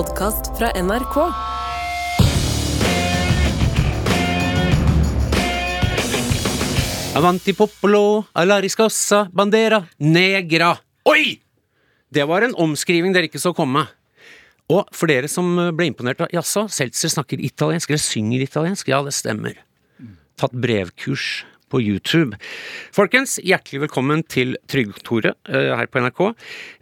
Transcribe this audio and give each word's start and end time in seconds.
podkast 0.00 0.46
fra 0.56 0.70
NRK. 0.80 1.16
Avanti 7.18 7.52
popolo, 7.52 8.24
alariscossa, 8.32 9.26
bandera, 9.32 9.82
negra. 9.98 10.70
Oi! 11.04 11.34
Det 12.08 12.24
var 12.24 12.46
en 12.46 12.56
omskriving 12.56 13.12
dere 13.12 13.28
ikke 13.28 13.42
så 13.42 13.52
komme. 13.52 13.84
Og 14.72 14.88
for 14.96 15.10
dere 15.12 15.28
som 15.28 15.52
ble 15.76 15.90
imponert 15.90 16.24
av 16.24 16.32
Jaså, 16.32 16.64
Seltzer 16.72 17.12
snakker 17.12 17.42
italiensk, 17.50 17.92
eller 17.92 18.00
synger 18.00 18.46
italiensk? 18.46 18.88
Ja, 18.88 19.02
det 19.04 19.12
stemmer. 19.18 19.58
Tatt 20.40 20.56
brevkurs 20.56 21.42
på 21.70 21.80
YouTube. 21.82 22.38
Folkens, 22.94 23.38
hjertelig 23.46 23.84
velkommen 23.86 24.24
til 24.26 24.56
Trygg-Tore 24.70 25.34
her 25.46 25.90
på 25.90 26.02
NRK. 26.02 26.22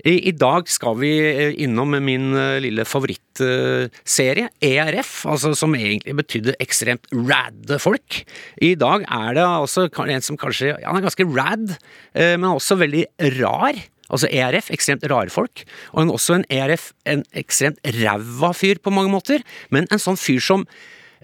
I, 0.09 0.32
dag 0.38 0.70
skal 0.73 0.96
vi 1.02 1.12
eh, 1.29 1.59
innom 1.64 1.95
min 2.05 2.32
eh, 2.37 2.57
lille 2.64 2.87
favorittserie, 2.88 4.48
ERF, 4.64 5.12
altså 5.28 5.52
som 5.59 5.77
egentlig 5.77 6.16
betydde 6.19 6.56
ekstremt 6.62 7.06
radde 7.12 7.78
folk. 7.83 8.23
I 8.64 8.74
dag 8.80 9.05
er 9.05 9.38
det 9.38 9.47
altså 9.47 9.88
en 9.88 10.24
som 10.24 10.41
kanskje 10.41 10.74
han 10.78 10.98
er 10.98 11.05
ganske 11.05 11.28
rad, 11.36 11.78
men 12.14 12.50
også 12.50 12.78
veldig 12.80 13.05
rar. 13.39 13.78
Altså 14.09 14.28
ERF, 14.33 14.70
ekstremt 14.73 15.05
rare 15.11 15.33
folk. 15.33 15.64
Og 15.92 16.12
også 16.14 16.39
en 16.39 16.47
ERF, 16.52 16.92
en 17.09 17.25
ekstremt 17.36 17.80
ræva 17.98 18.55
fyr 18.56 18.80
på 18.83 18.92
mange 18.95 19.12
måter, 19.12 19.45
men 19.75 19.89
en 19.92 20.02
sånn 20.02 20.20
fyr 20.20 20.41
som 20.45 20.69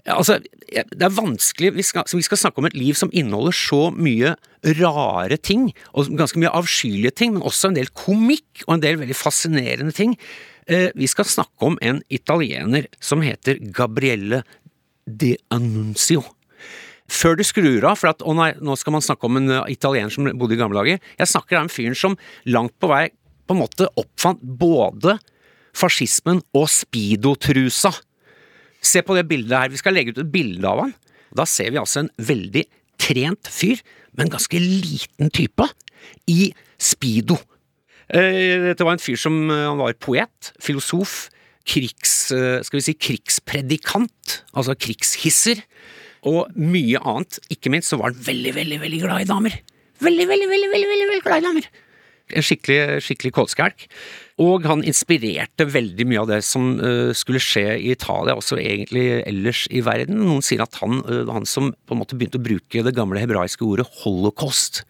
Altså, 0.05 0.35
det 0.65 1.05
er 1.05 1.13
vanskelig 1.13 1.71
vi 1.75 1.83
skal, 1.85 2.05
vi 2.09 2.25
skal, 2.25 2.39
snakke 2.39 2.61
om 2.61 2.67
et 2.69 2.77
liv 2.77 2.97
som 2.97 3.11
inneholder 3.13 3.55
så 3.55 3.81
mye 3.93 4.35
rare 4.79 5.37
ting, 5.37 5.69
og 5.93 6.09
ganske 6.17 6.39
mye 6.41 6.53
avskyelige 6.57 7.13
ting, 7.21 7.35
men 7.35 7.45
også 7.45 7.69
en 7.69 7.77
del 7.77 7.91
komikk 7.93 8.65
og 8.65 8.77
en 8.77 8.85
del 8.85 8.99
veldig 9.01 9.17
fascinerende 9.17 9.93
ting. 9.95 10.15
Eh, 10.65 10.89
vi 10.97 11.09
skal 11.09 11.27
snakke 11.29 11.67
om 11.69 11.77
en 11.85 12.01
italiener 12.09 12.87
som 13.03 13.21
heter 13.21 13.59
Gabrielle 13.75 14.41
De 15.05 15.35
Annunzio. 15.53 16.23
Før 17.05 17.37
du 17.37 17.43
skrur 17.45 17.85
av, 17.85 17.99
for 18.01 18.09
at 18.09 18.23
å 18.25 18.33
nei, 18.33 18.49
nå 18.57 18.73
skal 18.81 18.95
man 18.95 19.05
snakke 19.05 19.29
om 19.29 19.37
en 19.37 19.51
eh, 19.59 19.75
italiener 19.75 20.13
som 20.13 20.25
bodde 20.33 20.57
i 20.57 20.61
gamle 20.61 20.81
dager. 20.81 21.03
Jeg 21.19 21.29
snakker 21.29 21.59
om 21.59 21.67
en 21.67 21.73
fyren 21.73 21.97
som 21.97 22.17
langt 22.49 22.73
på 22.81 22.89
vei 22.89 23.07
på 23.45 23.53
en 23.53 23.61
måte 23.61 23.91
oppfant 24.01 24.41
både 24.41 25.19
fascismen 25.75 26.41
og 26.55 26.65
speedo-trusa. 26.71 27.91
Se 28.85 29.01
på 29.05 29.17
det 29.17 29.25
bildet 29.29 29.57
her. 29.57 29.73
Vi 29.73 29.81
skal 29.81 29.95
legge 29.97 30.13
ut 30.13 30.21
et 30.21 30.31
bilde 30.31 30.69
av 30.69 30.83
han. 30.83 30.93
Da 31.35 31.47
ser 31.49 31.73
vi 31.73 31.81
altså 31.81 32.03
en 32.03 32.11
veldig 32.21 32.63
trent 33.01 33.49
fyr, 33.51 33.81
men 34.15 34.31
ganske 34.31 34.59
liten 34.61 35.31
type, 35.33 35.67
i 36.29 36.51
speedo. 36.79 37.37
Eh, 38.13 38.69
dette 38.69 38.85
var 38.85 38.95
en 38.95 39.01
fyr 39.01 39.17
som 39.17 39.33
eh, 39.49 39.65
han 39.65 39.81
var 39.81 39.95
poet, 39.97 40.51
filosof, 40.61 41.31
krigs, 41.65 42.29
eh, 42.35 42.59
skal 42.65 42.77
vi 42.79 42.85
si, 42.85 42.93
krigspredikant, 43.07 44.41
altså 44.53 44.77
krigshisser, 44.77 45.63
og 46.25 46.53
mye 46.57 47.01
annet. 47.01 47.39
Ikke 47.53 47.73
minst 47.73 47.91
så 47.91 47.99
var 48.01 48.13
han 48.13 48.21
veldig, 48.27 48.53
veldig, 48.57 48.77
veldig 48.81 49.01
glad 49.01 49.25
i 49.25 49.29
damer. 49.29 49.57
Veldig, 50.05 50.27
veldig, 50.29 50.47
veldig, 50.51 50.69
veldig, 50.71 50.87
veldig, 50.91 51.19
glad 51.25 51.41
i 51.41 51.47
damer. 51.47 51.67
En 52.33 52.45
skikkelig, 52.45 53.03
skikkelig 53.05 53.33
kålskjelk. 53.35 53.85
Og 54.41 54.65
han 54.67 54.81
inspirerte 54.87 55.67
veldig 55.69 56.07
mye 56.09 56.23
av 56.23 56.31
det 56.33 56.41
som 56.43 56.73
uh, 56.81 57.13
skulle 57.15 57.41
skje 57.43 57.77
i 57.77 57.93
Italia, 57.93 58.35
også 58.35 58.57
egentlig 58.59 59.21
ellers 59.21 59.63
i 59.71 59.83
verden. 59.85 60.19
Noen 60.25 60.43
sier 60.43 60.65
at 60.65 60.75
han, 60.81 60.99
uh, 61.05 61.23
han 61.31 61.45
som 61.47 61.69
på 61.71 61.95
en 61.95 62.01
måte 62.01 62.17
begynte 62.17 62.41
å 62.41 62.43
bruke 62.43 62.83
det 62.83 62.95
gamle 62.97 63.21
hebraiske 63.21 63.63
ordet 63.63 63.87
holocaust, 64.01 64.83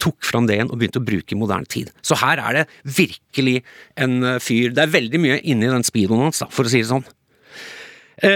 tok 0.00 0.24
fram 0.24 0.48
det 0.48 0.56
igjen 0.56 0.70
og 0.72 0.80
begynte 0.80 1.02
å 1.02 1.04
bruke 1.04 1.36
i 1.36 1.38
moderne 1.38 1.68
tid. 1.70 1.92
Så 2.00 2.16
her 2.18 2.40
er 2.40 2.62
det 2.62 2.66
virkelig 2.96 3.60
en 4.00 4.16
uh, 4.24 4.36
fyr 4.42 4.72
Det 4.74 4.86
er 4.86 4.94
veldig 4.96 5.20
mye 5.22 5.40
inni 5.44 5.68
den 5.70 5.86
speedoen 5.86 6.24
hans, 6.26 6.42
for 6.48 6.66
å 6.66 6.72
si 6.72 6.82
det 6.82 6.90
sånn. 6.90 7.06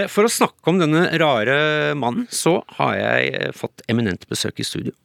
For 0.09 0.25
å 0.25 0.31
snakke 0.33 0.71
om 0.71 0.79
denne 0.81 1.03
rare 1.21 1.93
mannen, 1.93 2.23
så 2.33 2.55
har 2.79 2.95
jeg 2.97 3.51
fått 3.53 3.83
eminent 3.91 4.23
besøk 4.31 4.63
i 4.63 4.65
studio. 4.65 4.95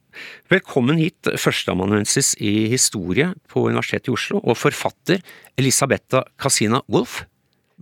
Velkommen 0.51 0.99
hit, 0.99 1.29
førsteamanuensis 1.39 2.33
i 2.43 2.67
historie 2.71 3.31
på 3.51 3.65
Universitetet 3.69 4.11
i 4.11 4.15
Oslo, 4.15 4.41
og 4.43 4.57
forfatter 4.59 5.21
Elisabetta 5.59 6.25
Casina 6.41 6.81
Wolff. 6.91 7.23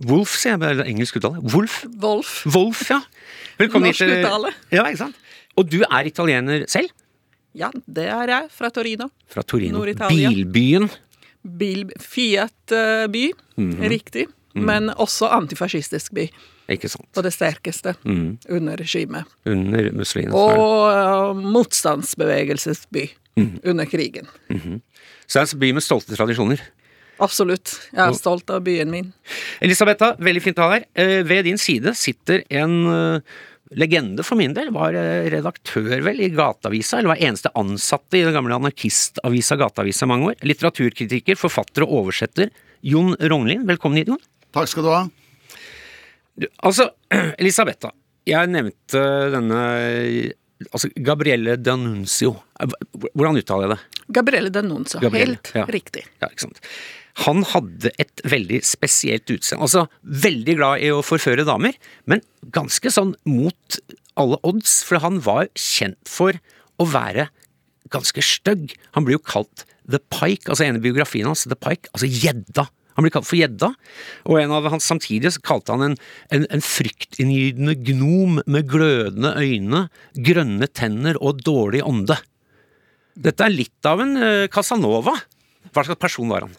Wolf, 0.08 0.38
sier 0.40 0.56
jeg, 0.56 0.76
eller 0.76 0.88
engelsk 0.88 1.18
uttale. 1.20 1.42
Wolf? 1.52 1.82
Wolf. 2.00 2.46
Wolf, 2.54 2.86
ja. 2.88 3.02
Velkommen 3.60 3.90
Norsk 3.90 4.06
uttale. 4.06 4.54
Ja, 4.72 4.86
ikke 4.88 5.02
sant. 5.02 5.20
Og 5.60 5.68
du 5.68 5.82
er 5.82 6.08
italiener 6.08 6.64
selv? 6.70 6.92
Ja, 7.58 7.68
det 7.84 8.06
er 8.08 8.30
jeg. 8.30 8.50
Fra 8.54 8.70
Torino. 8.72 9.10
Fra 9.28 9.44
Torino. 9.44 9.82
Bilbyen. 10.08 10.88
Bil, 11.40 11.88
Fiat-by, 11.98 13.32
mm 13.56 13.70
-hmm. 13.70 13.88
riktig. 13.88 14.26
Mm. 14.54 14.64
Men 14.66 14.90
også 14.90 15.30
antifascistisk 15.30 16.14
by. 16.16 16.26
Ikke 16.70 16.90
sant. 16.90 17.06
På 17.14 17.22
det 17.26 17.32
sterkeste 17.34 17.94
mm. 18.02 18.50
under 18.56 18.78
regimet. 18.80 19.30
Under 19.48 19.90
Mussolini. 19.94 20.32
Og 20.34 20.90
uh, 20.90 21.40
motstandsbevegelsesby 21.54 23.08
mm. 23.38 23.60
under 23.64 23.84
krigen. 23.90 24.26
-hmm. 24.48 24.80
Så 25.26 25.38
det 25.38 25.42
er 25.42 25.54
en 25.54 25.60
by 25.60 25.72
med 25.72 25.82
stolte 25.82 26.16
tradisjoner. 26.16 26.60
Absolutt. 27.20 27.90
Jeg 27.92 28.00
er 28.00 28.12
stolt 28.16 28.50
av 28.50 28.62
byen 28.64 28.90
min. 28.90 29.12
Elisabetta, 29.60 30.14
veldig 30.18 30.42
fint 30.42 30.58
å 30.58 30.62
ha 30.62 30.74
deg 30.74 30.86
her. 30.96 31.22
Ved 31.28 31.44
din 31.44 31.58
side 31.58 31.92
sitter 31.94 32.42
en 32.48 32.86
uh, 32.86 33.20
legende 33.76 34.24
for 34.24 34.40
min 34.40 34.54
del. 34.56 34.70
Var 34.72 34.96
redaktør, 35.30 36.00
vel, 36.00 36.20
i 36.20 36.30
Gateavisa, 36.32 36.98
eller 36.98 37.12
var 37.12 37.22
eneste 37.28 37.52
ansatte 37.54 38.18
i 38.18 38.24
den 38.24 38.34
gamle 38.34 38.56
anarkistavisa 38.56 39.56
Gateavisa 39.60 40.08
mange 40.10 40.32
år. 40.32 40.40
Litteraturkritiker, 40.42 41.36
forfatter 41.36 41.84
og 41.86 41.92
oversetter. 42.00 42.50
Jon 42.80 43.14
Rognlien, 43.20 43.66
velkommen 43.68 44.00
hit, 44.00 44.08
Jon. 44.08 44.22
Takk 44.54 44.70
skal 44.70 44.86
du 44.86 44.92
ha. 44.92 45.00
Altså, 46.66 46.90
Elisabetta, 47.40 47.92
jeg 48.28 48.50
nevnte 48.52 49.02
denne 49.32 49.62
altså 50.70 50.90
Gabrielle 51.00 51.56
Danuncio. 51.56 52.34
Hvordan 53.14 53.40
uttaler 53.40 53.66
jeg 53.66 53.76
det? 53.76 54.00
Gabrielle 54.10 54.50
D'Annunzio. 54.50 55.00
Helt 55.14 55.52
ja. 55.54 55.66
riktig. 55.70 56.04
Ja, 56.20 56.30
ikke 56.30 56.48
sant. 56.48 56.60
Han 57.26 57.42
hadde 57.52 57.92
et 58.00 58.22
veldig 58.28 58.60
spesielt 58.66 59.30
utseende. 59.32 59.66
Altså, 59.66 59.86
veldig 60.02 60.56
glad 60.58 60.84
i 60.84 60.92
å 60.94 61.02
forføre 61.04 61.46
damer, 61.48 61.76
men 62.10 62.22
ganske 62.54 62.92
sånn 62.92 63.14
mot 63.28 63.80
alle 64.20 64.38
odds, 64.46 64.80
for 64.86 65.02
han 65.02 65.20
var 65.24 65.50
kjent 65.58 66.00
for 66.08 66.36
å 66.80 66.86
være 66.88 67.28
ganske 67.92 68.22
stygg. 68.24 68.74
Han 68.96 69.06
blir 69.06 69.18
jo 69.18 69.24
kalt 69.26 69.64
The 69.90 70.00
Pike, 70.12 70.48
altså 70.48 70.66
ene 70.66 70.82
biografien 70.82 71.28
hans, 71.28 71.46
The 71.50 71.58
Pike, 71.58 71.90
altså 71.94 72.08
gjedda. 72.08 72.68
Han 72.96 73.06
blir 73.06 73.14
kalt 73.14 73.28
for 73.28 73.38
gjedda, 73.38 73.72
og 74.26 74.40
en 74.40 74.54
av 74.56 74.68
hans 74.72 74.86
samtidige 74.90 75.42
kalte 75.46 75.74
han 75.74 75.90
en, 75.90 75.98
en, 76.34 76.46
en 76.50 76.64
fryktinngytende 76.64 77.76
gnom 77.90 78.40
med 78.46 78.70
glødende 78.70 79.34
øyne, 79.38 79.84
grønne 80.16 80.68
tenner 80.68 81.20
og 81.20 81.44
dårlig 81.46 81.84
ånde. 81.86 82.18
Dette 83.20 83.46
er 83.46 83.54
litt 83.54 83.86
av 83.88 84.02
en 84.02 84.16
uh, 84.18 84.48
Casanova. 84.52 85.16
Hva 85.70 85.84
slags 85.86 86.00
person 86.00 86.30
var 86.30 86.46
han? 86.46 86.54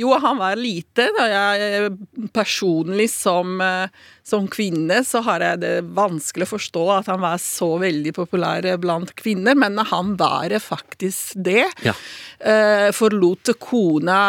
Jo, 0.00 0.14
han 0.22 0.38
var 0.40 0.56
lite. 0.56 1.10
Da 1.16 1.26
jeg 1.28 1.90
personlig 2.32 3.10
som, 3.12 3.60
eh, 3.60 3.92
som, 4.24 4.46
kvinne 4.50 5.02
så 5.04 5.20
har 5.26 5.44
jeg 5.44 5.60
det 5.62 5.74
vanskelig 5.96 6.48
å 6.48 6.52
forstå 6.54 6.84
at 6.94 7.10
han 7.12 7.20
var 7.22 7.40
så 7.42 7.74
veldig 7.82 8.14
populær 8.16 8.66
blant 8.80 9.12
kvinner, 9.18 9.58
men 9.58 9.76
han 9.90 10.14
var 10.20 10.54
faktisk 10.64 11.36
det. 11.36 11.66
Ja. 11.84 11.94
Eh, 12.40 12.88
forlot 12.96 13.52
kona 13.60 14.20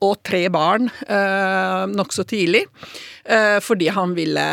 og 0.00 0.22
tre 0.24 0.46
barn 0.52 0.88
eh, 1.04 1.84
nokså 1.92 2.24
tidlig. 2.30 2.64
Eh, 3.24 3.56
fordi 3.64 3.88
han 3.88 4.12
ville 4.14 4.44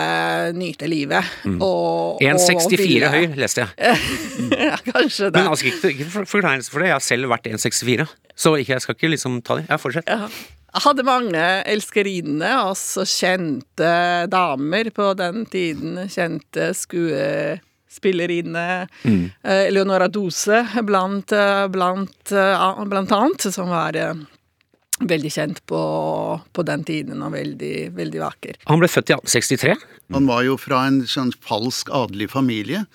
nyte 0.56 0.88
livet. 0.88 1.26
Mm. 1.44 1.59
1,64 1.59 3.09
høy, 3.12 3.36
leste 3.36 3.66
jeg. 3.66 3.98
ja, 4.70 4.78
kanskje 4.86 5.28
det. 5.28 5.36
Men 5.36 5.48
altså, 5.52 5.66
ikke, 5.68 5.92
ikke 5.92 6.08
forkleinelse 6.30 6.72
for 6.72 6.80
det, 6.80 6.88
jeg 6.92 6.96
har 6.96 7.04
selv 7.04 7.28
vært 7.34 7.48
1,64. 7.52 8.08
Så 8.32 8.56
ikke, 8.62 8.74
jeg 8.78 8.84
skal 8.86 8.96
ikke 8.96 9.12
liksom 9.12 9.42
ta 9.44 9.59
det. 9.59 9.66
Ja, 9.68 9.76
fortsett. 9.82 10.08
Ja. 10.08 10.32
Jeg 10.72 10.82
hadde 10.86 11.04
mange 11.04 11.44
elskerinner, 11.68 12.72
også 12.72 13.03
kjente 13.03 14.23
damer 14.32 14.88
på 14.96 15.12
den 15.20 15.44
tiden. 15.52 16.08
Kjente 16.08 16.72
skuespillerinne. 16.79 18.88
Mm. 19.03 19.35
Eleonora 19.44 20.08
Dose 20.08 20.64
blant, 20.88 21.28
eh, 21.35 21.67
blant, 21.76 22.32
eh, 22.32 22.56
blant, 22.88 23.12
annet, 23.20 23.52
som 23.52 23.67
var 23.67 24.00
veldig 25.09 25.32
kjent 25.34 25.64
på, 25.70 25.82
på 26.53 26.66
den 26.68 26.84
tiden, 26.88 27.24
og 27.26 27.34
veldig, 27.36 27.92
veldig 27.98 28.22
vakker. 28.22 28.59
Han 28.70 28.82
ble 28.82 28.90
født 28.92 29.14
i 29.14 29.18
1863. 29.18 29.76
Han 30.16 30.30
var 30.30 30.46
jo 30.46 30.59
fra 30.59 30.86
en 30.90 31.02
sånn 31.09 31.34
falsk 31.46 31.92
adelig 31.96 32.32
familie. 32.34 32.86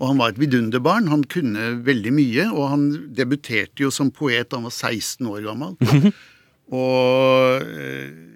Og 0.00 0.08
han 0.08 0.18
var 0.18 0.32
et 0.32 0.40
vidunderbarn. 0.40 1.10
Han 1.12 1.22
kunne 1.30 1.76
veldig 1.86 2.12
mye, 2.16 2.48
og 2.50 2.68
han 2.72 2.84
debuterte 3.14 3.84
jo 3.84 3.92
som 3.94 4.10
poet 4.14 4.48
da 4.50 4.58
han 4.58 4.66
var 4.66 4.74
16 4.74 5.28
år 5.30 5.42
gammel. 5.46 5.76
Mhm. 5.80 6.12
og 6.72 7.66
eh, 7.68 8.31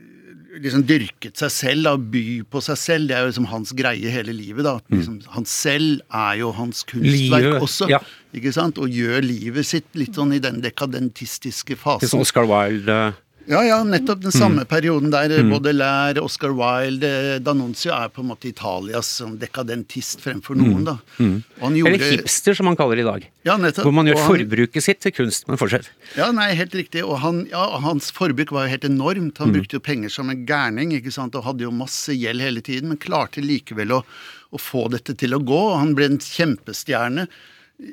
liksom 0.63 0.85
dyrket 0.89 1.41
seg 1.41 1.53
selv, 1.53 1.87
da, 1.87 1.95
by 1.97 2.25
på 2.51 2.63
seg 2.65 2.79
selv. 2.81 3.11
Det 3.11 3.17
er 3.17 3.25
jo 3.25 3.33
liksom 3.33 3.49
hans 3.51 3.73
greie 3.77 4.13
hele 4.13 4.35
livet. 4.37 4.65
da. 4.67 4.77
Mm. 4.87 4.97
Liksom, 4.97 5.19
han 5.35 5.49
selv 5.51 6.01
er 6.15 6.41
jo 6.41 6.53
hans 6.57 6.83
kunstverk 6.89 7.47
livet, 7.51 7.61
også. 7.63 7.91
Ja. 7.93 8.01
ikke 8.37 8.55
sant? 8.57 8.81
Og 8.83 8.93
gjør 8.93 9.25
livet 9.25 9.69
sitt 9.69 9.89
litt 9.99 10.17
sånn 10.17 10.35
i 10.37 10.43
den 10.43 10.63
dekadentistiske 10.65 11.79
fasen. 11.81 12.07
Litt 12.07 12.15
sånn 12.15 12.27
Oscar 12.27 12.49
Wilde. 12.51 13.01
Ja, 13.47 13.61
ja, 13.63 13.77
nettopp 13.87 14.25
den 14.25 14.35
samme 14.35 14.65
perioden 14.67 15.13
der. 15.13 15.31
Baudelaire, 15.47 16.23
Oscar 16.25 16.51
Wilde 16.57 17.07
eh, 17.07 17.95
er 17.95 18.11
på 18.11 18.25
en 18.25 18.31
måte 18.33 18.49
Italias 18.51 19.11
sånn 19.21 19.37
dekadentist 19.39 20.25
fremfor 20.25 20.59
noen, 20.59 20.83
da. 20.89 20.97
Og 21.23 21.63
han 21.63 21.79
gjorde 21.79 21.93
Eller 21.95 22.17
hipster, 22.17 22.57
som 22.59 22.67
man 22.67 22.79
kaller 22.79 22.99
det 22.99 23.05
i 23.05 23.09
dag. 23.09 23.29
Ja, 23.47 23.57
nettopp. 23.61 23.87
Hvor 23.87 23.95
man 23.95 24.11
gjør 24.11 24.19
han- 24.19 24.33
forbruket 24.33 24.83
sitt 24.83 25.01
til 25.01 25.15
kunst 25.15 25.47
Men 25.47 25.61
fortsett. 25.61 25.91
Ja, 26.19 26.33
nei, 26.33 26.53
helt 26.59 26.75
riktig. 26.75 27.05
Og 27.07 27.21
han, 27.23 27.47
ja, 27.53 27.65
hans 27.81 28.11
forbruk 28.11 28.51
var 28.51 28.67
jo 28.67 28.75
helt 28.75 28.89
enormt. 28.91 29.39
Mm. 29.39 29.43
Han 29.45 29.53
brukte 29.55 29.79
jo 29.79 29.81
penger 29.81 30.11
som 30.11 30.31
en 30.31 30.47
gærning 30.47 30.93
ikke 30.99 31.13
sant? 31.15 31.35
og 31.39 31.45
hadde 31.47 31.63
jo 31.63 31.71
masse 31.71 32.13
gjeld 32.15 32.41
hele 32.43 32.61
tiden, 32.61 32.89
men 32.91 32.99
klarte 32.99 33.45
likevel 33.45 33.93
å, 33.93 34.03
å 34.51 34.59
få 34.59 34.89
dette 34.91 35.15
til 35.15 35.35
å 35.35 35.43
gå. 35.43 35.63
og 35.71 35.79
Han 35.79 35.95
ble 35.95 36.11
en 36.11 36.19
kjempestjerne 36.19 37.29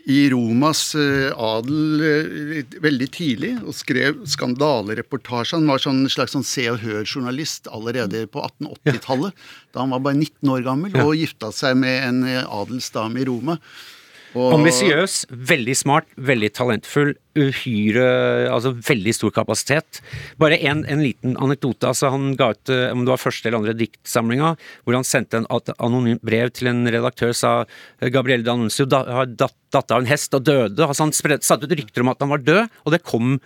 i 0.07 0.29
Romas 0.31 0.93
eh, 0.95 1.31
adel 1.35 2.03
eh, 2.07 2.75
veldig 2.83 3.07
tidlig 3.11 3.49
og 3.67 3.75
skrev 3.75 4.21
skandalereportasjer. 4.31 5.59
Han 5.59 5.67
var 5.71 5.83
en 5.91 6.05
slags 6.11 6.35
sånn 6.37 6.45
Se 6.47 6.69
og 6.71 6.79
Hør-journalist 6.85 7.67
allerede 7.71 8.23
på 8.31 8.43
1880-tallet, 8.47 9.35
da 9.75 9.83
han 9.83 9.91
var 9.95 10.05
bare 10.05 10.19
19 10.21 10.53
år 10.55 10.63
gammel 10.69 10.95
og 11.03 11.15
gifta 11.19 11.51
seg 11.55 11.75
med 11.83 11.99
en 12.07 12.23
eh, 12.29 12.45
adelsdame 12.47 13.19
i 13.23 13.27
Roma. 13.27 13.57
Og- 14.33 14.55
Ambisiøs, 14.55 15.27
veldig 15.29 15.75
smart, 15.77 16.07
veldig 16.17 16.47
talentfull, 16.57 17.11
uhyre 17.37 18.05
Altså 18.49 18.71
veldig 18.87 19.13
stor 19.13 19.29
kapasitet. 19.35 19.99
Bare 20.41 20.57
en, 20.57 20.81
en 20.89 21.03
liten 21.05 21.35
anekdote. 21.37 21.85
altså 21.91 22.09
Han 22.13 22.31
ga 22.37 22.47
ut, 22.55 22.69
om 22.93 23.03
det 23.05 23.13
var 23.13 23.21
første 23.21 23.45
eller 23.49 23.59
andre 23.59 23.75
diktsamlinga, 23.77 24.55
hvor 24.85 24.97
han 24.97 25.05
sendte 25.05 25.37
en 25.37 25.45
at- 25.53 25.69
anonymt 25.77 26.21
brev 26.25 26.49
til 26.53 26.71
en 26.71 26.81
redaktør, 26.89 27.33
sa 27.37 27.53
Gabrielle 28.01 28.45
Danuncio 28.47 28.85
da, 28.89 29.03
har 29.19 29.29
datt, 29.29 29.53
datt 29.73 29.91
av 29.91 30.01
en 30.03 30.09
hest 30.09 30.33
og 30.37 30.45
døde. 30.47 30.79
Altså 30.85 31.03
Han 31.07 31.13
spred, 31.15 31.43
satte 31.45 31.67
ut 31.67 31.75
rykter 31.77 32.05
om 32.05 32.11
at 32.13 32.21
han 32.23 32.31
var 32.33 32.43
død, 32.45 32.67
og 32.85 32.93
det 32.95 33.03
kom 33.03 33.37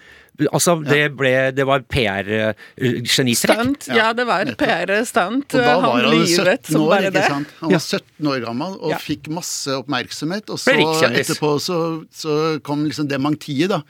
Altså, 0.53 0.75
det 0.85 1.15
ble 1.17 1.31
Det 1.57 1.63
var 1.65 1.81
PR-genistrekk. 1.89 3.57
Stunt. 3.57 3.87
Ja, 3.89 4.11
det 4.13 4.27
var. 4.29 4.45
PR-stunt. 4.59 5.55
Han 5.57 5.81
var 5.81 6.01
han 6.03 6.11
livet 6.11 6.29
17 6.61 6.73
som 6.75 6.83
år, 6.83 6.89
bare 6.91 7.11
det. 7.15 7.23
Han 7.31 7.71
var 7.73 7.81
17 7.81 8.29
år 8.33 8.43
gammel 8.45 8.75
og 8.77 8.91
Ja. 8.91 8.99
fikk 9.01 9.29
masse 9.33 9.67
oppmerksomhet. 9.73 10.49
Og 10.53 10.59
så 10.61 10.75
etterpå 11.09 11.55
så, 11.63 11.79
så 12.13 12.61
kom 12.61 12.85
liksom 12.85 13.09
dementiet, 13.09 13.69
da. 13.73 13.81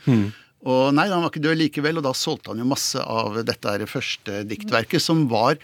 Og 0.68 0.94
nei, 0.96 1.08
han 1.08 1.22
var 1.22 1.30
ikke 1.32 1.44
død 1.44 1.60
likevel, 1.60 1.98
og 2.00 2.04
da 2.08 2.14
solgte 2.18 2.50
han 2.52 2.60
jo 2.64 2.66
masse 2.72 3.00
av 3.00 3.38
dette 3.46 3.68
her 3.70 3.86
første 3.86 4.42
diktverket, 4.48 5.02
som 5.04 5.28
var 5.30 5.58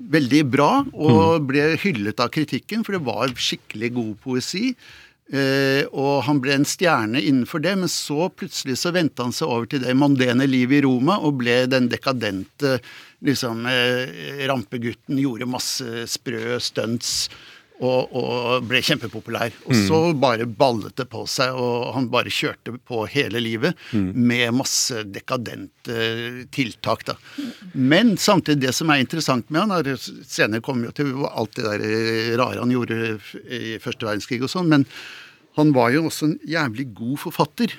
veldig 0.00 0.42
bra, 0.50 0.70
og 0.96 1.44
ble 1.48 1.76
hyllet 1.76 2.18
av 2.24 2.30
kritikken, 2.32 2.82
for 2.84 2.96
det 2.96 3.04
var 3.04 3.28
skikkelig 3.36 3.92
god 3.94 4.14
poesi. 4.24 4.74
Eh, 5.30 5.84
og 5.94 6.24
han 6.26 6.40
ble 6.42 6.56
en 6.58 6.66
stjerne 6.66 7.20
innenfor 7.22 7.62
det, 7.62 7.76
men 7.78 7.90
så 7.92 8.26
plutselig 8.34 8.80
så 8.80 8.90
vendte 8.96 9.22
han 9.22 9.34
seg 9.34 9.46
over 9.46 9.68
til 9.70 9.84
det 9.84 9.94
mondene 9.94 10.48
livet 10.50 10.80
i 10.80 10.82
Roma 10.88 11.20
og 11.22 11.38
ble 11.44 11.62
den 11.70 11.86
dekadente 11.92 12.80
liksom 13.26 13.62
eh, 13.70 14.42
rampegutten, 14.50 15.20
gjorde 15.22 15.46
masse 15.50 16.06
sprø 16.10 16.58
stunts 16.58 17.28
og, 17.80 18.12
og 18.16 18.66
ble 18.68 18.82
kjempepopulær. 18.84 19.54
Og 19.66 19.76
så 19.88 20.00
bare 20.20 20.46
ballet 20.46 20.94
det 21.00 21.06
på 21.12 21.24
seg, 21.30 21.56
og 21.56 21.94
han 21.96 22.10
bare 22.12 22.32
kjørte 22.32 22.76
på 22.86 23.06
hele 23.12 23.40
livet 23.42 23.78
med 23.92 24.52
masse 24.56 25.04
dekadente 25.08 25.96
tiltak, 26.52 27.06
da. 27.08 27.16
Men 27.72 28.16
samtidig, 28.20 28.66
det 28.66 28.74
som 28.76 28.92
er 28.92 29.00
interessant 29.02 29.48
med 29.48 29.64
han, 29.64 29.72
er 29.80 29.96
senere 30.00 30.64
kommer 30.64 30.90
jo 30.90 30.96
til 31.00 31.16
alt 31.30 31.56
det 31.56 31.66
der 31.66 32.36
rare 32.40 32.60
han 32.60 32.76
gjorde 32.76 33.18
i 33.48 33.78
første 33.82 34.06
verdenskrig 34.06 34.42
og 34.44 34.52
sånn, 34.52 34.70
men 34.70 34.86
han 35.58 35.72
var 35.74 35.90
jo 35.90 36.04
også 36.06 36.28
en 36.28 36.36
jævlig 36.46 36.84
god 36.94 37.16
forfatter, 37.24 37.72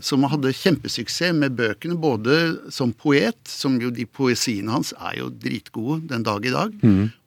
som 0.00 0.22
hadde 0.30 0.52
kjempesuksess 0.54 1.34
med 1.34 1.56
bøkene, 1.58 1.96
både 1.98 2.36
som 2.72 2.92
poet, 2.94 3.40
som 3.50 3.80
jo 3.82 3.90
de 3.90 4.06
poesiene 4.06 4.70
hans 4.72 4.92
er 4.94 5.18
jo 5.18 5.32
dritgode 5.34 6.06
den 6.12 6.22
dag 6.22 6.46
i 6.46 6.54
dag, 6.54 6.76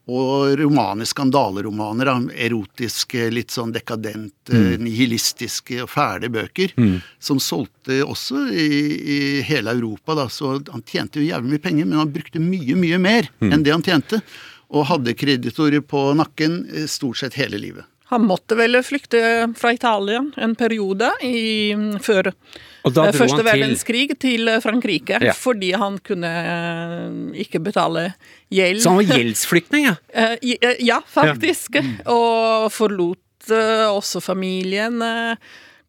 og 0.10 0.56
romaner, 0.60 1.08
skandaleromaner, 1.08 2.10
da, 2.10 2.16
erotiske, 2.48 3.30
litt 3.34 3.54
sånn 3.54 3.74
dekadent, 3.76 4.52
mm. 4.52 4.82
nihilistiske 4.84 5.84
og 5.86 5.92
fæle 5.94 6.32
bøker, 6.34 6.74
som 7.22 7.42
solgte 7.44 8.02
også 8.06 8.48
i, 8.50 8.70
i 9.00 9.20
hele 9.48 9.76
Europa, 9.78 10.18
da, 10.18 10.30
så 10.34 10.58
han 10.72 10.86
tjente 10.86 11.22
jo 11.22 11.28
jævlig 11.30 11.56
mye 11.56 11.66
penger, 11.68 11.90
men 11.90 12.02
han 12.02 12.14
brukte 12.14 12.42
mye, 12.44 12.78
mye 12.80 13.02
mer 13.02 13.30
enn 13.46 13.64
det 13.66 13.76
han 13.76 13.86
tjente, 13.86 14.22
og 14.70 14.86
hadde 14.92 15.16
kreditorer 15.18 15.82
på 15.82 16.12
nakken 16.18 16.62
eh, 16.70 16.90
stort 16.90 17.22
sett 17.22 17.38
hele 17.40 17.62
livet. 17.62 17.88
Han 18.10 18.24
måtte 18.26 18.56
vel 18.58 18.80
flykte 18.82 19.20
fra 19.58 19.72
Italia 19.76 20.24
en 20.42 20.56
periode 20.58 21.12
i, 21.22 21.76
før 22.02 22.32
eh, 22.32 23.12
første 23.14 23.44
verdenskrig 23.46 24.16
til 24.20 24.50
Frankrike, 24.64 25.20
Ja. 25.22 25.34
fordi 25.38 25.72
han 25.78 26.00
kunne 26.02 26.32
eh, 26.34 27.42
ikke 27.46 27.62
betale 27.62 28.08
gjeld. 28.50 28.82
Så 28.82 28.90
han 28.96 29.02
var 29.04 29.18
gjeldsflyktning, 29.20 29.86
ja. 29.92 29.96
ja, 30.14 30.36
i- 30.42 30.58
eh, 30.62 30.76
Ja, 30.90 31.00
faktisk. 31.06 31.78
Og 32.10 32.72
forlot 32.74 33.52
eh, 33.54 33.86
også 33.94 34.22
familien. 34.26 35.02
eh, 35.06 35.36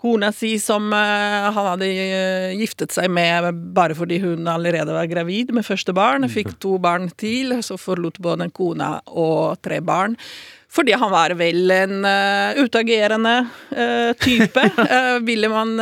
Kona 0.00 0.30
si 0.32 0.54
som 0.58 0.86
eh, 0.96 1.48
han 1.52 1.66
hadde 1.74 1.84
eh, 1.92 2.54
giftet 2.56 2.92
seg 2.94 3.10
med 3.12 3.50
bare 3.76 3.92
fordi 3.96 4.16
hun 4.22 4.46
allerede 4.48 4.94
var 4.96 5.04
gravid 5.10 5.52
med 5.52 5.64
første 5.66 5.92
barn. 5.92 6.24
Fikk 6.32 6.54
to 6.62 6.78
barn 6.80 7.10
til, 7.20 7.58
så 7.64 7.76
forlot 7.76 8.16
både 8.24 8.46
kona 8.56 8.94
og 9.12 9.60
tre 9.64 9.80
barn. 9.84 10.16
Fordi 10.70 10.92
han 10.92 11.10
var 11.10 11.32
vel 11.34 11.70
en 11.74 12.04
uh, 12.04 12.54
utagerende 12.62 13.32
uh, 13.74 14.12
type, 14.22 14.62
uh, 14.78 15.18
ville 15.28 15.48
man 15.50 15.72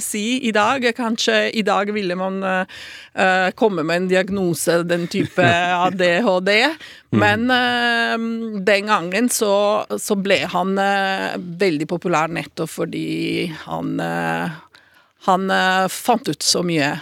si 0.00 0.38
i 0.48 0.52
dag. 0.56 0.86
Kanskje 0.96 1.50
i 1.52 1.62
dag 1.62 1.92
ville 1.92 2.16
man 2.16 2.40
komme 3.58 3.82
med 3.82 3.96
en 3.96 4.08
diagnose, 4.08 4.82
den 4.86 5.06
type 5.10 5.42
ADHD. 5.74 6.50
Men 7.10 7.50
eh, 7.50 8.14
den 8.62 8.86
gangen 8.86 9.28
så, 9.32 9.84
så 9.98 10.14
ble 10.14 10.42
han 10.52 10.76
veldig 11.58 11.88
populær 11.88 12.28
nettopp 12.30 12.70
fordi 12.70 13.48
han 13.64 13.96
han 15.28 15.52
fant 15.90 16.28
ut 16.28 16.44
så 16.44 16.62
mye 16.62 16.92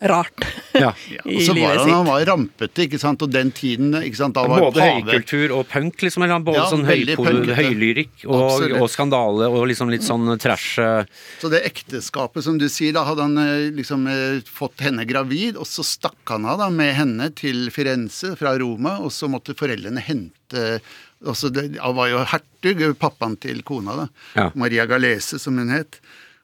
rart 0.00 0.44
Ja. 0.72 0.92
i 1.24 1.36
Og 1.36 1.42
så 1.44 1.52
var 1.52 1.56
livet 1.58 1.76
han, 1.76 1.84
sitt. 1.84 1.94
han 1.94 2.06
var 2.08 2.24
rampete, 2.28 2.84
ikke 2.86 3.00
sant, 3.02 3.22
og 3.26 3.30
den 3.34 3.50
tiden 3.52 3.92
ikke 4.00 4.16
sant, 4.20 4.34
da 4.38 4.46
var 4.48 4.62
Både 4.64 4.80
pave- 4.80 5.02
høykultur 5.04 5.52
og 5.58 5.66
punk, 5.68 6.00
liksom. 6.06 6.24
Eller 6.24 6.44
både 6.46 6.60
Ja, 6.62 6.68
sånn 6.70 6.86
høylyrikk 6.88 8.24
og, 8.28 8.64
og 8.80 8.86
skandale 8.92 9.48
og 9.50 9.66
liksom 9.70 9.90
litt 9.92 10.06
sånn 10.06 10.30
trash 10.40 10.78
eh, 10.82 11.04
Så 11.42 11.50
det 11.52 11.62
ekteskapet 11.68 12.44
som 12.46 12.58
du 12.60 12.68
sier, 12.72 12.94
da 12.96 13.04
hadde 13.08 13.26
han 13.26 13.36
eh, 13.42 13.68
liksom 13.76 14.06
eh, 14.10 14.40
fått 14.48 14.80
henne 14.86 15.04
gravid, 15.08 15.58
og 15.60 15.68
så 15.68 15.84
stakk 15.86 16.32
han 16.32 16.46
av 16.48 16.60
da 16.62 16.70
med 16.72 16.94
henne 16.96 17.30
til 17.36 17.68
Firenze 17.74 18.34
fra 18.40 18.56
Roma, 18.60 18.98
og 19.04 19.12
så 19.14 19.28
måtte 19.30 19.56
foreldrene 19.58 20.02
hente 20.06 20.80
altså 21.20 21.50
det, 21.52 21.76
Han 21.82 21.94
var 21.98 22.08
jo 22.08 22.22
hertug, 22.30 22.80
pappaen 22.98 23.36
til 23.40 23.60
kona, 23.66 23.92
da. 23.98 24.06
Ja. 24.38 24.46
Maria 24.58 24.86
Galese, 24.88 25.38
som 25.38 25.58
hun 25.60 25.68
het. 25.72 25.98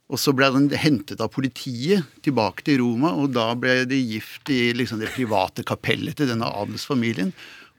Og 0.07 0.21
så 0.23 0.31
ble 0.39 0.47
den 0.55 0.69
hentet 0.79 1.19
av 1.25 1.33
politiet 1.35 2.07
tilbake 2.23 2.63
til 2.67 2.79
Roma, 2.79 3.11
og 3.19 3.33
da 3.35 3.49
ble 3.59 3.81
de 3.91 3.99
gift 4.15 4.51
i 4.55 4.69
liksom 4.79 5.01
det 5.03 5.11
private 5.17 5.65
kapellet 5.67 6.15
til 6.21 6.29
denne 6.31 6.47
adelsfamilien. 6.47 7.33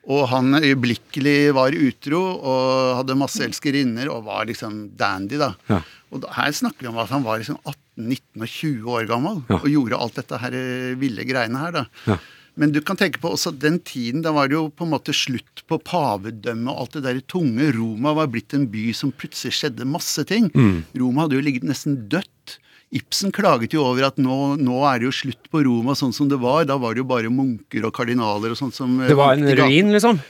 Og 0.08 0.26
han 0.32 0.56
øyeblikkelig 0.60 1.54
var 1.56 1.76
utro 1.76 2.20
og 2.36 2.98
hadde 3.00 3.16
masse 3.20 3.44
elskerinner 3.44 4.08
og 4.12 4.26
var 4.28 4.46
liksom 4.48 4.90
dandy, 5.00 5.40
da. 5.40 5.54
Ja. 5.72 5.82
Og 6.12 6.22
da, 6.24 6.32
her 6.38 6.52
snakker 6.56 6.86
vi 6.86 6.92
om 6.92 7.00
at 7.04 7.12
han 7.12 7.24
var 7.28 7.40
liksom 7.42 7.58
18, 7.64 7.80
19 8.08 8.44
og 8.44 8.48
20 8.48 8.92
år 9.00 9.08
gammel 9.10 9.42
Ja. 9.50 9.58
og 9.60 9.68
gjorde 9.72 10.00
alt 10.00 10.16
dette 10.20 10.40
her 10.40 10.56
eh, 10.56 10.94
ville 11.00 11.26
greiene 11.28 11.60
her, 11.64 11.76
da. 11.82 11.86
Ja. 12.08 12.18
Men 12.58 12.74
du 12.74 12.80
kan 12.82 12.98
tenke 12.98 13.22
på 13.22 13.30
også 13.36 13.54
den 13.54 13.78
tiden, 13.86 14.24
da 14.26 14.34
var 14.34 14.50
det 14.50 14.58
jo 14.58 14.68
på 14.74 14.88
en 14.88 14.94
måte 14.96 15.14
slutt 15.16 15.62
på 15.70 15.78
pavedømmet 15.86 16.72
og 16.74 16.80
alt 16.84 16.96
det 16.98 17.04
der 17.06 17.20
tunge. 17.30 17.70
Roma 17.76 18.16
var 18.18 18.32
blitt 18.34 18.56
en 18.58 18.66
by 18.74 18.90
som 18.98 19.14
plutselig 19.14 19.60
skjedde 19.60 19.86
masse 19.86 20.26
ting. 20.30 20.50
Mm. 20.58 20.80
Roma 20.98 21.26
hadde 21.26 21.38
jo 21.38 21.46
ligget 21.46 21.68
nesten 21.70 22.00
dødt. 22.10 22.58
Ibsen 22.98 23.34
klaget 23.36 23.76
jo 23.76 23.84
over 23.84 24.08
at 24.08 24.18
nå, 24.22 24.56
nå 24.64 24.80
er 24.88 25.02
det 25.02 25.10
jo 25.10 25.18
slutt 25.20 25.52
på 25.52 25.62
Roma 25.68 25.94
sånn 26.00 26.16
som 26.16 26.32
det 26.32 26.40
var. 26.42 26.66
Da 26.66 26.80
var 26.82 26.96
det 26.96 27.04
jo 27.04 27.10
bare 27.10 27.30
munker 27.34 27.86
og 27.86 27.94
kardinaler 27.94 28.56
og 28.56 28.60
sånt 28.60 28.78
som 28.78 28.96
eh, 29.02 29.12
Det 29.12 29.20
var 29.20 29.38
en 29.38 29.54
ruin, 29.60 29.94
liksom. 29.94 30.22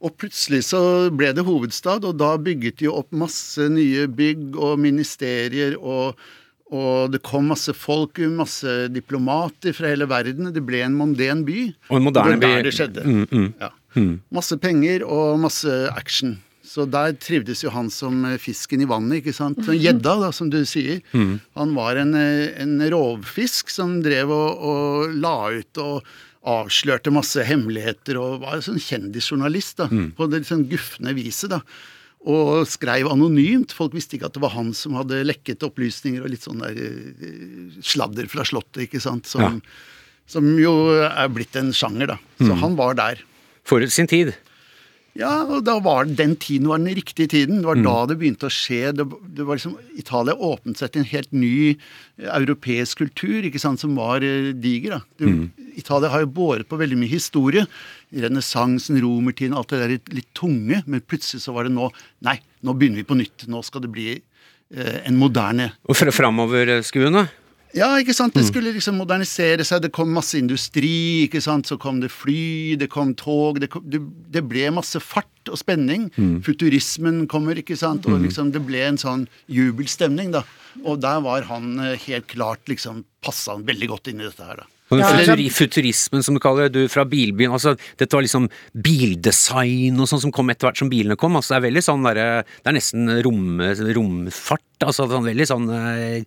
Og 0.00 0.14
plutselig 0.16 0.62
så 0.68 0.82
ble 1.12 1.30
det 1.36 1.44
hovedstad, 1.44 2.04
og 2.08 2.16
da 2.20 2.34
bygget 2.40 2.80
de 2.80 2.88
jo 2.88 2.96
opp 3.02 3.10
masse 3.12 3.66
nye 3.72 4.06
bygg 4.08 4.56
og 4.56 4.80
ministerier, 4.80 5.76
og, 5.76 6.16
og 6.70 7.10
det 7.14 7.22
kom 7.26 7.48
masse 7.50 7.74
folk, 7.74 8.20
masse 8.30 8.74
diplomater 8.94 9.74
fra 9.74 9.90
hele 9.90 10.06
verden. 10.10 10.52
Det 10.54 10.62
ble 10.62 10.84
en 10.86 10.94
monden 10.98 11.42
by. 11.46 11.64
Og 11.90 11.98
en 11.98 12.06
moderne 12.06 12.36
det 12.36 12.46
var 12.46 12.46
by. 12.46 12.52
der 12.54 12.68
det 12.68 12.74
skjedde. 12.76 13.06
Mm, 13.06 13.26
mm. 13.26 13.48
Ja. 13.58 13.72
Masse 14.30 14.58
penger 14.62 15.02
og 15.02 15.40
masse 15.42 15.74
action. 15.90 16.38
Så 16.70 16.86
der 16.86 17.16
trivdes 17.18 17.64
jo 17.64 17.72
han 17.74 17.88
som 17.90 18.22
eh, 18.28 18.38
fisken 18.38 18.84
i 18.84 18.86
vannet, 18.86 19.24
ikke 19.24 19.34
sant. 19.34 19.58
Som 19.66 19.74
Gjedda, 19.74 20.14
da, 20.22 20.30
som 20.30 20.52
du 20.52 20.60
sier. 20.68 21.00
Han 21.58 21.74
var 21.74 21.98
en, 21.98 22.14
eh, 22.14 22.52
en 22.62 22.76
rovfisk 22.94 23.72
som 23.74 23.98
drev 24.04 24.30
og, 24.30 24.62
og 24.62 25.16
la 25.18 25.36
ut 25.56 25.80
og 25.82 26.04
avslørte 26.50 27.12
masse 27.12 27.42
hemmeligheter 27.44 28.16
og 28.16 28.44
var 28.44 28.56
en 28.56 28.64
sånn 28.64 28.80
kjendisjournalist 28.80 29.82
da, 29.82 29.88
på 30.16 30.28
det 30.30 30.46
sånn 30.48 30.68
gufne 30.70 31.12
viset. 31.18 31.50
da. 31.52 31.60
Og 32.28 32.66
skrev 32.68 33.08
anonymt. 33.08 33.72
Folk 33.72 33.94
visste 33.96 34.18
ikke 34.18 34.28
at 34.28 34.34
det 34.36 34.42
var 34.44 34.52
han 34.52 34.74
som 34.76 34.98
hadde 34.98 35.22
lekket 35.24 35.64
opplysninger 35.64 36.20
og 36.20 36.28
litt 36.34 36.44
sånn 36.44 36.60
der 36.60 36.76
eh, 36.76 37.80
sladder 37.80 38.28
fra 38.28 38.44
Slottet, 38.44 38.84
ikke 38.88 39.00
sant. 39.00 39.30
Som, 39.30 39.62
Som 40.30 40.52
jo 40.60 40.74
er 41.00 41.32
blitt 41.32 41.56
en 41.56 41.72
sjanger, 41.74 42.12
da. 42.12 42.20
Så 42.38 42.54
han 42.60 42.76
var 42.78 42.94
der. 43.00 43.24
Forut 43.66 43.90
sin 43.90 44.06
tid. 44.10 44.34
Ja, 45.18 45.40
og 45.42 45.64
da 45.66 45.74
var 45.82 46.06
den 46.06 46.36
tiden 46.38 46.68
var 46.70 46.78
den 46.78 46.94
riktige 46.94 47.26
tiden. 47.32 47.58
Det 47.60 47.66
var 47.66 47.80
da 47.82 47.94
det 48.06 48.16
begynte 48.20 48.46
å 48.46 48.52
skje. 48.54 48.92
Det, 48.94 49.06
det 49.34 49.46
var 49.46 49.58
liksom, 49.58 49.74
Italia 49.98 50.36
åpnet 50.38 50.78
seg 50.78 50.92
til 50.92 51.02
en 51.02 51.08
helt 51.10 51.32
ny 51.34 51.54
eh, 51.72 52.28
europeisk 52.36 53.02
kultur, 53.02 53.40
ikke 53.48 53.58
sant, 53.62 53.82
som 53.82 53.96
var 53.98 54.22
eh, 54.22 54.52
diger. 54.54 55.00
da. 55.00 55.00
Du, 55.18 55.66
Italia 55.80 56.12
har 56.12 56.22
jo 56.22 56.30
båret 56.36 56.68
på 56.70 56.78
veldig 56.78 57.00
mye 57.00 57.10
historie. 57.10 57.66
Renessansen, 58.12 58.98
romertiden, 59.02 59.54
alt 59.56 59.70
det 59.72 59.80
der 59.82 59.96
litt, 60.16 60.30
tunge. 60.34 60.82
Men 60.86 61.02
plutselig 61.06 61.44
så 61.44 61.54
var 61.56 61.68
det 61.68 61.74
nå 61.74 61.90
Nei, 62.26 62.38
nå 62.66 62.74
begynner 62.76 63.02
vi 63.02 63.08
på 63.08 63.18
nytt. 63.18 63.46
Nå 63.50 63.62
skal 63.66 63.84
det 63.84 63.92
bli 63.94 64.08
eh, 64.16 64.96
en 65.06 65.18
moderne 65.20 65.72
Og 65.88 65.96
fra 65.98 66.10
framoverskuende. 66.14 67.26
ja, 67.74 67.86
ikke 68.02 68.14
sant. 68.16 68.34
Det 68.34 68.42
skulle 68.48 68.72
liksom 68.74 68.96
modernisere 68.98 69.62
seg. 69.64 69.82
Det 69.84 69.92
kom 69.94 70.10
masse 70.10 70.34
industri, 70.40 71.28
ikke 71.28 71.40
sant. 71.44 71.68
Så 71.70 71.78
kom 71.78 72.00
det 72.02 72.10
fly, 72.10 72.74
det 72.80 72.88
kom 72.90 73.14
tog. 73.14 73.60
Det, 73.62 73.70
kom, 73.70 73.84
det, 73.86 74.00
det 74.34 74.42
ble 74.50 74.70
masse 74.74 74.98
fart 74.98 75.26
og 75.50 75.56
spenning. 75.60 76.08
Futurismen 76.44 77.26
kommer, 77.30 77.58
ikke 77.62 77.78
sant. 77.78 78.06
Og 78.10 78.18
liksom 78.26 78.50
det 78.54 78.64
ble 78.66 78.82
en 78.88 78.98
sånn 79.00 79.28
jubelstemning, 79.48 80.32
da. 80.34 80.42
Og 80.84 80.98
der 81.02 81.22
var 81.22 81.46
han 81.50 81.78
eh, 81.78 81.96
helt 82.08 82.26
klart 82.30 82.66
liksom 82.70 83.04
Passa 83.20 83.52
han 83.52 83.66
veldig 83.68 83.86
godt 83.90 84.08
inn 84.08 84.22
i 84.22 84.24
dette 84.24 84.40
her, 84.46 84.62
da. 84.62 84.66
Ja, 84.90 85.06
futuri, 85.06 85.46
futurismen, 85.54 86.24
som 86.26 86.34
du 86.34 86.40
kaller 86.42 86.66
det, 86.66 86.80
du 86.80 86.90
fra 86.90 87.04
bilbyen 87.06 87.52
altså, 87.54 87.76
Dette 88.00 88.16
var 88.16 88.24
liksom 88.24 88.48
bildesign 88.74 90.00
og 90.02 90.08
sånn 90.10 90.24
som 90.24 90.32
kom 90.34 90.50
etter 90.50 90.66
hvert 90.66 90.80
som 90.80 90.90
bilene 90.90 91.16
kom. 91.20 91.36
altså 91.38 91.54
Det 91.54 91.58
er 91.60 91.66
veldig 91.68 91.84
sånn 91.86 92.08
derre 92.08 92.26
Det 92.48 92.72
er 92.72 92.76
nesten 92.76 93.12
rom, 93.26 93.62
romfart. 93.94 94.66
altså 94.82 95.06
sånn 95.12 95.28
Veldig 95.28 95.46
sånn 95.46 95.68
eh, 95.76 96.24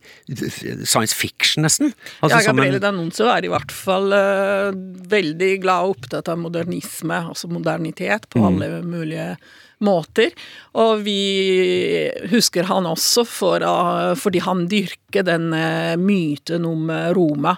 science 0.86 1.17
fiction, 1.17 1.65
nesten. 1.67 1.91
Altså, 2.22 2.39
ja, 2.39 2.46
Gabriele 2.51 2.79
D'Annunzio 2.84 3.27
er 3.34 3.48
i 3.48 3.51
hvert 3.51 3.74
fall 3.74 4.15
uh, 4.15 4.72
veldig 5.12 5.51
glad 5.63 5.89
og 5.89 5.98
opptatt 5.98 6.32
av 6.32 6.39
modernisme, 6.39 7.20
altså 7.34 7.50
modernitet, 7.51 8.29
på 8.32 8.46
alle 8.48 8.70
mulige 8.86 9.34
måter. 9.85 10.33
Og 10.79 11.03
vi 11.05 11.19
husker 12.31 12.65
han 12.69 12.87
også 12.89 13.25
for, 13.29 13.63
fordi 14.17 14.41
han 14.41 14.65
dyrker 14.71 15.25
den 15.27 15.51
uh, 15.53 15.93
myten 16.01 16.65
om 16.65 16.89
Roma. 17.13 17.33
Roma. 17.33 17.57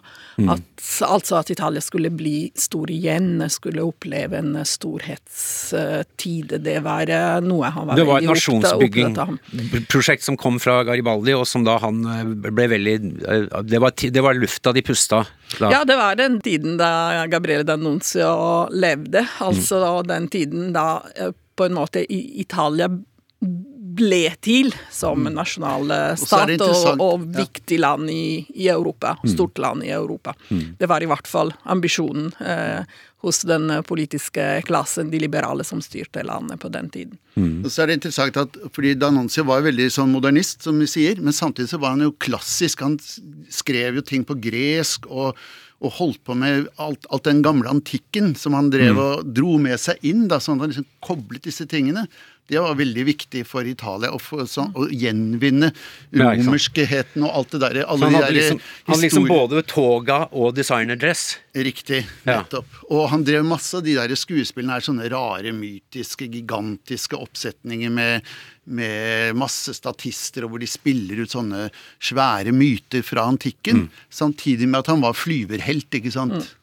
At, 0.51 0.83
altså 1.07 1.37
at 1.39 1.49
Italia 1.49 1.81
skulle 1.81 2.09
bli 2.11 2.51
stor 2.59 2.91
igjen, 2.91 3.39
skulle 3.49 3.83
oppleve 3.85 4.37
en 4.39 4.57
storhetstid. 4.67 6.55
Det 6.65 6.79
var 6.83 7.11
noe 7.45 7.71
han 7.71 7.87
var 7.87 7.95
Det 7.99 8.05
var 8.07 8.19
et 8.21 8.29
nasjonsbygging-prosjekt 8.29 10.25
som 10.25 10.37
kom 10.39 10.59
fra 10.61 10.81
Garibaldi, 10.87 11.33
og 11.37 11.47
som 11.47 11.63
da 11.67 11.77
han 11.83 12.03
eh, 12.09 12.23
ble 12.51 12.67
veldig 12.75 12.95
eh, 13.25 13.63
Det 13.63 13.81
var, 13.81 13.95
det 13.95 14.23
var 14.23 14.37
lufta 14.37 14.73
de 14.75 14.83
pusta. 14.85 15.23
Da. 15.59 15.71
Ja, 15.71 15.83
det 15.87 15.95
var 15.99 16.17
den 16.19 16.39
tiden 16.43 16.77
da 16.81 17.25
Gabriele 17.31 17.63
D'Annunzio 17.67 18.67
levde. 18.73 19.25
Altså 19.39 19.83
Mm. 19.85 20.07
den 20.07 20.27
tiden 20.27 20.73
da 20.73 21.03
eh, 21.15 21.31
på 21.55 21.67
en 21.67 21.77
måte 21.77 22.05
Italia 22.11 22.89
ble 23.95 24.21
til 24.43 24.73
som 24.91 25.23
nasjonal 25.31 25.91
eh, 25.91 26.03
Mm. 26.05 26.21
Og 26.25 26.39
er 26.39 26.57
stat 26.57 26.61
og, 26.65 27.01
og 27.03 27.25
viktig 27.35 27.77
land 27.79 28.09
i, 28.11 28.45
i 28.55 28.69
Europa. 28.71 29.15
Mm. 29.21 29.29
Stort 29.33 29.59
land 29.61 29.83
i 29.85 29.91
Europa. 29.95 30.35
Det 30.79 30.87
var 30.89 31.03
i 31.03 31.09
hvert 31.09 31.27
fall 31.27 31.53
ambisjonen 31.63 32.31
eh, 32.39 32.83
hos 33.25 33.41
den 33.47 33.71
politiske 33.87 34.43
klassen, 34.67 35.09
de 35.09 35.19
liberale 35.23 35.65
som 35.65 35.81
styrte 35.81 36.23
landet 36.27 36.59
på 36.61 36.69
den 36.69 36.91
tiden. 36.93 37.17
Og 37.65 37.71
så 37.73 37.83
er 37.83 37.89
det 37.89 37.99
interessant 37.99 38.37
at, 38.37 38.59
fordi 38.75 38.93
D'Annunzio 39.01 39.47
var 39.49 39.65
veldig 39.65 39.87
sånn 39.95 40.13
modernist, 40.13 40.61
som 40.65 40.77
vi 40.81 40.87
sier, 40.89 41.21
men 41.21 41.33
samtidig 41.33 41.71
så 41.71 41.81
var 41.81 41.95
han 41.95 42.05
jo 42.05 42.13
klassisk. 42.21 42.83
Han 42.85 42.99
skrev 43.49 43.97
jo 43.97 44.05
ting 44.05 44.27
på 44.27 44.37
gresk 44.37 45.09
og, 45.09 45.33
og 45.83 45.91
holdt 45.97 46.21
på 46.23 46.35
med 46.39 46.69
alt, 46.81 47.05
alt 47.11 47.27
den 47.27 47.41
gamle 47.45 47.69
antikken 47.69 48.33
som 48.39 48.55
han 48.55 48.71
drev 48.73 48.99
og 49.01 49.25
dro 49.35 49.57
med 49.61 49.79
seg 49.81 49.99
inn, 50.07 50.27
da, 50.31 50.39
Så 50.39 50.53
han 50.53 50.61
han 50.63 50.71
liksom 50.71 50.87
koblet 51.03 51.43
disse 51.43 51.67
tingene. 51.67 52.07
Det 52.47 52.59
var 52.61 52.75
veldig 52.77 53.03
viktig 53.07 53.41
for 53.49 53.65
Italia 53.65 54.11
å, 54.13 54.19
få, 54.21 54.43
så, 54.45 54.67
å 54.77 54.85
gjenvinne 54.93 55.71
Ja, 56.13 56.27
romerskheten 56.37 57.23
og 57.25 57.31
alt 57.39 57.55
det 57.55 57.61
der. 57.63 57.79
Alle 57.89 58.05
han 58.05 58.13
de 58.13 58.19
hadde 58.21 58.35
liksom, 58.35 58.59
han 58.85 59.01
liksom 59.01 59.25
både 59.29 59.63
toga 59.65 60.19
og 60.31 60.53
designerdress. 60.57 61.23
Riktig, 61.55 62.03
Ja. 62.27 62.43
nettopp. 62.43 62.67
Og 62.91 63.07
han 63.09 63.23
drev 63.25 63.45
masse 63.49 63.79
av 63.79 63.85
de 63.87 63.95
der 63.97 64.13
skuespillene 64.19 64.75
her, 64.77 64.85
sånne 64.85 65.09
rare, 65.09 65.53
mytiske, 65.55 66.27
gigantiske 66.29 67.17
oppsetninger 67.17 67.89
med, 67.89 68.27
med 68.65 69.33
masse 69.39 69.73
statister, 69.73 70.45
og 70.45 70.53
hvor 70.53 70.61
de 70.61 70.69
spiller 70.69 71.23
ut 71.23 71.33
sånne 71.33 71.69
svære 71.97 72.53
myter 72.53 73.01
fra 73.05 73.25
antikken. 73.31 73.87
Samtidig 74.13 74.69
med 74.69 74.83
at 74.83 74.93
han 74.93 75.01
var 75.01 75.17
flyverhelt, 75.17 75.89
ikke 75.97 76.13
sant. 76.13 76.53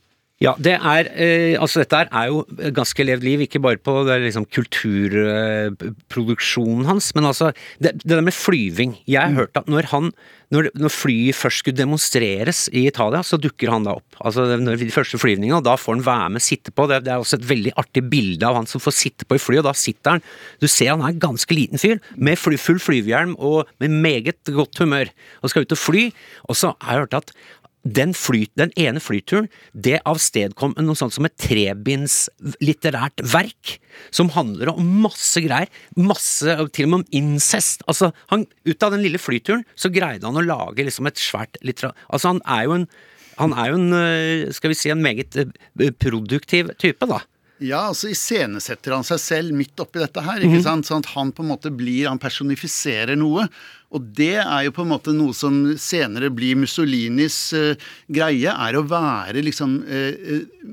Ja, 0.42 0.56
det 0.58 0.74
er 0.74 1.06
eh, 1.14 1.54
Altså, 1.60 1.78
dette 1.84 2.08
er 2.10 2.26
jo 2.32 2.42
ganske 2.74 3.04
levd 3.06 3.22
liv, 3.26 3.40
ikke 3.46 3.60
bare 3.62 3.78
på 3.78 4.04
det 4.08 4.16
liksom 4.26 4.44
kulturproduksjonen 4.50 6.86
hans, 6.88 7.14
men 7.16 7.24
altså 7.30 7.46
det, 7.78 7.90
det 8.02 8.16
der 8.16 8.26
med 8.26 8.34
flyving. 8.34 8.92
Jeg 9.06 9.22
har 9.22 9.32
hørt 9.38 9.56
at 9.58 9.68
når 9.70 9.82
han 9.94 10.12
når, 10.52 10.66
når 10.76 10.92
flyet 10.92 11.36
først 11.36 11.62
skulle 11.62 11.78
demonstreres 11.78 12.66
i 12.76 12.84
Italia, 12.84 13.22
så 13.24 13.38
dukker 13.40 13.70
han 13.72 13.86
da 13.86 13.94
opp. 13.96 14.18
Altså 14.20 14.44
når 14.60 14.76
de 14.82 14.90
første 14.92 15.16
flyvningene, 15.20 15.62
og 15.62 15.64
da 15.64 15.78
får 15.80 15.96
han 15.96 16.04
være 16.04 16.32
med, 16.34 16.44
sitte 16.44 16.74
på. 16.74 16.84
Det, 16.90 16.98
det 17.06 17.12
er 17.14 17.22
også 17.22 17.38
et 17.38 17.46
veldig 17.48 17.72
artig 17.80 18.02
bilde 18.12 18.44
av 18.44 18.58
han 18.58 18.68
som 18.68 18.82
får 18.82 18.94
sitte 18.98 19.28
på 19.28 19.38
i 19.38 19.42
flyet, 19.42 19.62
og 19.62 19.70
da 19.70 19.74
sitter 19.78 20.16
han 20.16 20.24
Du 20.60 20.68
ser 20.68 20.92
han 20.92 21.04
er 21.06 21.14
en 21.14 21.22
ganske 21.22 21.56
liten 21.56 21.80
fyr, 21.80 22.02
med 22.16 22.40
fly, 22.40 22.58
full 22.60 22.80
flyvehjelm 22.82 23.34
og 23.40 23.70
med 23.80 23.96
meget 24.04 24.52
godt 24.52 24.82
humør, 24.82 25.12
og 25.40 25.52
skal 25.52 25.64
ut 25.64 25.76
og 25.76 25.80
fly. 25.80 26.06
Og 26.48 26.58
så 26.58 26.74
har 26.84 26.98
jeg 26.98 27.06
hørt 27.06 27.20
at 27.22 27.34
den, 27.82 28.14
flyt, 28.14 28.52
den 28.58 28.72
ene 28.78 29.02
flyturen, 29.02 29.48
det 29.74 30.00
avstedkom 30.08 30.76
noe 30.78 30.98
sånt 30.98 31.14
som 31.16 31.26
et 31.26 31.36
trebinds 31.40 32.26
litterært 32.62 33.22
verk, 33.34 33.76
som 34.14 34.30
handler 34.34 34.72
om 34.72 34.92
masse 35.04 35.42
greier, 35.44 35.70
masse, 35.98 36.56
til 36.74 36.88
og 36.88 36.92
med 36.92 37.00
om 37.00 37.06
incest. 37.22 37.82
Altså, 37.90 38.12
han, 38.32 38.46
ut 38.68 38.86
av 38.86 38.94
den 38.94 39.04
lille 39.04 39.20
flyturen, 39.20 39.66
så 39.74 39.92
greide 39.92 40.28
han 40.28 40.38
å 40.38 40.46
lage 40.46 40.86
liksom 40.86 41.10
et 41.10 41.20
svært 41.20 41.58
litterært 41.62 41.98
Altså, 42.12 42.34
han 42.34 42.44
er 42.46 42.68
jo 42.68 42.78
en 42.80 42.92
han 43.38 43.54
er 43.56 43.70
jo 43.70 43.76
en, 43.78 43.92
øh, 43.96 44.52
skal 44.52 44.70
vi 44.70 44.76
si, 44.76 44.90
en 44.92 45.02
meget 45.02 45.36
øh, 45.40 45.92
produktiv 45.98 46.68
type, 46.78 47.06
da. 47.08 47.22
Ja, 47.62 47.84
altså 47.92 48.10
iscenesetter 48.10 48.96
han 48.96 49.06
seg 49.06 49.20
selv 49.22 49.54
midt 49.56 49.78
oppi 49.82 50.02
dette 50.02 50.24
her, 50.24 50.42
ikke 50.42 50.62
sant? 50.64 50.88
Sånn 50.88 51.04
at 51.04 51.12
han 51.14 51.30
på 51.34 51.44
en 51.44 51.52
måte 51.52 51.70
blir 51.74 52.08
Han 52.10 52.20
personifiserer 52.22 53.18
noe. 53.18 53.46
Og 53.92 54.04
det 54.16 54.38
er 54.40 54.62
jo 54.64 54.72
på 54.72 54.86
en 54.86 54.92
måte 54.94 55.12
noe 55.12 55.34
som 55.36 55.56
senere 55.80 56.30
blir 56.32 56.56
Mussolinis 56.56 57.36
uh, 57.52 57.74
greie, 58.08 58.48
er 58.48 58.78
å 58.78 58.84
være 58.88 59.44
liksom 59.44 59.74
uh, 59.84 60.30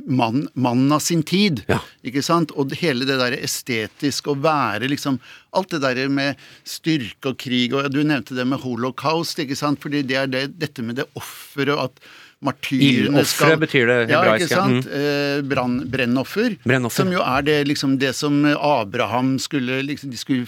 mann, 0.08 0.46
mannen 0.56 0.96
av 0.96 1.04
sin 1.04 1.26
tid. 1.28 1.66
Ja. 1.68 1.82
Ikke 2.08 2.24
sant? 2.24 2.54
Og 2.56 2.72
hele 2.80 3.08
det 3.08 3.20
der 3.20 3.36
estetiske, 3.40 4.32
å 4.32 4.40
være 4.40 4.92
liksom 4.92 5.20
Alt 5.58 5.72
det 5.74 5.80
der 5.82 6.12
med 6.14 6.38
styrke 6.62 7.32
og 7.32 7.40
krig, 7.42 7.74
og 7.74 7.88
du 7.90 8.04
nevnte 8.06 8.36
det 8.38 8.44
med 8.46 8.62
holocaust, 8.62 9.40
ikke 9.42 9.58
sant? 9.58 9.80
Fordi 9.82 10.04
det 10.06 10.20
er 10.20 10.28
det, 10.30 10.44
dette 10.62 10.86
med 10.86 11.00
det 11.02 11.08
offeret, 11.18 11.74
og 11.74 11.88
at 11.88 12.04
martyrene 12.46 13.20
Ildofre 13.20 13.58
betyr 13.60 13.90
det 13.90 13.98
Ja, 14.14 14.22
hebraiske, 14.22 14.48
ikke 14.48 14.60
sant? 14.62 14.88
Eh, 14.96 15.42
brann, 15.44 15.76
brennoffer. 15.92 16.56
Som 16.96 17.12
jo 17.12 17.20
er 17.24 17.44
det, 17.44 17.58
liksom, 17.68 17.98
det 18.00 18.14
som 18.16 18.38
Abraham 18.48 19.34
skulle 19.44 19.82
liksom, 19.84 20.14
De 20.14 20.20
skulle 20.20 20.48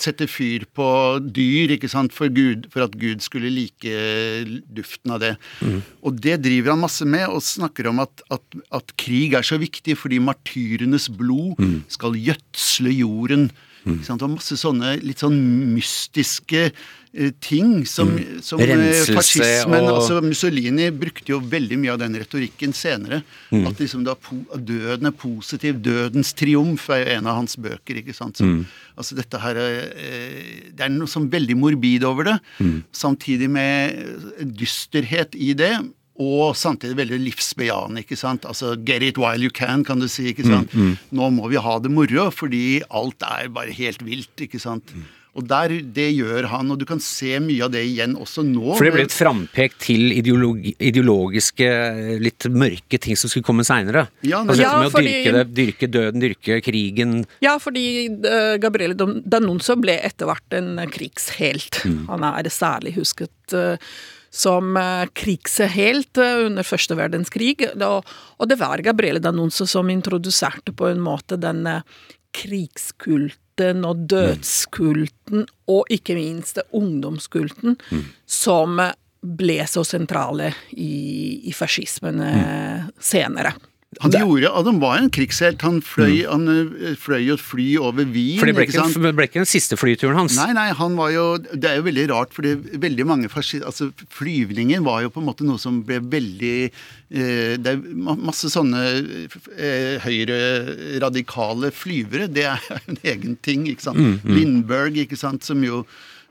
sette 0.00 0.28
fyr 0.30 0.64
på 0.76 0.88
dyr, 1.20 1.76
ikke 1.76 1.90
sant, 1.92 2.14
for, 2.16 2.32
Gud, 2.32 2.70
for 2.72 2.86
at 2.86 2.96
Gud 3.00 3.20
skulle 3.24 3.52
like 3.52 3.96
duften 4.72 5.16
av 5.16 5.20
det. 5.20 5.34
Og 6.00 6.16
det 6.20 6.40
driver 6.46 6.74
han 6.74 6.84
masse 6.86 7.04
med, 7.04 7.28
og 7.28 7.44
snakker 7.44 7.90
om 7.92 8.00
at, 8.06 8.24
at, 8.32 8.60
at 8.80 8.94
krig 9.00 9.36
er 9.36 9.44
så 9.46 9.60
viktig 9.60 9.98
fordi 10.00 10.22
martyrenes 10.24 11.10
blod 11.12 11.60
skal 11.92 12.16
gjødsle 12.16 12.96
jorden. 12.96 13.50
Ikke 13.88 14.04
sant? 14.04 14.24
Og 14.24 14.34
masse 14.36 14.56
sånne 14.60 14.96
litt 15.00 15.22
sånn 15.22 15.38
mystiske 15.72 16.66
eh, 16.68 16.88
ting 17.40 17.84
som, 17.86 18.08
som 18.40 18.60
eh, 18.60 18.92
fascismen 19.18 19.82
og- 19.82 19.96
altså 19.98 20.20
Mussolini 20.22 20.90
brukte 20.94 21.26
jo 21.32 21.40
veldig 21.40 21.78
mye 21.82 21.92
av 21.92 21.98
den 21.98 22.14
retorikken 22.14 22.72
senere. 22.72 23.22
At 23.66 23.78
liksom 23.82 24.04
da 24.04 24.14
døden 24.56 25.06
er 25.06 25.10
positiv. 25.10 25.80
'Dødens 25.82 26.32
triumf' 26.38 26.88
er 26.94 27.04
jo 27.04 27.10
en 27.18 27.26
av 27.26 27.34
hans 27.40 27.56
bøker. 27.56 27.96
ikke 27.98 28.14
sant? 28.14 28.36
Så, 28.36 28.44
Altså 28.96 29.16
dette 29.16 29.38
her 29.40 29.56
er, 29.56 29.92
eh, 29.96 30.70
Det 30.74 30.80
er 30.80 30.88
noe 30.90 31.06
sånn 31.08 31.28
veldig 31.30 31.56
morbid 31.56 32.04
over 32.04 32.24
det. 32.24 32.38
Samtidig 32.92 33.48
med 33.50 33.98
eh, 34.38 34.44
dysterhet 34.44 35.34
i 35.34 35.52
det. 35.54 35.72
Og 36.20 36.54
samtidig 36.54 36.96
veldig 36.98 37.18
livsbejaende. 37.32 38.04
ikke 38.04 38.16
sant? 38.16 38.44
Altså 38.44 38.76
'get 38.76 39.02
it 39.02 39.16
while 39.18 39.40
you 39.40 39.50
can', 39.50 39.82
kan 39.84 39.98
du 39.98 40.06
si. 40.06 40.32
ikke 40.34 40.44
sant? 40.44 40.70
Nå 41.10 41.30
må 41.32 41.48
vi 41.48 41.56
ha 41.56 41.78
det 41.80 41.90
moro, 41.90 42.30
fordi 42.30 42.82
alt 42.90 43.22
er 43.22 43.48
bare 43.48 43.72
helt 43.72 44.02
vilt. 44.04 44.36
ikke 44.38 44.60
sant? 44.60 44.84
Og 45.38 45.46
der, 45.46 45.76
det 45.94 46.08
gjør 46.16 46.48
han, 46.50 46.72
og 46.74 46.80
du 46.80 46.86
kan 46.88 47.00
se 47.02 47.36
mye 47.42 47.62
av 47.66 47.70
det 47.74 47.84
igjen 47.86 48.16
også 48.18 48.42
nå. 48.46 48.74
For 48.74 48.86
det 48.86 48.94
ble 48.96 49.06
et 49.06 49.14
frampek 49.14 49.76
til 49.82 50.10
ideologi, 50.16 50.74
ideologiske, 50.90 51.68
litt 52.22 52.48
mørke 52.50 52.98
ting 52.98 53.18
som 53.18 53.30
skulle 53.30 53.46
komme 53.46 53.66
seinere. 53.66 54.08
Ja, 54.26 54.42
altså, 54.42 54.60
Ja, 54.64 54.72
med 54.82 54.94
fordi, 54.94 55.12
å 55.12 55.14
dyrke, 55.14 55.34
det, 55.36 55.44
dyrke 55.56 55.90
døden, 55.90 56.24
dyrke 56.24 56.60
krigen 56.66 57.18
Ja, 57.44 57.56
fordi 57.62 57.84
uh, 58.10 58.56
Gabriele 58.62 58.96
Danonso 58.98 59.78
ble 59.80 60.00
etter 60.02 60.30
hvert 60.30 60.56
en 60.58 60.74
krigshelt. 60.90 61.84
Han 62.10 62.26
er 62.26 62.50
særlig 62.50 62.96
husket 62.98 63.54
uh, 63.54 63.76
som 64.30 64.76
eh, 64.78 65.08
krigshelt 65.18 66.18
under 66.22 66.62
første 66.62 66.94
verdenskrig. 66.94 67.64
Og, 67.82 68.46
det 68.46 68.60
var 68.60 68.78
Gabriele 68.86 69.18
Danonso 69.18 69.66
som 69.66 69.90
introduserte 69.90 70.70
på 70.70 70.86
en 70.86 71.02
måte 71.02 71.34
denne 71.40 71.80
krigskulten 72.30 73.49
og 73.86 74.06
dødskulten, 74.10 75.46
og 75.70 75.92
ikke 75.92 76.16
minst 76.18 76.60
ungdomskulten, 76.76 77.78
som 78.26 78.80
ble 79.20 79.58
så 79.68 79.84
sentrale 79.84 80.52
i, 80.72 81.42
i 81.50 81.52
fascismen 81.52 82.22
eh, 82.24 82.86
senere. 83.00 83.52
Han 83.98 84.12
gjorde, 84.14 84.46
han 84.54 84.78
var 84.78 85.00
en 85.00 85.08
krigshelt. 85.10 85.64
Han 85.66 85.80
fløy, 85.82 86.20
han 86.22 86.46
eh, 86.46 86.92
fløy 86.94 87.32
et 87.34 87.40
fly 87.42 87.64
over 87.82 88.06
Wien. 88.06 88.38
For 88.38 88.46
det 88.46 88.54
ble 88.54 88.68
ikke 88.68 88.84
ikke, 88.84 89.02
det 89.02 89.10
ble 89.18 89.26
ikke 89.26 89.40
den 89.40 89.50
siste 89.50 89.74
flyturen 89.80 90.14
hans. 90.20 90.36
Nei, 90.38 90.52
nei, 90.54 90.68
han 90.78 90.94
var 90.94 91.10
jo 91.10 91.24
Det 91.40 91.66
er 91.66 91.80
jo 91.80 91.86
veldig 91.88 92.04
rart, 92.12 92.30
fordi 92.36 92.54
veldig 92.84 93.06
mange 93.10 93.30
Altså, 93.34 93.90
flyvningen 94.14 94.86
var 94.86 95.02
jo 95.02 95.10
på 95.10 95.18
en 95.18 95.26
måte 95.26 95.46
noe 95.48 95.58
som 95.58 95.80
ble 95.82 95.98
veldig 96.06 96.54
eh, 96.70 97.58
Det 97.58 97.72
er 97.74 97.82
masse 97.98 98.52
sånne 98.54 98.84
eh, 99.58 99.98
høyreradikale 100.06 101.72
flyvere. 101.74 102.30
Det 102.30 102.46
er 102.46 102.62
jo 102.62 102.78
en 102.94 103.02
egen 103.02 103.36
ting, 103.42 103.66
ikke 103.66 103.88
sant. 103.90 103.98
Mm, 103.98 104.36
Lindberg, 104.38 105.02
ikke 105.02 105.18
sant, 105.18 105.42
som 105.42 105.66
jo 105.66 105.82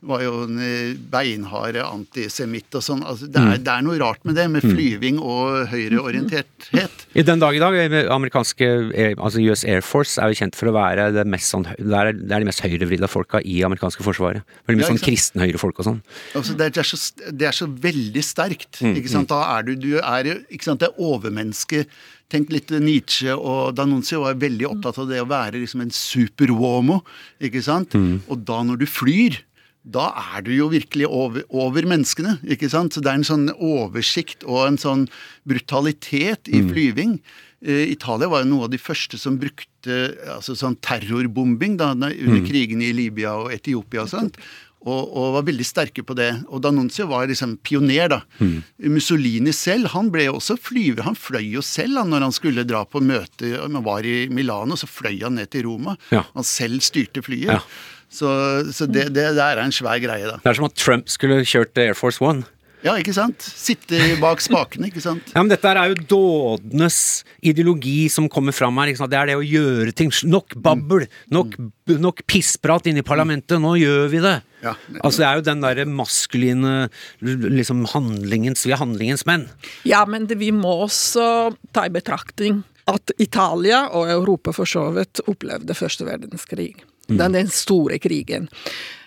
var 0.01 0.21
jo 0.23 0.43
en 0.45 0.59
eh, 0.63 0.93
beinhard 1.11 1.75
antisemitt 1.81 2.75
og 2.79 2.83
sånn. 2.85 3.01
Altså, 3.03 3.27
det, 3.27 3.39
Mm. 3.39 3.63
det 3.63 3.71
er 3.73 3.81
noe 3.83 3.97
rart 3.99 4.23
med 4.25 4.35
det, 4.35 4.45
med 4.51 4.61
flyving 4.63 5.17
og 5.19 5.67
høyreorienterthet. 5.71 7.05
I 7.19 7.23
den 7.25 7.39
dag 7.41 7.55
i 7.55 7.59
dag, 7.59 7.75
amerikanske 8.11 8.67
eh, 8.93 9.13
altså 9.17 9.41
US 9.49 9.63
Air 9.65 9.81
Force 9.85 10.19
er 10.21 10.31
jo 10.31 10.39
kjent 10.39 10.55
for 10.59 10.69
å 10.71 10.75
være 10.75 11.09
det 11.15 11.25
mest 11.29 11.51
sånn, 11.53 11.65
det 11.77 11.99
er, 11.99 12.11
det 12.13 12.31
er 12.35 12.43
de 12.45 12.49
mest 12.49 12.63
høyrevridde 12.65 13.09
folka 13.11 13.41
i 13.43 13.59
amerikanske 13.67 14.05
forsvaret. 14.05 14.43
Veldig 14.67 14.79
mye 14.81 14.87
Ja, 14.87 14.91
sånn 14.93 15.03
kristenhøyrefolk 15.03 15.81
og 15.83 15.89
sånn. 15.89 15.99
Altså, 16.37 16.55
det, 16.59 16.69
er, 16.77 16.87
så, 16.87 17.01
det 17.31 17.49
er 17.49 17.57
så 17.59 17.67
veldig 17.69 18.23
sterkt. 18.25 18.79
Mm, 18.85 18.95
ikke 19.01 19.11
sant? 19.15 19.29
Da 19.33 19.41
er 19.57 19.67
du, 19.67 19.75
du 19.79 19.91
er, 19.99 20.31
jo- 20.31 20.39
ikke 20.49 20.69
sant? 20.71 20.79
Det 20.83 20.89
er 20.93 21.03
overmenneske. 21.09 21.83
Tenk 22.29 22.51
litt 22.53 22.69
Nietzsche 22.69 23.33
og 23.33 23.71
D'Annunzio 23.73 24.19
var 24.21 24.35
veldig 24.37 24.67
opptatt 24.69 24.99
av 25.01 25.07
det 25.09 25.17
å 25.23 25.25
være 25.29 25.57
liksom 25.63 25.81
en 25.81 25.89
super-womo. 25.95 26.99
ikke 27.41 27.63
sant? 27.65 27.95
Mm. 27.97 28.19
Og 28.29 28.43
da 28.45 28.59
når 28.67 28.83
du 28.83 28.85
flyr 28.85 29.39
da 29.87 30.09
er 30.35 30.43
du 30.43 30.51
jo 30.53 30.67
virkelig 30.71 31.07
over, 31.07 31.43
over 31.49 31.87
menneskene. 31.87 32.37
ikke 32.43 32.69
sant? 32.71 32.93
Så 32.93 33.03
det 33.03 33.11
er 33.11 33.21
en 33.21 33.27
sånn 33.27 33.49
oversikt 33.55 34.43
og 34.43 34.65
en 34.67 34.79
sånn 34.81 35.05
brutalitet 35.47 36.51
i 36.51 36.61
flyving. 36.67 37.19
Uh, 37.65 37.85
Italia 37.91 38.29
var 38.31 38.43
jo 38.43 38.51
noe 38.53 38.67
av 38.67 38.73
de 38.73 38.79
første 38.79 39.19
som 39.19 39.39
brukte 39.39 39.99
altså 40.35 40.55
sånn 40.59 40.75
terrorbombing 40.83 41.77
da, 41.79 41.93
under 41.95 42.11
under 42.11 42.43
krigen 42.47 42.83
i 42.83 42.91
Libya 42.95 43.37
og 43.39 43.53
Etiopia 43.55 44.03
og 44.03 44.11
sånt. 44.11 44.39
Og, 44.79 45.11
og 45.11 45.33
var 45.35 45.43
veldig 45.49 45.65
sterke 45.67 46.03
på 46.07 46.15
det. 46.15 46.29
Og 46.47 46.61
D'Annunzio 46.63 47.09
var 47.09 47.27
liksom 47.27 47.57
pioner, 47.67 48.13
da. 48.13 48.21
Mussolini 48.87 49.51
selv, 49.51 49.89
han 49.91 50.07
ble 50.11 50.29
jo 50.29 50.37
også 50.37 50.55
flyver. 50.55 51.03
Han 51.03 51.17
fløy 51.19 51.49
jo 51.57 51.63
selv 51.65 51.99
han, 51.99 52.13
når 52.13 52.29
han 52.29 52.35
skulle 52.35 52.63
dra 52.67 52.85
på 52.87 53.01
møte. 53.03 53.57
Han 53.59 53.75
var 53.83 54.07
i 54.07 54.29
Milano, 54.31 54.79
så 54.79 54.87
fløy 54.87 55.17
han 55.25 55.35
ned 55.35 55.51
til 55.51 55.67
Roma. 55.67 55.97
Ja. 56.15 56.23
Han 56.31 56.47
selv 56.47 56.79
styrte 56.85 57.23
flyet. 57.25 57.57
Ja. 57.57 57.59
Så, 58.09 58.29
så 58.73 58.87
det, 58.89 59.11
det 59.13 59.27
der 59.37 59.59
er 59.59 59.63
en 59.63 59.73
svær 59.75 59.99
greie, 60.01 60.25
da. 60.25 60.39
Det 60.41 60.49
er 60.49 60.57
som 60.57 60.69
at 60.69 60.79
Trump 60.79 61.11
skulle 61.11 61.43
kjørt 61.45 61.77
Air 61.77 61.97
Force 61.97 62.23
One. 62.23 62.47
Ja, 62.79 62.93
ikke 62.95 63.11
sant? 63.11 63.43
Sitte 63.43 63.97
bak 64.21 64.39
spakene, 64.39 64.87
ikke 64.87 65.01
sant? 65.03 65.33
Ja, 65.33 65.41
men 65.41 65.51
Dette 65.51 65.67
er 65.67 65.91
jo 65.91 65.97
dådenes 66.13 66.99
ideologi 67.43 68.07
som 68.11 68.29
kommer 68.31 68.55
fram 68.55 68.77
her. 68.79 68.91
Ikke 68.91 69.01
sant? 69.01 69.11
Det 69.11 69.19
er 69.19 69.31
det 69.31 69.35
å 69.35 69.43
gjøre 69.43 69.91
ting. 69.99 70.13
Nok 70.31 70.55
babbel, 70.63 71.03
nok, 71.33 71.57
nok 71.99 72.23
pissprat 72.29 72.87
inne 72.87 73.03
i 73.03 73.07
parlamentet. 73.07 73.59
Nå 73.59 73.75
gjør 73.81 74.07
vi 74.13 74.23
det! 74.23 74.37
Ja. 74.63 74.73
Altså 74.99 75.21
Det 75.21 75.27
er 75.27 75.37
jo 75.39 75.43
den 75.47 75.61
derre 75.63 75.85
maskuline 75.87 76.71
liksom 77.23 77.85
handlingens 77.93 78.65
Vi 78.67 78.73
er 78.75 78.81
handlingens 78.81 79.23
menn. 79.23 79.45
Ja, 79.87 80.01
men 80.03 80.25
det, 80.27 80.35
vi 80.41 80.49
må 80.51 80.81
også 80.83 81.53
ta 81.75 81.85
i 81.87 81.93
betraktning 81.93 82.65
at 82.89 83.13
Italia 83.21 83.85
og 83.95 84.09
Europa 84.11 84.51
for 84.55 84.67
så 84.67 84.87
vidt 84.95 85.21
opplevde 85.29 85.75
første 85.77 86.07
verdenskrig. 86.07 86.73
Den, 87.09 87.33
den 87.33 87.49
store 87.49 87.97
krigen. 88.01 88.47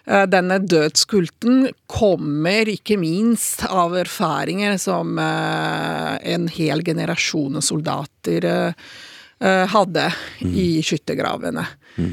Eh, 0.05 0.26
Denne 0.26 0.59
dødskulten 0.59 1.68
kommer 1.87 2.68
ikke 2.68 2.98
minst 2.98 3.64
av 3.68 3.94
erfaringer 3.98 4.79
som 4.83 5.18
eh, 5.22 6.16
en 6.35 6.48
hel 6.50 6.83
generasjon 6.87 7.62
soldater 7.62 8.48
eh, 8.50 9.64
hadde 9.76 10.11
i 10.42 10.83
skyttergravene. 10.83 11.66
Eh, 11.96 12.12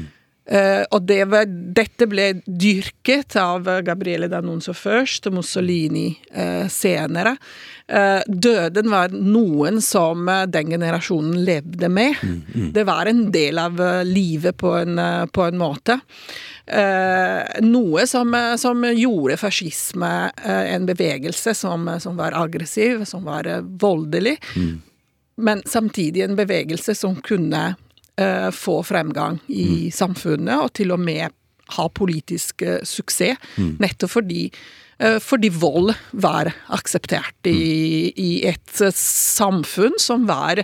og 0.50 1.04
det 1.06 1.20
var, 1.30 1.46
dette 1.46 2.08
ble 2.10 2.24
dyrket 2.42 3.36
av 3.38 3.68
Gabriele 3.86 4.26
Danonso 4.26 4.74
først, 4.74 5.28
og 5.30 5.36
Mussolini 5.38 6.08
eh, 6.34 6.66
senere. 6.66 7.36
Eh, 7.90 8.20
døden 8.26 8.90
var 8.90 9.10
noen 9.10 9.80
som 9.82 10.28
eh, 10.30 10.44
den 10.46 10.70
generasjonen 10.70 11.40
levde 11.46 11.88
med. 11.90 12.20
Det 12.74 12.84
var 12.86 13.10
en 13.10 13.24
del 13.34 13.58
av 13.58 13.80
eh, 13.82 14.04
livet 14.06 14.56
på 14.60 14.76
en, 14.78 14.98
eh, 14.98 15.24
på 15.26 15.42
en 15.48 15.58
måte. 15.58 15.96
Eh, 16.66 17.58
noe 17.66 18.06
som, 18.06 18.30
eh, 18.34 18.54
som 18.62 18.84
gjorde 18.94 19.40
fascisme 19.40 20.12
eh, 20.44 20.74
en 20.76 20.86
bevegelse 20.86 21.54
som, 21.58 21.88
som 21.98 22.18
var 22.20 22.36
aggressiv, 22.38 23.02
som 23.10 23.26
var 23.26 23.50
eh, 23.50 23.62
voldelig. 23.62 24.36
Men 25.40 25.62
samtidig 25.66 26.22
en 26.22 26.38
bevegelse 26.38 26.94
som 26.94 27.16
kunne 27.26 27.72
eh, 28.20 28.50
få 28.54 28.80
fremgang 28.86 29.40
i 29.48 29.90
samfunnet, 29.94 30.56
og 30.60 30.74
til 30.78 30.92
og 30.94 31.00
med 31.02 31.30
ha 31.76 31.88
politisk 31.94 32.62
eh, 32.66 32.82
suksess. 32.86 33.38
Nettopp 33.80 34.10
fordi, 34.16 34.48
eh, 34.98 35.18
fordi 35.22 35.50
vold 35.54 35.92
var 36.10 36.52
akseptert 36.74 37.46
i, 37.50 38.10
i 38.10 38.30
et 38.48 38.82
eh, 38.82 38.94
samfunn 38.96 39.98
som 40.02 40.26
var 40.30 40.62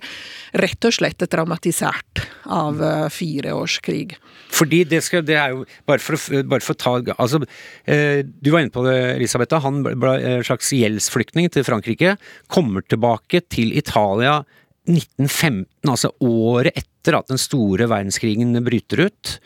rett 0.56 0.88
og 0.88 0.96
slett 0.96 1.22
traumatisert 1.30 2.24
av 2.44 2.82
eh, 2.82 3.06
fireårskrig. 3.12 4.16
Fordi 4.56 4.84
det 4.86 5.00
skal 5.02 5.24
Det 5.26 5.34
er 5.34 5.50
jo 5.50 5.64
Bare 5.90 5.98
for 5.98 6.14
bare 6.46 6.62
for 6.62 6.76
å 6.76 6.78
ta 6.78 7.14
Altså, 7.18 7.40
eh, 7.84 8.22
du 8.22 8.52
var 8.52 8.62
inne 8.62 8.74
på 8.74 8.84
det, 8.86 8.96
Elisabeth. 9.16 9.58
Han 9.64 9.82
ble 9.86 10.14
en 10.16 10.44
slags 10.46 10.70
gjeldsflyktning 10.72 11.50
til 11.52 11.66
Frankrike. 11.66 12.16
Kommer 12.48 12.86
tilbake 12.86 13.42
til 13.50 13.74
Italia 13.76 14.44
1915, 14.86 15.90
altså 15.90 16.12
året 16.24 16.76
etter 16.78 17.18
at 17.18 17.30
den 17.30 17.40
store 17.40 17.88
verdenskrigen 17.90 18.54
bryter 18.66 19.06
ut. 19.08 19.38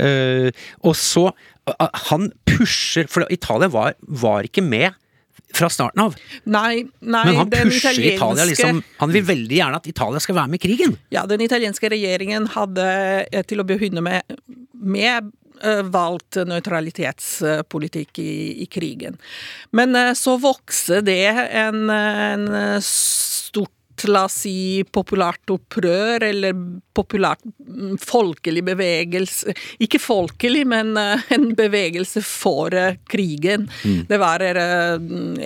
Eh, 0.00 0.50
og 0.86 0.96
så 0.96 1.30
Han 2.08 2.30
pusher 2.48 3.04
For 3.10 3.26
Italia 3.30 3.68
var, 3.70 3.94
var 4.00 4.46
ikke 4.48 4.62
med 4.64 4.96
fra 5.54 5.68
starten 5.70 6.02
av. 6.02 6.14
Nei, 6.44 6.86
nei 7.00 7.24
Men 7.26 7.36
han 7.36 7.50
den 7.50 7.68
pusher 7.68 7.98
Italia 7.98 8.46
liksom 8.48 8.80
Han 9.00 9.12
vil 9.12 9.26
veldig 9.26 9.58
gjerne 9.58 9.80
at 9.80 9.88
Italia 9.90 10.22
skal 10.22 10.38
være 10.38 10.52
med 10.52 10.60
i 10.60 10.64
krigen. 10.64 10.96
Ja, 11.14 11.26
den 11.30 11.42
italienske 11.44 11.90
regjeringen 11.92 12.48
hadde 12.54 12.86
eh, 13.26 13.44
til 13.46 13.62
å 13.62 13.66
begynne 13.66 14.02
med, 14.04 14.38
med 14.72 15.30
eh, 15.62 15.82
valgt 15.90 16.40
nøytralitetspolitikk 16.48 18.22
i, 18.22 18.34
i 18.64 18.70
krigen. 18.70 19.18
Men 19.76 19.98
så 20.18 20.38
vokste 20.40 21.02
det 21.06 21.26
en, 21.34 21.90
en 21.90 22.48
stort 22.86 23.74
la 24.08 24.24
oss 24.28 24.40
si 24.44 24.84
populært 24.92 25.50
opprør, 25.52 26.22
eller 26.30 26.56
populært 26.96 27.44
mm, 27.44 27.96
folkelig 28.02 28.62
bevegelse 28.66 29.54
Ikke 29.84 30.00
folkelig, 30.02 30.64
men 30.68 30.96
eh, 31.00 31.26
en 31.34 31.50
bevegelse 31.58 32.22
for 32.24 32.70
krigen. 33.10 33.68
krigen. 33.70 34.06
Det 34.08 34.18
var 34.20 34.40
eh, 34.40 34.96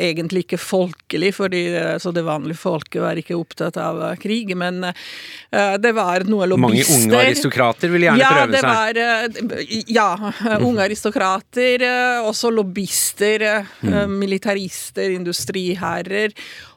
egentlig 0.09 0.45
ikke 0.45 0.59
folkelig, 0.61 1.35
fordi 1.35 1.63
eh, 1.77 1.97
så 1.99 2.13
det 2.15 2.25
vanlige 2.27 2.59
folket 2.61 3.03
var 3.03 3.19
ikke 3.21 3.37
opptatt 3.39 3.77
av 3.81 4.03
eh, 4.11 4.17
krig, 4.21 4.55
men 4.57 4.85
eh, 4.85 5.75
det 5.81 5.95
var 5.97 6.27
noe 6.29 6.47
Mange 6.61 6.85
unge 6.95 7.19
aristokrater 7.19 7.91
ville 7.93 8.09
gjerne 8.11 8.23
ja, 8.23 8.33
prøve 8.35 8.53
det 8.53 8.63
seg. 8.63 8.71
var 8.71 9.01
eh, 9.05 9.83
Ja, 9.95 10.59
unge 10.61 10.85
aristokrater, 10.89 11.83
eh, 11.89 12.29
også 12.29 12.53
lobbyister, 12.55 13.47
eh, 13.49 14.07
militarister, 14.11 15.11
industriherrer, 15.15 16.35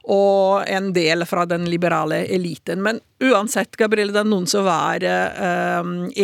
og 0.08 0.64
en 0.72 0.94
del 0.96 1.26
fra 1.28 1.44
den 1.46 1.66
liberale 1.68 2.22
eliten. 2.32 2.80
Men 2.84 3.02
uansett, 3.20 3.76
Gabriele 3.76 4.24
som 4.48 4.66
var 4.66 5.04
eh, 5.04 5.80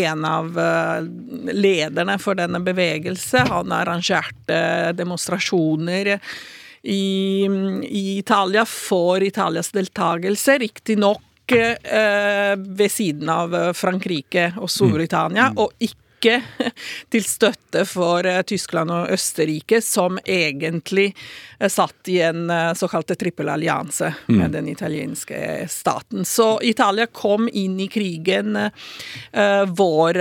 en 0.05 0.25
av 0.25 0.59
eh, 0.59 1.03
lederne 1.51 2.15
for 2.19 2.39
denne 2.39 2.61
bevegelse. 2.63 3.43
Han 3.49 3.75
arrangerte 3.75 4.93
demonstrasjoner 4.95 6.15
i, 6.83 7.45
i 7.83 8.17
Italia 8.17 8.65
for 8.65 9.23
Italias 9.23 9.71
deltakelse, 9.75 10.57
riktignok 10.63 11.51
eh, 11.51 12.55
ved 12.55 12.91
siden 12.91 13.29
av 13.29 13.55
eh, 13.55 13.73
Frankrike 13.75 14.53
og 14.59 14.71
Storbritannia, 14.71 15.51
og 15.59 15.75
ikke 15.79 16.02
ikke 16.23 16.71
til 17.13 17.25
støtte 17.27 17.83
for 17.89 18.25
eh, 18.27 18.41
Tyskland 18.47 18.91
og 18.93 19.11
Østerrike, 19.13 19.81
som 19.83 20.19
egentlig 20.23 21.11
eh, 21.59 21.69
satt 21.71 22.09
i 22.11 22.19
en 22.23 22.49
eh, 22.53 22.71
såkalt 22.77 23.11
trippelallianse 23.19 24.13
med 24.31 24.55
den 24.55 24.69
italienske 24.71 25.67
staten. 25.71 26.25
Så 26.25 26.57
Italia 26.63 27.07
kom 27.07 27.49
inn 27.51 27.79
i 27.83 27.89
krigen 27.91 28.55
uh, 28.57 29.63
vår 29.67 30.19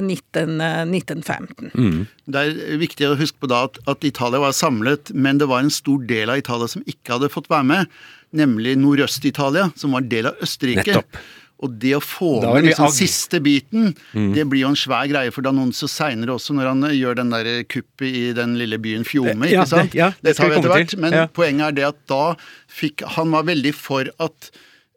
19, 0.00 0.60
1915. 0.60 2.06
Det 2.24 2.40
er 2.40 2.80
viktig 2.80 3.08
å 3.08 3.16
huske 3.18 3.42
på 3.42 3.50
da 3.50 3.64
at, 3.68 3.78
at 3.90 4.04
Italia 4.06 4.40
var 4.42 4.56
samlet, 4.56 5.12
men 5.14 5.40
det 5.40 5.48
var 5.50 5.64
en 5.64 5.72
stor 5.72 6.04
del 6.08 6.32
av 6.32 6.40
Italia 6.40 6.70
som 6.70 6.84
ikke 6.88 7.16
hadde 7.16 7.32
fått 7.32 7.50
være 7.52 7.68
med, 7.68 7.96
nemlig 8.34 8.76
Nordøst-Italia, 8.80 9.70
som 9.78 9.94
var 9.94 10.04
en 10.04 10.12
del 10.12 10.30
av 10.30 10.44
Østerrike. 10.44 10.86
Nettopp. 10.88 11.24
Og 11.64 11.78
det 11.80 11.94
å 11.96 12.00
få 12.04 12.28
Da 12.42 12.50
med 12.52 12.62
den 12.62 12.70
liksom 12.72 12.90
siste 12.92 13.40
biten, 13.40 13.94
det 14.34 14.44
blir 14.50 14.66
jo 14.66 14.68
en 14.74 14.76
svær 14.76 15.08
greie. 15.08 15.32
For 15.32 15.40
Danonso 15.46 15.88
seinere 15.88 16.34
også, 16.36 16.52
når 16.58 16.68
han 16.74 16.84
eh, 16.90 16.96
gjør 16.98 17.16
den 17.22 17.30
der 17.32 17.48
kuppet 17.64 18.10
i 18.20 18.24
den 18.36 18.58
lille 18.60 18.76
byen 18.84 19.06
Fjome, 19.08 19.48
ikke 19.48 19.64
sant. 19.70 19.90
det- 19.92 19.98
ja, 20.02 20.10
det 20.22 20.36
skal 20.36 20.50
vi 20.52 20.60
komme 20.60 20.84
til. 20.86 21.00
Men 21.00 21.12
Ja. 21.12 21.26
poenget 21.26 21.68
er 21.68 21.72
det 21.72 21.84
at 21.88 22.06
da 22.06 22.34
fikk 22.68 23.02
Han 23.16 23.30
var 23.32 23.44
veldig 23.48 23.72
for 23.74 24.04
at 24.20 24.50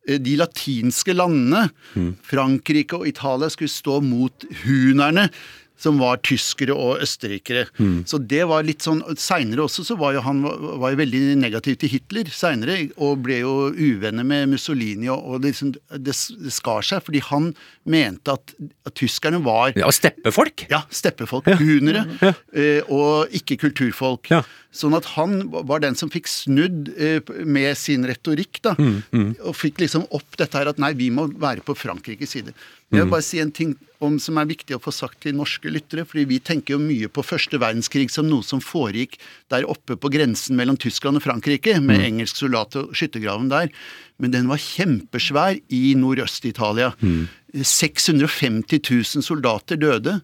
eh, 0.10 0.18
de 0.18 0.36
latinske 0.38 1.14
landene, 1.16 1.70
Mm. 1.96 2.16
Frankrike 2.24 2.94
og 3.00 3.08
Italia, 3.08 3.50
skulle 3.50 3.70
stå 3.72 4.02
mot 4.04 4.46
hunerne. 4.66 5.30
Som 5.78 6.00
var 6.02 6.18
tyskere 6.26 6.74
og 6.74 7.04
østerrikere. 7.06 7.68
Mm. 7.78 8.00
Så 8.10 8.18
det 8.18 8.42
var 8.50 8.64
litt 8.66 8.82
sånn 8.82 9.04
Seinere 9.22 9.62
også 9.68 9.84
så 9.86 9.98
var 10.00 10.16
jo 10.16 10.24
han 10.26 10.40
var 10.82 10.94
jo 10.96 10.98
veldig 11.04 11.22
negativ 11.38 11.78
til 11.84 11.92
Hitler 11.94 12.32
senere, 12.34 12.80
og 12.98 13.20
ble 13.28 13.38
jo 13.44 13.52
uvenner 13.78 14.26
med 14.26 14.50
Mussolini, 14.56 15.06
og, 15.14 15.22
og 15.22 15.42
det, 15.44 15.52
liksom, 15.54 15.76
det, 15.76 16.16
det 16.48 16.54
skar 16.56 16.82
seg, 16.82 17.04
fordi 17.06 17.22
han 17.30 17.52
mente 17.86 18.34
at, 18.34 18.56
at 18.90 18.96
tyskerne 18.98 19.44
var 19.46 19.78
Ja, 19.78 19.92
steppefolk. 19.94 20.66
ja, 20.72 20.82
steppefolk, 20.90 21.46
hunere, 21.62 22.08
Ja. 22.26 22.34
og 22.90 23.30
ikke 23.38 23.60
kulturfolk. 23.68 24.32
Ja. 24.34 24.42
Sånn 24.78 24.94
at 24.98 25.06
han 25.16 25.48
var 25.50 25.80
den 25.82 25.96
som 25.98 26.10
fikk 26.14 26.28
snudd 26.30 26.90
eh, 26.98 27.22
med 27.48 27.78
sin 27.80 28.04
retorikk, 28.06 28.60
da. 28.66 28.74
Mm, 28.78 29.36
Og 29.48 29.56
fikk 29.58 29.80
liksom 29.82 30.04
opp 30.14 30.36
dette 30.38 30.58
her 30.60 30.70
at 30.70 30.78
nei, 30.82 30.92
vi 30.98 31.08
må 31.14 31.26
være 31.40 31.64
på 31.66 31.74
Frankrikes 31.78 32.34
side. 32.36 32.54
Jeg 32.88 33.04
vil 33.04 33.12
bare 33.12 33.26
si 33.26 33.40
en 33.44 33.52
ting 33.52 33.74
om, 34.00 34.16
som 34.22 34.38
er 34.40 34.46
viktig 34.48 34.76
å 34.78 34.80
få 34.80 34.94
sagt 34.96 35.20
til 35.26 35.34
norske 35.36 35.68
lyttere. 35.68 36.06
fordi 36.08 36.24
vi 36.26 36.40
tenker 36.40 36.76
jo 36.76 36.80
mye 36.80 37.10
på 37.10 37.24
første 37.26 37.60
verdenskrig 37.60 38.10
som 38.10 38.30
noe 38.30 38.44
som 38.44 38.62
foregikk 38.64 39.18
der 39.50 39.66
oppe 39.68 39.98
på 39.98 40.10
grensen 40.10 40.56
mellom 40.56 40.78
Tyskland 40.78 41.18
og 41.18 41.24
Frankrike, 41.24 41.82
med 41.82 42.00
Mm. 42.00 42.06
engelsk 42.06 42.38
soldat 42.38 42.76
og 42.78 42.94
skyttergraven 42.94 43.50
der. 43.50 43.70
Men 44.20 44.32
den 44.32 44.48
var 44.48 44.58
kjempesvær 44.58 45.60
i 45.70 45.96
Nordøst-Italia. 45.96 46.94
Mm. 47.02 47.28
650 47.54 48.80
000 48.80 49.24
soldater 49.24 49.76
døde. 49.76 50.22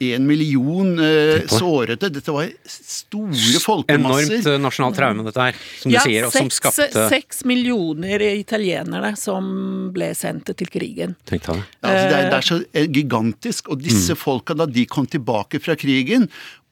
En 0.00 0.24
million 0.24 0.94
eh, 1.04 1.42
sårete. 1.52 2.08
Dette 2.08 2.32
var 2.32 2.46
store 2.64 3.60
folkemasser. 3.60 4.38
Enormt 4.38 4.46
eh, 4.48 4.56
nasjonalt 4.64 4.96
traume, 4.96 5.24
dette 5.26 5.44
her, 5.44 5.58
som 5.82 5.92
du 5.92 5.98
sier, 6.00 6.24
og 6.24 6.32
som 6.32 6.48
skapte... 6.48 6.86
skapte 6.88 7.04
seks 7.12 7.42
millioner 7.48 8.24
italienere 8.30 9.12
som 9.20 9.50
ble 9.92 10.08
sendt 10.16 10.48
til 10.56 10.70
krigen. 10.72 11.18
Tenk 11.28 11.44
deg 11.50 11.60
det. 11.60 11.66
Ja, 11.82 11.90
altså 11.90 12.06
det, 12.06 12.16
er, 12.16 12.30
det 12.32 12.38
er 12.38 12.48
så 12.48 12.58
eh, 12.72 12.88
gigantisk. 12.96 13.68
Og 13.74 13.84
disse 13.84 14.16
Mm. 14.16 14.18
folka, 14.18 14.56
da 14.56 14.64
de 14.66 14.86
kom 14.88 15.04
tilbake 15.06 15.60
fra 15.60 15.76
krigen, 15.78 16.24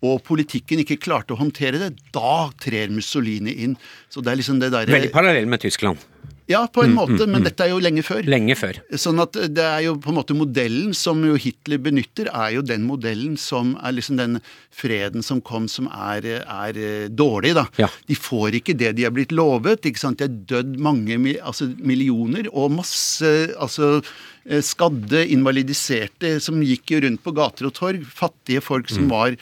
og 0.03 0.23
politikken 0.25 0.81
ikke 0.83 0.97
klarte 1.03 1.35
å 1.35 1.39
håndtere 1.39 1.79
det, 1.83 1.91
da 2.15 2.49
trer 2.63 2.89
Mussolini 2.95 3.53
inn. 3.65 3.77
Så 4.09 4.23
det 4.25 4.33
er 4.33 4.41
liksom 4.41 4.59
det 4.63 4.73
derre 4.73 4.91
Veldig 4.91 5.13
parallell 5.13 5.47
med 5.51 5.61
Tyskland. 5.63 6.01
Ja, 6.49 6.63
på 6.73 6.81
en 6.87 6.95
måte, 6.97 7.27
men 7.29 7.45
dette 7.45 7.67
er 7.67 7.75
jo 7.75 7.81
lenge 7.83 8.01
før. 8.07 8.25
Lenge 8.25 8.55
før. 8.57 8.79
Sånn 8.97 9.21
at 9.21 9.37
det 9.53 9.65
er 9.65 9.83
jo 9.85 9.99
på 10.01 10.09
en 10.13 10.17
måte 10.17 10.37
modellen 10.37 10.95
som 10.97 11.21
jo 11.27 11.37
Hitler 11.37 11.81
benytter, 11.85 12.31
er 12.33 12.55
jo 12.57 12.63
den 12.65 12.87
modellen 12.89 13.37
som 13.41 13.75
er 13.85 13.93
liksom 13.99 14.17
den 14.17 14.39
freden 14.73 15.25
som 15.25 15.43
kom 15.45 15.69
som 15.69 15.91
er, 15.93 16.25
er 16.41 16.81
eh, 16.81 17.05
dårlig, 17.13 17.53
da. 17.59 17.67
Ja. 17.81 17.91
De 18.09 18.17
får 18.17 18.57
ikke 18.63 18.79
det 18.81 18.95
de 18.97 19.05
er 19.05 19.13
blitt 19.13 19.35
lovet. 19.37 19.85
ikke 19.85 20.01
sant? 20.01 20.23
De 20.23 20.29
er 20.29 20.41
dødd 20.55 20.79
mange 20.81 21.21
altså 21.37 21.69
millioner, 21.77 22.49
og 22.49 22.79
masse 22.79 23.33
altså 23.61 23.99
eh, 23.99 24.65
skadde, 24.65 25.27
invalidiserte, 25.29 26.39
som 26.41 26.65
gikk 26.65 26.97
jo 26.97 27.05
rundt 27.05 27.25
på 27.25 27.37
gater 27.37 27.69
og 27.69 27.77
torg. 27.77 28.09
Fattige 28.09 28.65
folk 28.65 28.89
som 28.89 29.13
var 29.13 29.37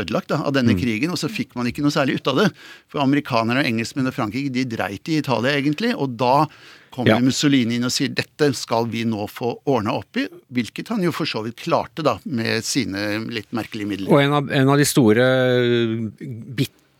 ødelagt 0.00 0.32
da, 0.32 0.40
av 0.46 0.54
denne 0.56 0.74
krigen, 0.78 1.12
og 1.14 1.18
så 1.20 1.30
fikk 1.30 1.56
man 1.58 1.68
ikke 1.70 1.84
noe 1.84 1.94
særlig 1.94 2.18
ut 2.20 2.30
av 2.32 2.38
det. 2.42 2.46
For 2.92 3.02
amerikanerne 3.04 3.64
engelskmenn 3.68 4.10
og 4.10 4.16
Frankrike 4.16 4.52
de 4.54 4.64
dreit 4.68 5.08
i 5.12 5.18
Italia, 5.22 5.54
egentlig. 5.58 5.92
Og 5.96 6.16
da 6.20 6.46
kommer 6.92 7.14
Ja. 7.14 7.20
Mussolini 7.24 7.78
inn 7.78 7.86
og 7.88 7.92
sier 7.94 8.12
dette 8.12 8.50
skal 8.54 8.84
vi 8.92 9.06
nå 9.08 9.24
få 9.32 9.54
ordna 9.64 9.94
opp 9.96 10.18
i, 10.20 10.26
hvilket 10.52 10.90
han 10.92 11.02
jo 11.02 11.12
for 11.16 11.24
så 11.24 11.40
vidt 11.46 11.56
klarte, 11.64 12.04
da, 12.04 12.18
med 12.28 12.64
sine 12.64 13.22
litt 13.32 13.48
merkelige 13.56 13.88
midler. 13.88 14.12
Og 14.12 14.20
en 14.20 14.32
av, 14.36 14.50
en 14.52 14.68
av 14.74 14.76
de 14.76 14.84
store 14.84 15.24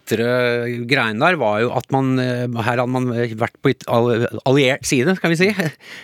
bitre 0.02 0.84
greien 0.88 1.20
der 1.20 1.36
var 1.38 1.60
jo 1.62 1.70
at 1.76 1.88
man 1.92 2.18
eh, 2.18 2.46
Her 2.62 2.78
hadde 2.78 2.90
man 2.90 3.08
vært 3.12 3.56
på 3.62 3.72
alliert 4.44 4.84
side, 4.86 5.16
skal 5.16 5.32
vi 5.32 5.38
si. 5.40 5.50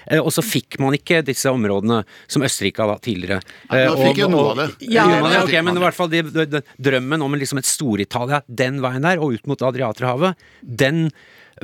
Eh, 0.08 0.20
Og 0.20 0.30
så 0.32 0.42
fikk 0.44 0.78
man 0.80 0.94
ikke 0.96 1.22
disse 1.26 1.50
områdene 1.50 2.02
som 2.30 2.42
Østerrike 2.42 2.84
hadde 2.84 2.98
tidligere. 3.04 3.40
Ja, 3.68 3.90
man 3.92 4.08
fikk 4.08 4.20
jo 4.22 4.28
noe 4.32 4.52
av 4.52 4.60
det. 4.60 4.68
Ja, 4.86 5.06
Ja, 5.08 5.20
men, 5.22 5.32
det 5.32 5.42
ok, 5.44 5.56
men 5.64 5.76
i 5.78 5.82
hvert 5.82 5.96
fall 5.96 6.10
de, 6.12 6.22
de, 6.22 6.46
de, 6.48 6.62
drømmen 6.80 7.24
om 7.24 7.34
liksom 7.38 7.60
et 7.60 7.68
Stor-Italia 7.68 8.42
den 8.46 8.80
veien 8.84 9.04
der, 9.04 9.20
og 9.22 9.36
ut 9.36 9.50
mot 9.50 9.64
Adriaterhavet, 9.68 10.38
den 10.62 11.08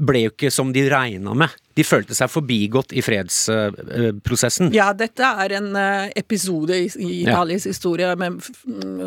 ble 0.03 0.25
jo 0.27 0.33
ikke 0.33 0.51
som 0.53 0.73
de 0.75 0.85
regna 0.91 1.35
med. 1.37 1.53
De 1.75 1.83
følte 1.83 2.15
seg 2.15 2.31
forbigått 2.31 2.93
i 2.95 3.03
fredsprosessen. 3.03 4.71
Ja, 4.75 4.93
dette 4.95 5.27
er 5.27 5.57
en 5.59 5.73
eh, 5.79 6.13
episode 6.21 6.77
i, 6.77 6.87
Italias 6.87 7.25
Ja. 7.25 7.33
Italiens 7.35 7.67
historie 7.67 8.13
med, 8.19 8.39
mm, 8.65 9.01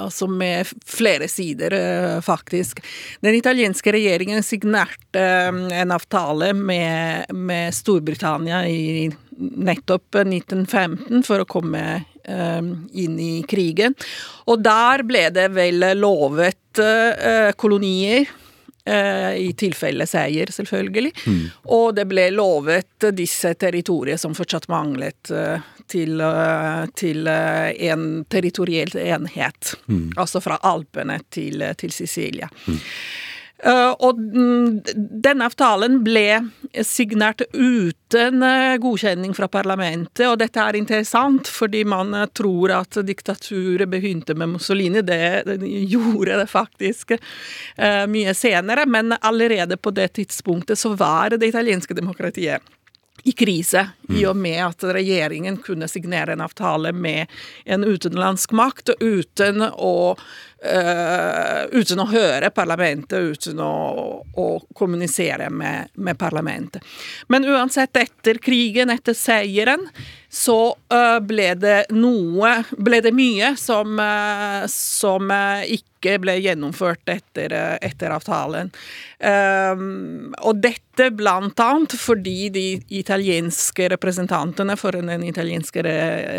altså 0.00 0.28
med 0.30 0.70
flere 0.88 1.28
sider, 1.28 1.76
eh, 1.76 2.20
faktisk. 2.24 2.80
Den 3.20 3.36
italienske 3.36 3.92
regjeringen 3.92 4.42
signerte 4.42 5.20
eh, 5.20 5.80
en 5.82 5.92
avtale 5.92 6.54
med, 6.56 7.28
med 7.34 7.74
Storbritannia 7.76 8.64
i 8.68 9.10
nettopp 9.38 10.22
1915 10.22 11.24
for 11.26 11.42
å 11.42 11.48
komme 11.48 12.04
inn 12.24 13.18
i 13.20 13.42
krigen. 13.44 13.92
Og 14.48 14.62
der 14.64 15.02
ble 15.04 15.26
det 15.34 15.50
vel 15.52 15.84
lovet 15.98 16.80
kolonier. 17.60 18.30
Eh, 18.86 19.36
I 19.36 19.52
tilfelle 19.56 20.06
seier, 20.06 20.50
selvfølgelig. 20.52 21.12
Og 21.72 21.94
det 21.96 22.04
ble 22.10 22.26
lovet 22.34 23.06
disse 23.16 23.54
territorier 23.56 24.20
som 24.20 24.34
fortsatt 24.36 24.68
manglet 24.68 25.30
eh, 25.32 25.62
til, 25.88 26.20
eh, 26.20 26.84
til 26.92 27.28
en 27.28 28.24
territoriell 28.28 28.92
enhet. 29.00 29.74
Altså 30.20 30.42
fra 30.44 30.60
Alpene 30.62 31.20
til, 31.32 31.64
til 31.80 31.96
Sicilia. 31.96 32.50
Eh, 32.68 32.74
og 33.64 34.18
mm, 34.20 34.82
denne 35.24 35.46
avtalen 35.48 36.02
ble 36.04 36.42
signert 36.82 37.42
uten 37.52 38.42
eh, 38.42 38.76
godkjenning 38.76 39.34
fra 39.34 39.48
parlamentet, 39.48 40.26
og 40.28 40.38
dette 40.42 40.60
er 40.60 40.78
interessant 40.78 41.48
fordi 41.50 41.84
man 41.88 42.14
eh, 42.14 42.28
tror 42.34 42.74
at 42.80 42.98
diktaturet 43.06 43.88
begynte 43.90 44.34
med 44.34 44.56
Mussolini. 44.56 45.02
Det, 45.06 45.42
det 45.46 45.72
gjorde 45.92 46.38
det 46.42 46.48
faktisk 46.50 47.16
eh, 47.16 48.04
mye 48.10 48.34
senere, 48.34 48.86
men 48.86 49.14
allerede 49.20 49.76
på 49.76 49.94
det 49.94 50.12
tidspunktet 50.20 50.78
så 50.78 50.94
var 50.98 51.36
det 51.36 51.52
italienske 51.52 51.94
demokratiet 51.94 52.74
i 53.24 53.32
krise, 53.32 53.86
i 54.08 54.26
og 54.26 54.36
med 54.36 54.58
at 54.66 54.84
regjeringen 54.92 55.56
kunne 55.64 55.88
signere 55.88 56.34
en 56.34 56.42
avtale 56.44 56.92
med 56.92 57.30
en 57.64 57.84
utenlandsk 57.84 58.52
makt 58.52 58.92
uten 59.00 59.64
å, 59.64 60.12
eh, 60.62 61.64
uten 61.72 62.02
å 62.02 62.08
høre 62.10 62.50
parlamentet, 62.54 63.18
uten 63.34 63.60
å, 63.62 63.72
å 64.22 64.48
kommunisere 64.74 65.50
med, 65.50 65.92
med 65.94 66.18
parlamentet. 66.18 66.84
Men 67.28 67.46
uansett, 67.48 67.96
etter 67.96 68.38
krigen, 68.42 68.92
etter 68.94 69.16
seieren, 69.16 69.88
så 70.34 70.74
uh, 70.90 71.20
ble 71.22 71.52
det 71.62 71.76
noe 71.94 72.56
Ble 72.74 72.98
det 73.04 73.12
mye 73.14 73.52
som, 73.60 73.94
uh, 74.00 74.64
som 74.70 75.30
eh, 75.30 75.76
ikke 75.76 76.18
ble 76.20 76.34
gjennomført 76.42 77.08
etter, 77.08 77.54
eh, 77.54 77.76
etter 77.86 78.12
avtalen. 78.12 78.68
Og 80.44 80.58
dette 80.60 81.06
blant 81.16 81.60
annet 81.64 81.94
fordi 81.96 82.50
de 82.52 82.64
italienske 82.98 83.88
representantene 83.94 84.76
for 84.76 84.98
den 84.98 85.24
italienske 85.24 85.84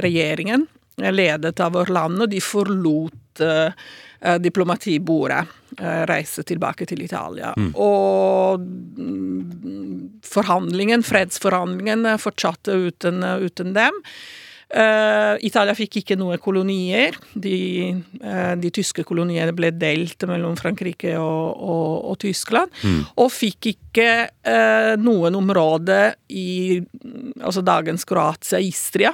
regjeringen, 0.06 0.68
eh, 0.68 0.85
ledet 0.96 1.60
av 1.60 1.76
Orlando, 1.76 2.26
de 2.26 2.42
forlot 2.42 3.42
eh, 3.44 3.72
eh, 4.22 4.40
diplomatibordet, 4.40 5.46
eh, 5.80 6.02
reiste 6.10 6.44
tilbake 6.44 6.88
til 6.88 7.04
Italia. 7.04 7.54
Og 7.74 8.64
mm, 8.64 10.22
forhandlingen, 10.26 11.04
fredsforhandlingen 11.04 12.06
eh, 12.06 12.22
fortsatte 12.22 12.80
uten, 12.88 13.24
uten 13.44 13.76
dem. 13.76 14.04
Uh, 14.66 15.38
Italia 15.46 15.76
fikk 15.78 16.00
ikke 16.02 16.16
noen 16.18 16.42
kolonier. 16.42 17.16
De, 17.38 17.94
uh, 18.18 18.56
de 18.58 18.72
tyske 18.74 19.06
koloniene 19.06 19.54
ble 19.56 19.70
delt 19.78 20.26
mellom 20.28 20.58
Frankrike 20.58 21.14
og, 21.22 21.62
og, 21.62 21.92
og 22.10 22.18
Tyskland. 22.24 22.74
Og 23.22 23.30
fikk 23.32 23.70
ikke 23.76 24.10
uh, 24.26 24.96
noen 25.00 25.38
område 25.38 26.00
i 26.34 26.82
mm, 26.82 27.46
altså 27.46 27.64
dagens 27.66 28.08
Kroatia, 28.10 28.60
Istria. 28.60 29.14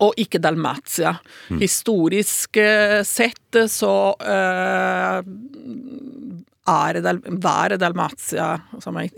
Og 0.00 0.14
ikke 0.16 0.40
Dalmatia. 0.42 1.12
Historisk 1.60 2.56
eh, 2.56 3.02
sett 3.04 3.58
så 3.68 4.16
uh, 4.16 5.18
er 6.72 7.00
Dal 7.04 7.20
var 7.42 7.76
Dalmatia 7.76 8.48
som 8.80 8.96
er 8.96 9.10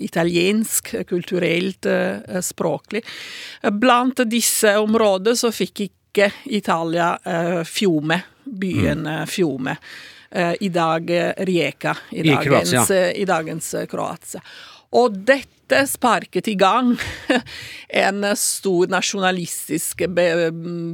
italiensk, 0.00 0.94
kulturelt, 1.08 1.86
uh, 1.86 2.40
språklig. 2.40 3.04
Blant 3.72 4.24
disse 4.30 4.76
områdene 4.80 5.36
så 5.36 5.52
fikk 5.52 5.84
ikke 5.88 6.30
Italia 6.52 7.12
uh, 7.20 7.60
Fiume, 7.68 8.22
byen 8.44 9.06
mm. 9.06 9.26
Fiume. 9.26 9.76
Eh, 10.34 10.54
I 10.60 10.68
dag 10.68 11.10
eh, 11.10 11.32
Rijeka, 11.36 11.96
i 12.10 12.20
I 12.20 12.22
dagens, 12.22 12.70
Kroatia. 12.70 12.96
eh, 12.96 13.20
i 13.20 13.24
dagens 13.24 13.74
eh, 13.74 13.86
Kroatia. 13.86 14.40
Og 14.96 15.12
dette 15.12 15.61
sparket 15.88 16.48
i 16.52 16.54
gang 16.58 16.94
en 18.04 18.24
stor 18.38 18.92
nasjonalistisk 18.92 20.04
be 20.12 20.28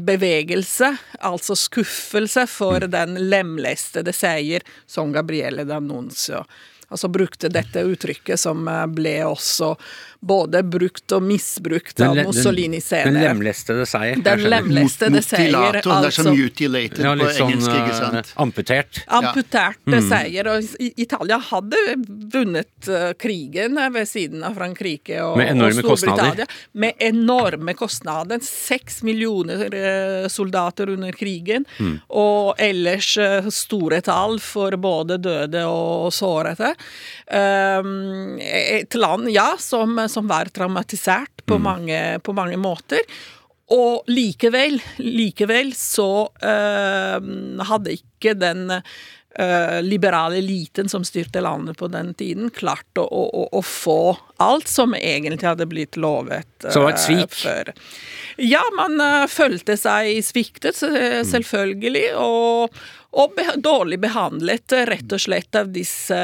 bevegelse, 0.08 0.92
altså 1.20 1.56
skuffelse 1.58 2.46
for 2.50 2.86
den 2.90 3.18
lemlestede 3.30 4.14
seier 4.16 4.66
som 4.86 5.12
Gabriele 5.14 5.66
D'Annunzio 5.68 6.44
altså 6.90 7.08
brukte 7.12 7.48
dette 7.52 7.82
uttrykket 7.84 8.40
som 8.40 8.66
eh, 8.68 8.86
ble 8.88 9.16
også 9.28 9.74
både 10.20 10.64
brukt 10.66 11.12
og 11.14 11.22
misbrukt 11.22 12.00
av 12.02 12.16
Mussolini 12.18 12.80
senere. 12.82 13.12
Den 13.12 13.22
lemlestede 13.22 13.84
seier. 13.86 14.18
Den 14.24 14.40
lemlestede 14.50 15.20
seier, 15.22 15.52
Mutilato, 15.52 15.78
det 15.78 15.92
er 15.94 16.06
altså 16.08 16.24
som 16.26 16.34
mutilated 16.34 17.04
Ja, 17.04 17.12
på 17.14 17.28
sånn 17.36 17.52
engelsk, 17.52 17.70
ikke 17.76 17.92
eh, 17.92 18.00
sant. 18.00 18.32
amputert. 18.42 19.00
amputerte 19.20 20.00
seier. 20.08 20.50
Og 20.56 20.88
Italia 21.04 21.38
hadde 21.52 21.82
vunnet 22.34 22.88
eh, 22.90 23.12
krigen 23.20 23.78
ved 23.94 24.08
siden 24.10 24.42
av 24.48 24.58
Frankrike 24.58 25.20
og, 25.22 25.36
Med 25.38 25.52
enorme 25.52 25.84
og 25.84 25.92
Storbritannia. 26.00 26.48
kostnader. 26.48 26.58
Med 26.86 27.06
enorme 27.12 27.76
kostnader. 27.78 28.42
Seks 28.48 29.02
millioner 29.06 30.26
soldater 30.32 30.90
under 30.96 31.12
krigen, 31.14 31.66
Mm. 31.78 32.00
og 32.10 32.54
ellers 32.58 33.12
store 33.54 34.00
tall 34.02 34.38
for 34.42 34.74
både 34.80 35.18
døde 35.22 35.62
og 35.68 36.10
sårete. 36.14 36.72
Um, 37.28 38.38
et 38.40 38.94
land, 38.98 39.28
ja, 39.32 39.50
som, 39.60 39.98
som 40.08 40.30
var 40.30 40.52
traumatisert 40.54 41.44
på, 41.48 41.58
mange, 41.62 42.18
på 42.24 42.36
mange 42.36 42.60
måter. 42.60 43.04
Og 43.74 44.08
likevel, 44.08 44.78
likevel 45.02 45.74
så 45.76 46.10
eh, 46.40 47.18
hadde 47.68 47.96
ikke 47.98 48.32
den 48.40 48.70
eh, 48.72 49.82
liberale 49.84 50.38
eliten 50.40 50.88
som 50.88 51.04
styrte 51.04 51.42
landet 51.44 51.76
på 51.76 51.90
den 51.92 52.14
tiden, 52.16 52.48
klart 52.50 52.96
å, 52.96 53.04
å, 53.04 53.44
å, 53.52 53.62
få 53.62 54.16
alt 54.40 54.72
som 54.72 54.96
egentlig 54.96 55.44
hadde 55.44 55.68
blitt 55.68 56.00
lovet. 56.00 56.48
Så 56.64 56.78
det 56.78 56.84
var 56.86 56.96
et 56.96 57.04
svik? 57.04 57.36
før. 57.42 57.72
Ja, 58.40 58.62
man 58.78 58.96
eh, 59.04 59.26
følte 59.28 59.76
seg 59.76 60.16
sviktet, 60.24 60.80
eh, 60.88 61.20
selvfølgelig, 61.28 62.06
og, 62.16 62.80
og 63.16 63.32
be 63.36 63.44
dårlig 63.56 63.96
behandlet, 64.02 64.72
eh, 64.72 64.84
rett 64.86 65.12
og 65.16 65.20
slett, 65.20 65.54
av, 65.56 65.70
disse, 65.72 66.18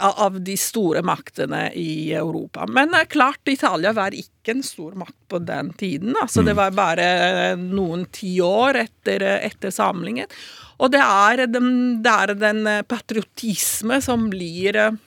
av 0.00 0.40
de 0.40 0.56
store 0.56 1.02
maktene 1.04 1.66
i 1.76 2.12
Europa. 2.16 2.66
Men 2.66 2.94
eh, 2.94 3.04
klart, 3.04 3.44
Italia 3.52 3.92
var 3.92 4.16
ikke 4.16 4.56
en 4.56 4.64
stor 4.64 4.96
makt 4.96 5.18
på 5.28 5.42
den 5.44 5.72
tiden. 5.76 6.16
Altså, 6.22 6.42
Det 6.42 6.56
var 6.56 6.72
bare 6.72 7.54
noen 7.60 8.06
tiår 8.10 8.80
etter, 8.86 9.28
etter 9.44 9.70
samlingen. 9.70 10.30
Og 10.82 10.90
det 10.90 11.02
er 11.02 11.46
den, 11.46 11.70
det 12.02 12.12
er 12.12 12.34
den 12.38 12.66
eh, 12.66 12.82
patriotisme 12.82 14.00
som 14.02 14.28
blir 14.32 14.78
eh, 14.78 15.00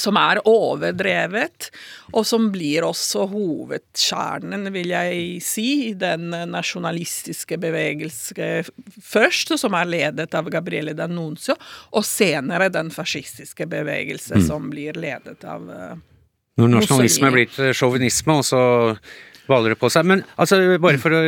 som 0.00 0.18
er 0.20 0.40
overdrevet, 0.48 1.68
og 2.14 2.26
som 2.28 2.48
blir 2.54 2.86
også 2.86 3.26
hovedkjernen, 3.30 4.68
vil 4.74 4.92
jeg 4.94 5.42
si, 5.44 5.66
i 5.90 5.92
den 5.98 6.30
nasjonalistiske 6.50 7.58
bevegelse 7.62 8.48
først, 9.02 9.54
som 9.60 9.76
er 9.78 9.90
ledet 9.90 10.34
av 10.34 10.50
Gabriele 10.52 10.96
D'Annunzio, 10.96 11.56
og 11.94 12.06
senere 12.06 12.70
den 12.72 12.90
fascistiske 12.94 13.68
bevegelse 13.70 14.42
som 14.46 14.70
blir 14.72 14.98
ledet 14.98 15.44
av 15.48 15.68
uh, 15.68 15.94
Når 16.60 16.74
nasjonalisme 16.76 17.30
er 17.30 17.38
blitt 17.38 17.54
til 17.56 17.72
sjåvinisme, 17.74 18.40
og 18.40 18.44
så 18.46 18.64
baller 19.48 19.74
det 19.74 19.80
på 19.80 19.90
seg. 19.92 20.06
Men 20.08 20.22
altså, 20.40 20.60
bare 20.82 21.00
for 21.02 21.16
å 21.16 21.22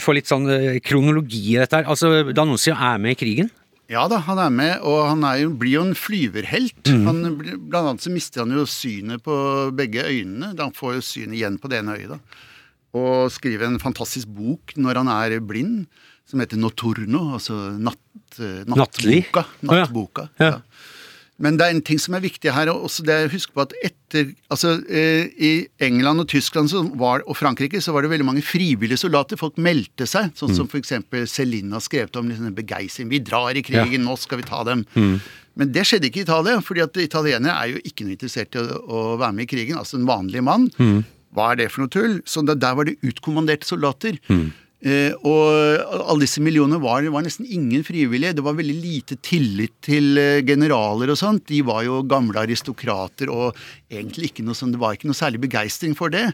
få, 0.00 0.14
litt 0.16 0.30
sånn 0.30 0.48
eh, 0.52 0.78
kronologi 0.84 1.42
i 1.54 1.58
dette 1.60 1.80
her. 1.80 1.88
Altså, 1.90 2.32
Danuncio 2.32 2.76
er 2.76 3.02
med 3.02 3.16
i 3.16 3.20
krigen. 3.20 3.50
Ja 3.94 4.04
da, 4.10 4.18
han 4.26 4.40
er 4.42 4.50
med, 4.50 4.72
og 4.82 5.04
han 5.12 5.22
er 5.28 5.44
jo, 5.44 5.52
blir 5.58 5.76
jo 5.78 5.84
en 5.86 5.94
flyverhelt. 5.98 6.80
Mm. 6.90 7.04
Han, 7.06 7.20
blant 7.38 7.76
annet 7.84 8.06
så 8.06 8.12
mister 8.12 8.42
han 8.42 8.54
jo 8.56 8.64
synet 8.68 9.22
på 9.24 9.36
begge 9.76 10.02
øynene. 10.08 10.54
Han 10.58 10.74
får 10.74 10.98
jo 10.98 11.04
synet 11.06 11.38
igjen 11.38 11.60
på 11.62 11.70
det 11.70 11.82
ene 11.82 11.94
øyet. 12.00 12.16
da. 12.16 12.42
Og 12.94 13.30
skriver 13.34 13.68
en 13.68 13.80
fantastisk 13.82 14.30
bok 14.34 14.74
når 14.78 15.02
han 15.02 15.12
er 15.14 15.38
blind, 15.42 15.86
som 16.26 16.40
heter 16.40 16.58
Noturno, 16.58 17.34
altså 17.36 17.56
natt, 17.76 18.00
eh, 18.40 18.64
nattboka. 18.70 19.44
Nattboka 19.66 20.28
Ja. 20.40 20.46
ja. 20.46 20.58
Men 21.42 21.56
det 21.58 21.66
er 21.66 21.72
en 21.74 21.82
ting 21.82 21.98
som 21.98 22.14
er 22.14 22.22
viktig 22.22 22.52
her, 22.54 22.68
og 22.70 22.84
også 22.86 23.02
det 23.02 23.14
er 23.14 23.24
å 23.26 23.32
huske 23.32 23.50
på 23.56 23.64
at 23.64 23.72
etter 23.82 24.28
Altså, 24.54 24.76
eh, 24.86 25.26
i 25.34 25.66
England 25.82 26.22
og 26.22 26.28
Tyskland 26.30 26.70
var, 27.00 27.24
og 27.26 27.34
Frankrike 27.34 27.80
så 27.82 27.90
var 27.92 28.02
det 28.06 28.12
veldig 28.12 28.26
mange 28.28 28.44
frivillige 28.46 29.00
soldater. 29.02 29.36
Folk 29.40 29.56
meldte 29.58 30.06
seg, 30.06 30.30
sånn 30.38 30.52
Mm. 30.52 30.56
som 30.56 30.68
for 30.70 30.78
eksempel 30.78 31.26
Celine 31.26 31.72
har 31.74 31.80
skrevet 31.82 32.14
om 32.16 32.28
liksom, 32.30 32.54
begeistring. 32.54 33.08
Vi 33.10 33.18
drar 33.18 33.50
i 33.56 33.62
krigen, 33.66 34.04
nå 34.06 34.14
skal 34.16 34.38
vi 34.38 34.44
ta 34.46 34.62
dem. 34.62 34.84
Mm. 34.94 35.20
Men 35.56 35.72
det 35.72 35.82
skjedde 35.86 36.06
ikke 36.06 36.22
i 36.22 36.26
Italia, 36.28 36.60
fordi 36.62 36.82
at 36.82 36.94
italienere 37.02 37.58
er 37.58 37.72
jo 37.74 37.82
ikke 37.82 38.04
noe 38.06 38.14
interessert 38.14 38.54
i 38.54 38.58
å, 38.62 38.78
å 38.86 39.18
være 39.18 39.34
med 39.34 39.42
i 39.42 39.50
krigen. 39.56 39.76
Altså 39.76 39.98
en 39.98 40.06
vanlig 40.06 40.42
mann. 40.42 40.70
Mm. 40.78 41.04
Hva 41.34 41.50
er 41.50 41.56
det 41.56 41.72
for 41.72 41.82
noe 41.82 41.90
tull? 41.90 42.20
Så 42.22 42.46
der 42.46 42.74
var 42.78 42.84
det 42.86 42.94
utkommanderte 43.02 43.66
soldater. 43.66 44.18
Eh, 44.30 44.46
og 45.24 45.46
alle 45.96 46.26
disse 46.26 46.42
millionene 46.44 46.76
var, 46.82 47.06
var 47.08 47.24
nesten 47.24 47.46
ingen 47.48 47.84
frivillige. 47.86 48.34
Det 48.36 48.44
var 48.44 48.58
veldig 48.58 48.76
lite 48.76 49.16
tillit 49.24 49.72
til 49.84 50.18
eh, 50.20 50.42
generaler 50.44 51.12
og 51.14 51.16
sånt. 51.16 51.46
De 51.48 51.62
var 51.64 51.86
jo 51.86 52.02
gamle 52.04 52.42
aristokrater 52.42 53.32
og 53.32 53.56
egentlig 53.88 54.32
ikke 54.32 54.44
noe 54.44 54.58
sånn, 54.58 54.74
det 54.74 54.82
var 54.82 54.96
ikke 54.96 55.08
noe 55.08 55.16
særlig 55.16 55.40
begeistring 55.46 55.96
for 55.96 56.12
det. 56.12 56.26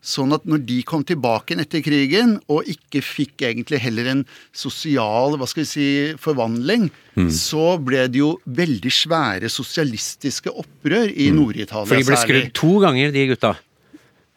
Sånn 0.00 0.32
at 0.32 0.46
når 0.48 0.62
de 0.64 0.78
kom 0.88 1.02
tilbake 1.04 1.58
etter 1.60 1.82
krigen, 1.84 2.38
og 2.48 2.68
ikke 2.72 3.02
fikk 3.04 3.44
egentlig 3.44 3.82
heller 3.84 4.06
en 4.14 4.22
sosial 4.56 5.36
hva 5.36 5.48
skal 5.50 5.66
vi 5.66 5.68
si, 5.68 5.88
forvandling, 6.16 6.88
så 7.28 7.74
ble 7.84 8.06
det 8.08 8.22
jo 8.22 8.30
veldig 8.46 8.92
svære 8.96 9.50
sosialistiske 9.52 10.54
opprør 10.54 11.10
i 11.12 11.28
Nord-Italia 11.36 11.90
For 11.90 12.00
de 12.00 12.08
ble 12.08 12.22
skrudd 12.22 12.54
to 12.56 12.78
ganger, 12.86 13.12
de 13.12 13.26
gutta. 13.34 13.58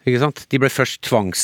Ikke 0.04 0.20
sant? 0.20 0.42
De 0.52 0.60
ble 0.60 0.68
først 0.68 1.00
tvangs... 1.06 1.42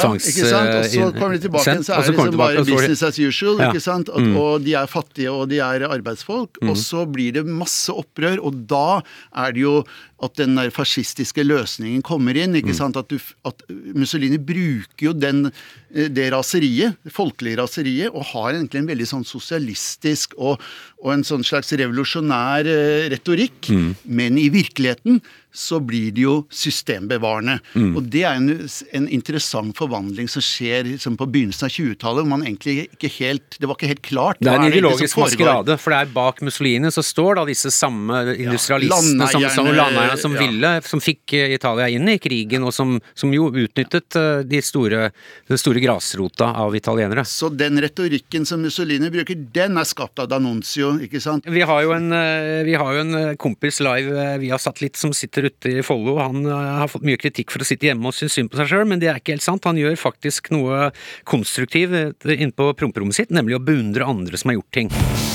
tvangs 0.00 0.28
Ja, 0.28 0.32
ikke 0.32 0.46
sant? 0.48 0.70
Og 0.72 0.86
så 0.88 1.02
eh, 1.04 1.16
kommer 1.18 1.36
de 1.36 1.42
tilbake 1.44 1.66
igjen, 1.66 1.82
så 1.84 1.98
er 1.98 2.06
det 2.06 2.14
liksom 2.14 2.38
bare 2.40 2.62
så 2.62 2.68
business 2.70 3.02
as 3.04 3.18
usual. 3.20 3.58
Ja. 3.60 3.66
Mm. 3.68 3.74
ikke 3.74 3.84
sant? 3.84 4.12
At, 4.12 4.30
Og 4.40 4.64
de 4.64 4.76
er 4.80 4.88
fattige, 4.88 5.34
og 5.34 5.50
de 5.52 5.60
er 5.64 5.84
arbeidsfolk. 5.90 6.60
Og 6.64 6.78
så 6.80 7.04
blir 7.04 7.36
det 7.36 7.44
masse 7.44 7.92
opprør, 7.92 8.40
og 8.40 8.62
da 8.70 9.00
er 9.44 9.56
det 9.56 9.66
jo 9.66 9.74
at 10.24 10.36
den 10.36 10.56
der 10.58 10.72
fascistiske 10.74 11.44
løsningen 11.46 12.02
kommer 12.06 12.36
inn. 12.36 12.52
Mm. 12.54 12.60
ikke 12.60 12.76
sant? 12.76 12.98
At, 13.00 13.10
du, 13.12 13.18
at 13.48 13.64
Mussolini 13.96 14.38
bruker 14.38 15.10
jo 15.10 15.14
den, 15.16 15.48
eh, 15.94 16.10
det 16.12 16.30
raseriet, 16.34 16.98
det 17.06 17.14
folkelige 17.14 17.60
raseriet, 17.62 18.12
og 18.12 18.28
har 18.34 18.54
egentlig 18.54 18.82
en 18.82 18.90
veldig 18.92 19.08
sånn 19.14 19.26
sosialistisk 19.28 20.36
og, 20.38 20.60
og 21.00 21.14
en 21.14 21.26
sånn 21.26 21.46
slags 21.46 21.72
revolusjonær 21.80 22.68
eh, 22.68 23.08
retorikk. 23.12 23.72
Mm. 23.72 23.92
Men 24.20 24.40
i 24.40 24.50
virkeligheten 24.52 25.22
så 25.50 25.80
blir 25.82 26.12
det 26.14 26.22
jo 26.22 26.34
systembevarende. 26.54 27.56
Mm. 27.74 27.94
Og 27.98 28.06
det 28.12 28.22
er 28.22 28.38
en, 28.38 28.50
en 28.94 29.08
interessant 29.10 29.74
forvandling 29.76 30.28
som 30.30 30.44
skjer 30.44 30.86
liksom 30.92 31.16
på 31.18 31.26
begynnelsen 31.26 31.66
av 31.66 31.74
20-tallet. 31.74 32.22
hvor 32.22 32.30
man 32.30 32.44
egentlig 32.46 32.86
ikke 32.94 33.10
helt, 33.18 33.58
Det 33.58 33.66
var 33.66 33.78
ikke 33.78 33.90
helt 33.90 34.04
klart. 34.06 34.40
Det 34.40 34.52
er 34.52 34.60
en 34.60 34.70
ideologisk 34.70 35.18
maskerade, 35.18 35.76
for 35.80 35.94
det 35.94 36.04
er 36.04 36.12
bak 36.14 36.40
Mussolini 36.46 36.92
så 36.94 37.02
står 37.04 37.40
da 37.40 37.46
disse 37.48 37.72
samme 37.74 38.22
industrialistene 38.36 39.26
som, 39.32 39.46
som 39.54 39.66
landeierne, 39.66 40.09
landeierne 40.10 40.22
som 40.22 40.34
ja. 40.34 40.50
ville, 40.50 40.82
som 40.82 41.00
fikk 41.00 41.34
eh, 41.34 41.54
Italia 41.54 41.88
inn 41.88 42.08
i 42.08 42.18
krigen, 42.18 42.64
og 42.64 42.74
som, 42.74 42.98
som 43.14 43.32
jo 43.34 43.48
utnyttet 43.50 44.16
eh, 44.16 44.42
de 44.46 44.60
store, 44.62 45.10
den 45.48 45.60
store 45.60 45.80
grasrota 45.80 46.52
av 46.56 46.76
italienere. 46.76 47.24
Så 47.24 47.48
den 47.48 47.80
retorikken 47.80 48.46
som 48.46 48.62
Mussolini 48.62 49.10
bruker, 49.10 49.38
den 49.54 49.78
er 49.78 49.88
skapt 49.88 50.20
av 50.22 50.30
Danuncio, 50.30 50.96
ikke 51.02 51.20
sant? 51.22 51.46
Vi 51.46 51.62
har 51.62 51.82
jo 51.84 51.94
en, 51.96 52.10
eh, 52.12 52.62
vi 52.66 52.74
har 52.74 52.94
jo 52.94 53.04
en 53.04 53.36
kompis 53.40 53.80
live 53.84 54.28
via 54.42 54.58
satellitt 54.58 54.98
som 55.00 55.14
sitter 55.16 55.50
ute 55.50 55.76
i 55.80 55.86
Follo. 55.86 56.18
Han 56.20 56.44
har 56.46 56.90
fått 56.90 57.06
mye 57.06 57.20
kritikk 57.20 57.52
for 57.54 57.62
å 57.62 57.68
sitte 57.68 57.90
hjemme 57.90 58.10
og 58.10 58.16
synes 58.16 58.36
synd 58.38 58.52
på 58.52 58.60
seg 58.60 58.72
sjøl, 58.72 58.86
men 58.90 59.02
det 59.02 59.10
er 59.10 59.20
ikke 59.20 59.36
helt 59.36 59.46
sant. 59.46 59.68
Han 59.68 59.80
gjør 59.80 59.98
faktisk 60.00 60.52
noe 60.54 60.90
konstruktivt 61.28 62.26
inne 62.30 62.54
på 62.56 62.72
promperommet 62.78 63.16
sitt, 63.16 63.34
nemlig 63.34 63.58
å 63.58 63.64
beundre 63.64 64.08
andre 64.08 64.40
som 64.40 64.52
har 64.52 64.60
gjort 64.60 64.74
ting. 64.74 65.29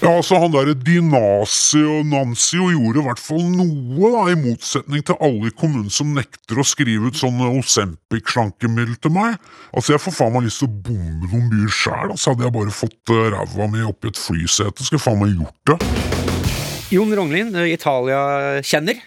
Ja, 0.00 0.14
altså 0.16 0.38
Han 0.40 0.52
derre 0.54 0.72
Dinasi 0.72 1.82
og 1.84 2.06
Nancio 2.08 2.70
gjorde 2.72 3.02
i 3.02 3.04
hvert 3.04 3.20
fall 3.20 3.42
noe, 3.52 4.08
da, 4.14 4.22
i 4.32 4.38
motsetning 4.40 5.04
til 5.04 5.18
alle 5.20 5.50
i 5.50 5.52
kommunen 5.52 5.92
som 5.92 6.14
nekter 6.16 6.56
å 6.56 6.64
skrive 6.64 7.10
ut 7.10 7.18
sånne 7.20 7.50
Osempic-slankemiddel 7.58 8.96
til 8.96 9.12
meg. 9.12 9.36
Altså, 9.76 9.92
Jeg 9.92 10.02
får 10.06 10.16
faen 10.16 10.32
meg 10.38 10.46
lyst 10.46 10.62
til 10.62 10.70
å 10.70 10.78
bombe 10.88 11.28
noen 11.28 11.50
byer 11.52 11.76
sjæl. 11.82 12.14
Altså, 12.14 12.32
hadde 12.32 12.48
jeg 12.48 12.56
bare 12.56 12.72
fått 12.78 13.12
uh, 13.12 13.26
ræva 13.36 13.68
mi 13.68 13.84
oppi 13.84 14.08
et 14.08 14.22
flysete, 14.24 14.86
skulle 14.86 15.02
jeg 15.02 15.04
faen 15.04 15.20
meg 15.20 15.36
gjort 15.36 15.74
det. 15.74 15.78
Jon 16.96 17.12
Rognlien, 17.20 17.52
eh, 17.60 17.74
Italia-kjenner. 17.76 19.04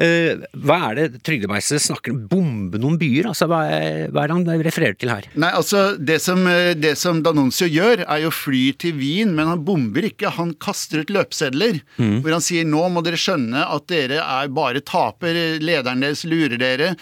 Eh, 0.00 0.44
hva 0.64 0.78
er 0.90 0.98
det 0.98 1.22
Trygdebeise 1.26 1.80
snakker 1.82 2.14
om? 2.14 2.22
Bombe 2.30 2.80
noen 2.82 2.98
byer? 3.00 3.28
Altså, 3.32 3.48
hva 3.50 3.64
er, 3.70 4.08
hva 4.14 4.24
er 4.24 4.32
det 4.32 4.38
han 4.38 4.64
refererer 4.66 4.98
til 4.98 5.12
her? 5.12 5.28
Nei, 5.34 5.50
altså, 5.56 5.84
det 5.98 6.20
som, 6.24 6.44
eh, 6.50 6.72
det 6.78 6.94
som 7.00 7.22
Danuncio 7.24 7.68
gjør, 7.70 8.04
er 8.06 8.22
jo 8.24 8.32
fly 8.34 8.64
til 8.78 8.96
Wien, 9.00 9.34
men 9.36 9.50
han 9.50 9.64
bomber 9.66 10.06
ikke. 10.08 10.34
Han 10.38 10.54
kaster 10.62 11.04
ut 11.04 11.12
løpesedler. 11.14 11.82
Hvor 11.98 12.36
han 12.36 12.44
sier 12.44 12.66
nå 12.68 12.86
må 12.92 13.02
dere 13.04 13.20
skjønne 13.20 13.66
at 13.74 13.86
dere 13.90 14.22
er 14.22 14.50
bare 14.54 14.82
taper, 14.84 15.38
lederen 15.62 16.04
deres 16.04 16.24
lurer 16.28 16.58
dere. 16.60 16.94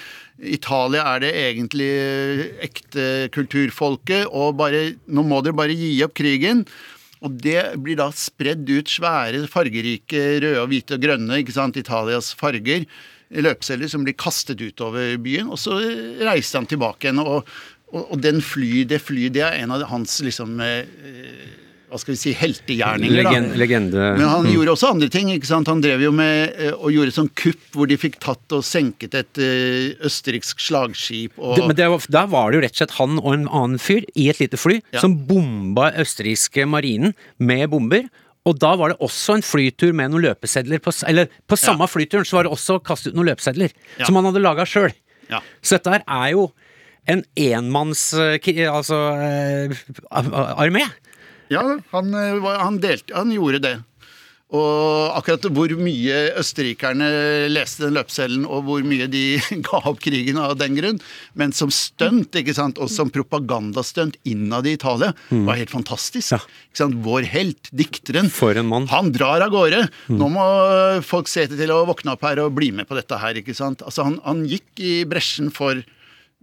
Italia 0.42 1.04
er 1.14 1.22
det 1.22 1.32
egentlig 1.38 1.88
eh, 1.92 2.42
ekte 2.66 3.06
kulturfolket, 3.34 4.26
og 4.32 4.56
bare, 4.58 4.94
nå 5.06 5.24
må 5.26 5.42
dere 5.44 5.56
bare 5.58 5.76
gi 5.76 5.94
opp 6.06 6.16
krigen. 6.18 6.64
Og 7.22 7.34
det 7.42 7.60
blir 7.82 7.98
da 8.00 8.08
spredd 8.14 8.66
ut 8.66 8.90
svære, 8.90 9.44
fargerike 9.50 10.22
røde 10.42 10.64
hvite 10.70 10.96
og 10.98 11.04
grønne, 11.04 11.38
ikke 11.42 11.54
sant, 11.54 11.78
Italias 11.78 12.32
farger, 12.38 12.86
løpesedler 13.32 13.88
som 13.88 14.04
blir 14.04 14.16
kastet 14.18 14.60
utover 14.60 15.14
byen, 15.22 15.52
og 15.54 15.60
så 15.60 15.78
reiser 16.20 16.60
han 16.60 16.68
tilbake 16.70 17.06
igjen. 17.08 17.22
Og, 17.22 17.46
og, 17.92 18.02
og 18.02 18.18
den 18.24 18.42
fly, 18.44 18.82
det 18.88 19.00
flyet, 19.04 19.36
det 19.36 19.46
er 19.46 19.60
en 19.62 19.74
av 19.76 19.86
hans 19.92 20.18
liksom 20.24 20.58
eh, 20.64 20.82
hva 21.92 22.00
skal 22.00 22.14
vi 22.14 22.20
si, 22.20 22.32
heltegjerninger. 22.36 23.26
da. 23.26 23.32
Legende 23.60 24.06
Men 24.16 24.28
han 24.30 24.48
gjorde 24.48 24.72
også 24.72 24.92
andre 24.94 25.08
ting. 25.12 25.28
ikke 25.34 25.48
sant? 25.50 25.68
Han 25.68 25.82
drev 25.84 26.00
jo 26.06 26.12
med 26.16 26.54
eh, 26.56 26.72
og 26.72 26.88
gjorde 26.94 27.12
sånn 27.14 27.28
kupp 27.36 27.76
hvor 27.76 27.90
de 27.90 27.98
fikk 28.00 28.16
tatt 28.22 28.56
og 28.56 28.64
senket 28.66 29.16
et 29.18 29.40
uh, 29.42 30.06
østerriksk 30.08 30.62
slagskip. 30.64 31.36
og... 31.36 31.58
det, 31.58 31.66
men 31.68 31.78
det 31.78 31.90
var, 31.92 32.08
Der 32.16 32.32
var 32.32 32.50
det 32.50 32.58
jo 32.58 32.64
rett 32.64 32.76
og 32.76 32.82
slett 32.82 32.96
han 32.98 33.20
og 33.20 33.30
en 33.34 33.46
annen 33.48 33.82
fyr 33.82 34.06
i 34.16 34.30
et 34.32 34.40
lite 34.42 34.60
fly 34.60 34.80
Ja. 34.92 35.04
som 35.04 35.14
bomba 35.28 35.90
østerrikske 36.00 36.66
marinen 36.68 37.14
med 37.38 37.68
bomber. 37.72 38.08
Og 38.48 38.58
da 38.58 38.72
var 38.78 38.90
det 38.90 38.98
også 39.04 39.36
en 39.38 39.44
flytur 39.46 39.92
med 39.94 40.10
noen 40.10 40.24
løpesedler 40.24 40.80
på 40.82 40.90
Eller 41.06 41.28
på 41.46 41.58
samme 41.60 41.86
flyturen 41.86 42.26
så 42.26 42.40
var 42.40 42.48
det 42.48 42.56
også 42.56 42.80
kastet 42.82 43.12
ut 43.12 43.20
noen 43.20 43.30
løpesedler 43.30 43.70
Ja. 44.00 44.08
som 44.08 44.16
han 44.18 44.26
hadde 44.30 44.42
laga 44.42 44.66
sjøl. 44.66 44.90
Ja. 45.30 45.40
Så 45.62 45.78
dette 45.78 45.94
her 45.94 46.02
er 46.08 46.32
jo 46.34 46.50
en 47.10 47.24
enmanns 47.38 48.12
eh, 48.14 48.38
altså 48.70 48.98
eh, 49.18 49.74
armé. 50.10 50.84
Ja, 51.52 51.64
han, 51.94 52.12
eh, 52.18 52.52
han, 52.64 52.82
delte, 52.82 53.14
han 53.16 53.32
gjorde 53.34 53.62
det. 53.64 53.78
Og 54.52 55.14
akkurat 55.16 55.46
hvor 55.56 55.72
mye 55.80 56.16
østerrikerne 56.36 57.06
leste 57.48 57.86
den 57.86 57.94
løpeseddelen, 57.96 58.42
og 58.44 58.66
hvor 58.66 58.82
mye 58.84 59.06
de 59.08 59.22
ga 59.64 59.80
opp 59.88 60.02
krigen 60.04 60.36
av 60.42 60.58
den 60.60 60.76
grunn, 60.76 60.98
men 61.40 61.54
som 61.56 61.72
stunt, 61.72 62.36
ikke 62.36 62.52
sant, 62.58 62.76
og 62.76 62.90
som 62.92 63.08
propagandastunt 63.14 64.18
innad 64.28 64.68
i 64.68 64.74
Italia, 64.76 65.14
var 65.32 65.56
helt 65.56 65.72
fantastisk. 65.72 66.34
Ja. 66.36 66.42
Ikke 66.68 66.82
sant? 66.82 67.00
Vår 67.06 67.30
helt, 67.32 67.72
dikteren, 67.72 68.28
For 68.28 68.52
en 68.60 68.68
mann. 68.68 68.90
han 68.92 69.08
drar 69.16 69.40
av 69.46 69.54
gårde. 69.56 69.86
Nå 70.12 70.28
må 70.36 70.44
folk 71.08 71.32
se 71.32 71.46
til 71.48 71.72
å 71.72 71.80
våkne 71.88 72.12
opp 72.18 72.28
her 72.28 72.44
og 72.44 72.52
bli 72.60 72.74
med 72.76 72.90
på 72.90 72.98
dette 73.00 73.22
her, 73.24 73.40
ikke 73.40 73.56
sant. 73.56 73.80
Altså, 73.88 74.04
han, 74.10 74.20
han 74.28 74.44
gikk 74.52 74.84
i 74.84 74.94
bresjen 75.08 75.48
for 75.54 75.80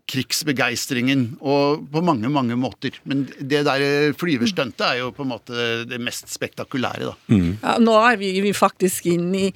krigsbegeistringen, 0.09 1.25
og 1.39 1.85
på 1.93 2.01
mange, 2.05 2.31
mange 2.33 2.57
måter. 2.59 2.97
Men 3.09 3.27
det 3.39 3.63
der 3.67 3.85
flyverstuntet 4.17 4.85
er 4.87 4.99
jo 5.03 5.11
på 5.15 5.25
en 5.25 5.31
måte 5.35 5.69
det 5.89 6.01
mest 6.01 6.31
spektakulære, 6.33 7.11
da. 7.11 7.15
Ja, 7.61 7.77
nå 7.83 7.95
er 8.01 8.19
vi, 8.21 8.33
vi 8.43 8.53
faktisk 8.55 9.09
inn 9.11 9.29
i 9.37 9.47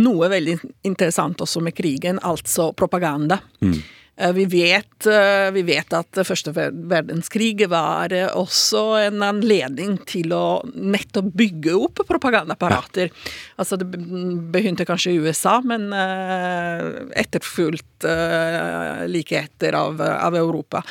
noe 0.00 0.28
veldig 0.32 0.58
interessant 0.88 1.40
også 1.44 1.62
med 1.64 1.76
krigen, 1.76 2.20
altså 2.22 2.72
propaganda. 2.76 3.40
Eh, 3.64 3.82
Vi 4.14 4.44
vet, 4.46 5.06
eh, 5.06 5.50
vi 5.50 5.62
vet 5.66 5.92
at 5.92 6.20
første 6.22 6.52
ver- 6.54 6.70
verdenskrig 6.70 7.64
var 7.66 8.12
eh, 8.14 8.28
også 8.30 8.82
en 9.08 9.24
anledning 9.26 9.96
til 10.06 10.30
å 10.30 10.62
nettopp 10.70 11.32
bygge 11.34 11.74
opp 11.74 11.98
propagandaapparater. 12.06 13.10
Altså 13.58 13.74
det 13.80 13.88
begynte 13.90 14.86
kanskje 14.86 15.16
i 15.16 15.18
USA, 15.18 15.56
men 15.66 15.88
eh, 15.90 16.86
etterfulgt 17.24 18.06
eh, 18.06 19.02
like 19.10 19.34
etter 19.34 19.74
av, 19.74 19.98
av 19.98 20.38
Europa. 20.38 20.84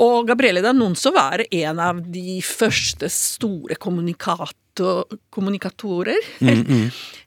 Og 0.00 0.24
Gabriele 0.32 0.64
Danonso 0.64 1.12
var 1.12 1.44
en 1.50 1.84
av 1.84 2.00
de 2.08 2.40
første 2.40 3.12
store 3.12 3.76
kommunikator 3.76 4.56
kommunikatorer. 5.28 6.16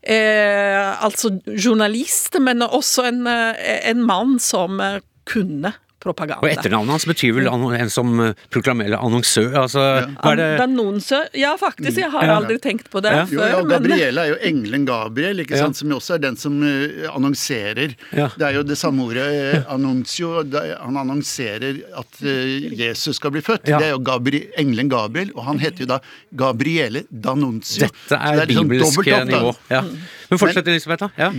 eh, 0.01 1.03
altså 1.05 1.35
journalist, 1.45 2.39
men 2.41 2.65
også 2.65 3.05
en, 3.11 3.27
eh, 3.29 3.89
en 3.91 4.01
mann 4.01 4.39
som 4.41 4.81
eh, 4.81 4.97
kunne 5.25 5.73
propaganda. 6.03 6.41
Og 6.43 6.49
etternavnet 6.51 6.91
hans 6.97 7.05
betyr 7.07 7.31
vel 7.37 7.45
en 7.47 7.89
som 7.89 8.09
eh, 8.19 8.33
proklamerer 8.51 8.97
annonsør, 8.99 9.53
altså 9.61 9.79
hva 10.19 10.33
er 10.33 10.35
det 10.35 10.47
D'Annunzio 10.59 11.21
Ja, 11.39 11.53
faktisk. 11.55 11.95
Jeg 12.01 12.11
har 12.11 12.27
aldri 12.33 12.57
tenkt 12.59 12.89
på 12.91 12.99
det 13.01 13.13
Ja. 13.15 13.21
Jo, 13.31 13.39
ja, 13.39 13.61
og 13.61 13.69
Gabriele 13.71 14.25
er 14.25 14.33
jo 14.33 14.35
engelen 14.43 14.83
Gabriel, 14.85 15.39
ikke 15.45 15.55
Ja. 15.55 15.61
sant? 15.63 15.77
som 15.79 15.87
jo 15.89 16.01
også 16.01 16.15
er 16.17 16.23
den 16.25 16.35
som 16.35 16.59
eh, 16.61 17.07
annonserer. 17.07 17.95
Ja. 18.11 18.27
Det 18.35 18.49
er 18.49 18.53
jo 18.59 18.63
det 18.67 18.77
samme 18.77 18.99
ordet, 19.07 19.23
eh, 19.31 19.63
er- 19.63 20.77
Han 20.83 20.97
annonserer 21.05 21.79
at 21.95 22.19
Jesus 22.19 23.15
skal 23.15 23.31
bli 23.31 23.39
født. 23.41 23.65
Ja. 23.71 23.79
Det 23.79 23.87
er 23.87 23.91
jo 23.95 23.99
Gabri, 24.03 24.49
engelen 24.59 24.89
Gabriel, 24.91 25.31
og 25.37 25.45
han 25.45 25.59
heter 25.59 25.85
jo 25.85 25.85
da 25.85 25.99
Gabriele 26.35 27.05
Danuncio. 27.09 27.87
Dette 27.87 28.19
er 28.19 28.45
det 28.45 28.49
er 28.57 28.61
bibelsk 28.63 28.97
dobbelt 29.05 29.31
nivå. 29.31 29.55
Ja. 29.71 29.81
Men 30.29 30.37
fortsett, 30.37 30.67
Elisabeth. 30.67 30.99
da. 30.99 31.09
Ja. 31.17 31.31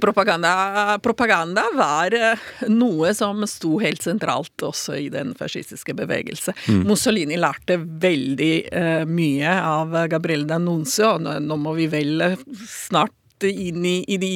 Propaganda, 0.00 0.98
propaganda 1.02 1.64
var 1.74 2.14
eh, 2.14 2.38
noe 2.72 3.12
som 3.14 3.44
sto 3.48 3.78
helt 3.82 4.02
sentralt 4.02 4.64
også 4.64 4.96
i 4.96 5.08
den 5.12 5.34
fascistiske 5.38 5.94
bevegelse. 5.96 6.54
Mussolini 6.84 7.36
lærte 7.40 7.76
veldig 7.78 8.54
uh, 8.72 9.02
mye 9.08 9.52
av 9.60 9.92
Gabriele 10.10 10.48
D'Annunzio. 10.48 11.18
Nå, 11.20 11.36
nå 11.44 11.60
må 11.60 11.76
vi 11.76 11.88
vel 11.92 12.24
eh, 12.24 12.40
snart 12.68 13.12
inn 13.44 13.84
i, 13.84 13.96
i 14.08 14.16
de 14.16 14.34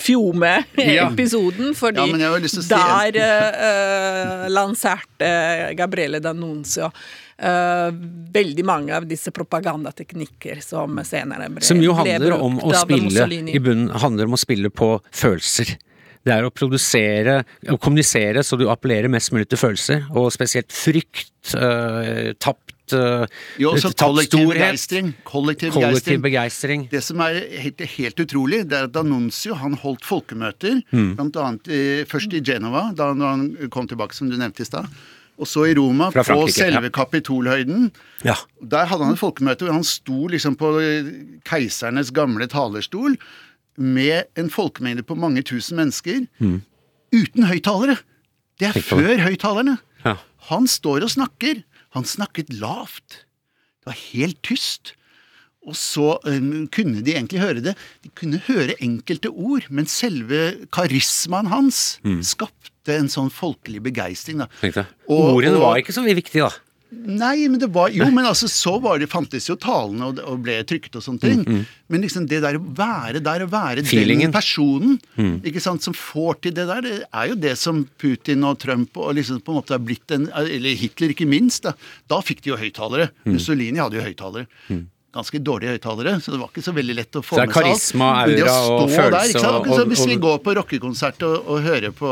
Fiume-episoden, 0.00 1.74
fordi 1.78 2.06
Ja, 2.18 2.32
si 2.50 2.62
der 2.70 3.18
uh, 3.20 4.46
lanserte 4.50 5.30
Gabriele 5.78 6.18
D'Annunzio 6.24 6.90
eh, 7.40 7.90
veldig 8.36 8.64
mange 8.68 8.94
av 8.96 9.06
disse 9.08 9.32
propagandateknikker 9.34 10.60
som 10.64 10.98
senere 11.06 11.48
ble, 11.50 11.64
Som 11.64 11.80
jo 11.82 11.94
handler 11.98 12.36
om 12.38 12.58
å 12.60 12.72
spille 12.76 13.28
i 13.50 13.58
bunnen 13.62 13.90
handler 14.02 14.28
om 14.30 14.36
å 14.36 14.40
spille 14.40 14.70
på 14.70 14.96
følelser. 15.10 15.76
Det 16.20 16.34
er 16.34 16.44
å 16.44 16.50
produsere, 16.52 17.38
å 17.72 17.78
kommunisere 17.80 18.42
så 18.44 18.58
du 18.60 18.66
appellerer 18.68 19.08
mest 19.08 19.32
mulig 19.32 19.48
til 19.48 19.60
følelser, 19.60 20.02
og 20.12 20.28
spesielt 20.34 20.68
frykt, 20.68 21.54
øh, 21.56 22.34
tapt, 22.36 22.92
øh, 22.92 23.24
Jo, 23.56 23.70
også 23.72 23.88
tapt 23.94 24.02
kollektiv 24.04 24.42
storhet, 24.44 24.60
begeistring. 24.60 25.08
Kollektiv 25.24 25.72
kollektiv 25.72 26.20
begeistring. 26.20 26.84
begeistring. 26.84 26.88
Det 26.92 27.02
som 27.06 27.22
er 27.24 27.40
helt, 27.62 27.80
helt 27.96 28.20
utrolig, 28.20 28.68
det 28.68 28.76
er 28.76 28.84
at 28.90 28.92
D'Annunzio 28.92 29.56
han 29.56 29.78
holdt 29.80 30.04
folkemøter, 30.04 30.82
Mm. 30.92 31.14
blant 31.16 31.36
annet 31.40 31.68
i, 31.72 32.04
først 32.04 32.34
i 32.36 32.42
Genova, 32.44 32.94
da 32.94 33.14
han 33.14 33.56
kom 33.70 33.88
tilbake, 33.88 34.12
som 34.12 34.28
du 34.28 34.36
nevnte 34.36 34.60
i 34.60 34.68
stad, 34.68 34.92
og 35.40 35.48
så 35.48 35.64
i 35.70 35.74
Roma, 35.78 36.10
på 36.12 36.22
selve. 36.52 36.90
Kapitolhøyden. 36.92 37.90
Ja. 38.26 38.34
Der 38.60 38.84
hadde 38.90 39.06
han 39.08 39.16
et 39.16 39.22
folkemøte 39.22 39.64
hvor 39.64 39.72
han 39.78 39.86
sto 39.88 40.26
liksom 40.28 40.56
på 40.60 40.74
keisernes 41.48 42.12
gamle 42.16 42.46
talerstol 42.50 43.16
med 43.80 44.28
en 44.36 44.50
folkemengde 44.52 45.02
på 45.08 45.16
mange 45.16 45.42
tusen 45.48 45.78
mennesker, 45.80 46.26
uten 47.10 47.46
høyttalere. 47.48 47.96
Det 48.60 48.68
er 48.68 48.76
Mm. 48.76 48.82
Før 48.84 49.18
høyttalerne. 49.24 49.78
Ja. 50.04 50.16
Han 50.52 50.66
står 50.68 51.02
og 51.06 51.10
snakker. 51.16 51.62
Han 51.96 52.04
snakket 52.04 52.52
lavt. 52.52 53.24
Det 53.80 53.86
var 53.88 53.96
helt 54.12 54.42
tyst. 54.44 54.92
Og 55.66 55.74
så 55.76 56.18
um, 56.24 56.68
kunne 56.72 57.02
de 57.04 57.12
egentlig 57.14 57.40
høre 57.40 57.60
det. 57.64 57.74
De 58.04 58.08
kunne 58.16 58.38
høre 58.46 58.76
enkelte 58.82 59.28
ord, 59.28 59.66
men 59.70 59.86
selve 59.86 60.66
karismaen 60.72 61.46
hans 61.52 61.98
skapte 62.24 62.69
en 62.88 63.08
sånn 63.12 63.30
folkelig 63.30 63.82
begeistring. 63.84 64.40
Ordene 65.08 65.60
var 65.60 65.76
ikke 65.82 65.92
så 65.92 66.02
viktige, 66.06 66.48
da. 66.48 66.52
Nei, 66.90 67.46
men 67.46 67.60
det 67.62 67.68
var 67.70 67.92
Jo, 67.94 68.08
men 68.10 68.26
altså, 68.26 68.48
så 68.50 68.72
var 68.82 68.98
det, 68.98 69.06
fantes 69.06 69.44
jo 69.46 69.54
talene 69.54 70.08
og, 70.08 70.18
og 70.26 70.40
ble 70.42 70.56
trykket 70.66 70.96
og 70.98 71.04
sånne 71.04 71.20
ting. 71.22 71.44
Men 71.86 72.02
liksom 72.02 72.26
det 72.26 72.40
der 72.42 72.58
å 72.58 72.62
være 72.74 73.20
der, 73.22 73.44
å 73.44 73.50
være 73.50 73.84
Feelingen. 73.86 74.32
den 74.32 74.34
personen 74.34 74.98
ikke 75.46 75.62
sant, 75.62 75.84
som 75.86 75.94
får 75.94 76.40
til 76.42 76.56
det 76.56 76.66
der, 76.66 76.82
det 76.82 76.96
er 77.06 77.28
jo 77.30 77.36
det 77.38 77.54
som 77.58 77.84
Putin 78.00 78.42
og 78.48 78.58
Trump 78.58 78.98
og 78.98 79.14
liksom 79.14 79.38
på 79.40 79.54
en 79.54 79.60
måte 79.60 79.76
har 79.76 79.84
blitt 79.86 80.10
en 80.10 80.26
Eller 80.34 80.74
Hitler, 80.74 81.14
ikke 81.14 81.28
minst. 81.30 81.62
Da, 81.62 81.76
da 82.10 82.18
fikk 82.26 82.42
de 82.42 82.50
jo 82.50 82.58
høyttalere. 82.58 83.12
Mussolini 83.24 83.78
hadde 83.78 84.00
jo 84.00 84.08
høyttalere. 84.08 84.46
Ganske 85.10 85.40
dårlige 85.42 85.72
høyttalere, 85.74 86.12
så 86.22 86.30
det 86.30 86.38
var 86.38 86.50
ikke 86.52 86.62
så 86.62 86.70
veldig 86.76 86.94
lett 86.94 87.16
å 87.18 87.20
få 87.26 87.34
er 87.42 87.48
med 87.50 87.56
seg 87.56 87.66
alt. 87.66 87.80
Så 87.82 88.26
det 88.30 88.34
det 88.38 88.44
å 88.46 88.50
aura 88.54 88.74
og 88.84 88.90
følelse 88.92 89.10
der, 89.10 89.30
ikke 89.32 89.40
og- 89.48 89.56
Akkurat 89.66 89.88
Hvis 89.90 90.02
vi 90.06 90.16
går 90.22 90.36
på 90.44 90.52
rockekonsert 90.54 91.22
og, 91.26 91.48
og 91.50 91.62
hører 91.64 91.90
på 91.98 92.10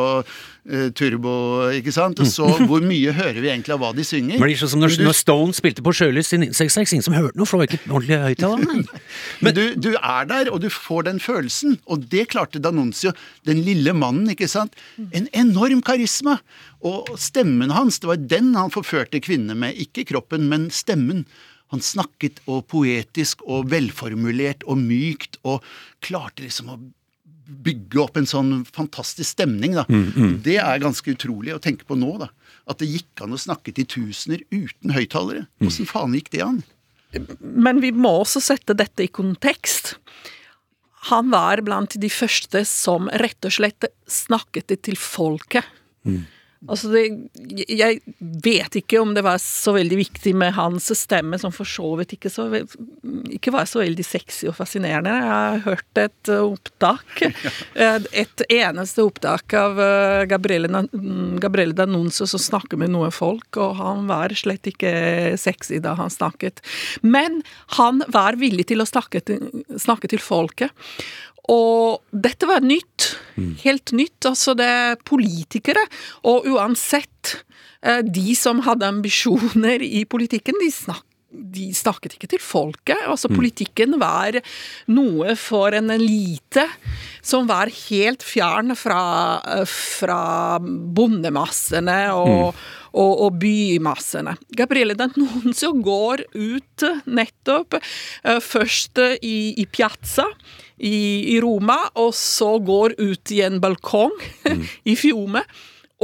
eh, 0.69 0.89
Turbo, 0.99 1.35
ikke 1.79 1.93
sant, 1.95 2.19
og 2.19 2.27
så 2.27 2.49
hvor 2.67 2.83
mye 2.83 3.13
hører 3.15 3.39
vi 3.39 3.53
egentlig 3.53 3.77
av 3.77 3.85
hva 3.85 3.93
de 3.95 4.03
synger? 4.03 4.41
Men 4.43 4.51
det 4.51 4.57
er 4.57 4.63
sånn 4.65 4.73
som 4.75 4.83
når, 4.83 4.97
du- 4.99 5.05
når 5.07 5.15
Stone 5.15 5.55
spilte 5.55 5.85
på 5.87 5.93
Sjølys 5.95 6.33
i 6.35 6.41
1966, 6.43 6.93
ingen 6.97 7.07
som 7.07 7.15
hørte 7.15 7.39
noe, 7.39 7.47
for 7.47 7.63
det 7.63 7.69
var 7.69 7.77
ikke 7.79 7.93
ordentlig 8.01 8.19
høyttaler. 8.25 9.03
Men 9.47 9.55
du, 9.55 9.63
du 9.79 9.91
er 9.95 10.27
der, 10.33 10.51
og 10.51 10.59
du 10.61 10.69
får 10.75 11.07
den 11.07 11.21
følelsen. 11.23 11.77
Og 11.87 12.03
det 12.11 12.25
klarte 12.35 12.59
Danuncio, 12.59 13.13
Den 13.47 13.63
lille 13.63 13.95
mannen, 13.95 14.27
ikke 14.35 14.49
sant. 14.51 14.75
En 15.15 15.29
enorm 15.39 15.85
karisma. 15.87 16.41
Og 16.83 17.15
stemmen 17.15 17.71
hans, 17.71 18.01
det 18.03 18.11
var 18.11 18.19
den 18.19 18.51
han 18.59 18.75
forførte 18.75 19.23
kvinnene 19.23 19.55
med. 19.55 19.79
Ikke 19.87 20.03
kroppen, 20.11 20.49
men 20.51 20.67
stemmen. 20.75 21.23
Han 21.75 21.83
snakket 21.85 22.41
og 22.47 22.67
poetisk 22.73 23.43
og 23.45 23.69
velformulert 23.73 24.65
og 24.65 24.81
mykt, 24.81 25.37
og 25.45 25.65
klarte 26.05 26.45
liksom 26.47 26.71
å 26.73 26.79
bygge 27.49 28.01
opp 28.03 28.17
en 28.21 28.29
sånn 28.29 28.65
fantastisk 28.65 29.31
stemning. 29.37 29.77
da. 29.77 29.85
Det 30.45 30.59
er 30.61 30.83
ganske 30.83 31.15
utrolig 31.15 31.55
å 31.55 31.61
tenke 31.63 31.85
på 31.89 31.97
nå. 31.97 32.19
da. 32.21 32.29
At 32.69 32.81
det 32.83 32.91
gikk 32.91 33.23
an 33.25 33.33
å 33.33 33.41
snakke 33.41 33.73
til 33.73 33.87
tusener 33.89 34.43
uten 34.53 34.93
høyttalere. 34.93 35.47
Åssen 35.65 35.89
faen 35.89 36.17
gikk 36.17 36.31
det 36.35 36.43
an? 36.45 36.63
Men 37.41 37.81
vi 37.81 37.93
må 37.97 38.11
også 38.21 38.43
sette 38.45 38.77
dette 38.77 39.07
i 39.07 39.09
kontekst. 39.09 39.95
Han 41.09 41.31
var 41.33 41.63
blant 41.65 41.97
de 41.97 42.11
første 42.13 42.65
som 42.69 43.09
rett 43.23 43.49
og 43.49 43.55
slett 43.55 43.87
snakket 44.09 44.69
det 44.69 44.83
til 44.91 44.99
folket. 45.01 45.65
Altså 46.67 46.91
det, 46.91 47.03
jeg 47.71 48.01
vet 48.19 48.79
ikke 48.81 48.99
om 48.99 49.13
det 49.15 49.23
var 49.23 49.39
så 49.39 49.77
veldig 49.77 49.99
viktig 50.01 50.33
med 50.35 50.57
hans 50.57 50.89
stemme, 50.99 51.39
som 51.39 51.53
for 51.55 51.69
så 51.69 51.93
vidt 52.01 52.17
ikke, 52.17 52.33
så, 52.35 52.49
ikke 53.31 53.53
var 53.55 53.69
så 53.71 53.85
veldig 53.85 54.07
sexy 54.07 54.49
og 54.51 54.57
fascinerende. 54.59 55.13
Jeg 55.15 55.29
har 55.29 55.63
hørt 55.69 56.01
et 56.03 56.33
uh, 56.33 56.49
opptak, 56.49 57.23
eh, 57.85 58.09
et 58.25 58.45
eneste 58.51 59.07
opptak 59.07 59.55
av 59.55 59.79
uh, 59.79 60.25
Gabriele, 60.31 60.83
mm, 60.91 61.39
Gabriele 61.43 61.79
D'Annunzio 61.79 62.27
som 62.27 62.43
snakker 62.43 62.81
med 62.83 62.91
noen 62.91 63.15
folk, 63.15 63.55
og 63.55 63.79
han 63.79 64.11
var 64.11 64.35
slett 64.35 64.67
ikke 64.73 64.93
sexy 65.39 65.79
da 65.85 65.95
han 66.01 66.11
snakket. 66.11 66.65
Men 67.07 67.45
han 67.79 68.03
var 68.11 68.41
villig 68.43 68.67
til 68.73 68.83
å 68.83 68.89
snakke 68.89 69.23
til, 69.23 69.63
snakke 69.79 70.11
til 70.11 70.23
folket. 70.23 70.75
Og 71.49 72.03
dette 72.13 72.49
var 72.49 72.65
nytt. 72.65 73.15
Helt 73.65 73.93
nytt. 73.97 74.21
Altså, 74.29 74.55
det 74.59 74.69
er 74.69 75.03
politikere. 75.09 75.85
Og 76.29 76.49
uansett, 76.53 77.39
eh, 77.83 78.03
de 78.03 78.35
som 78.35 78.61
hadde 78.67 78.89
ambisjoner 78.89 79.83
i 79.83 80.05
politikken, 80.05 80.59
de 80.61 80.73
snakket 80.73 81.09
de 81.29 81.69
snakket 81.77 82.17
ikke 82.17 82.31
til 82.33 82.41
folket. 82.41 83.01
altså 83.05 83.29
Politikken 83.29 83.99
var 84.01 84.39
noe 84.89 85.35
for 85.37 85.75
en 85.77 85.93
elite 85.93 86.65
som 87.21 87.47
var 87.51 87.69
helt 87.69 88.25
fjern 88.25 88.73
fra, 88.79 89.03
eh, 89.45 89.65
fra 89.69 90.59
bondemassene 90.59 91.99
og, 92.17 92.57
og, 92.95 93.13
og 93.27 93.37
bymassene. 93.43 94.39
Gabriele 94.57 94.97
D'Annunzio 94.97 95.75
går 95.85 96.25
ut 96.33 96.87
nettopp 97.05 97.77
eh, 97.77 98.41
først 98.41 99.05
i, 99.21 99.53
i 99.61 99.69
Piazza 99.69 100.31
i, 100.79 101.35
i 101.35 101.39
Roma, 101.43 101.79
og 101.99 102.15
så 102.17 102.57
går 102.59 102.97
ut 102.99 103.33
i 103.35 103.43
en 103.47 103.61
balkong 103.63 104.15
i 104.91 104.97
Fiume, 104.99 105.45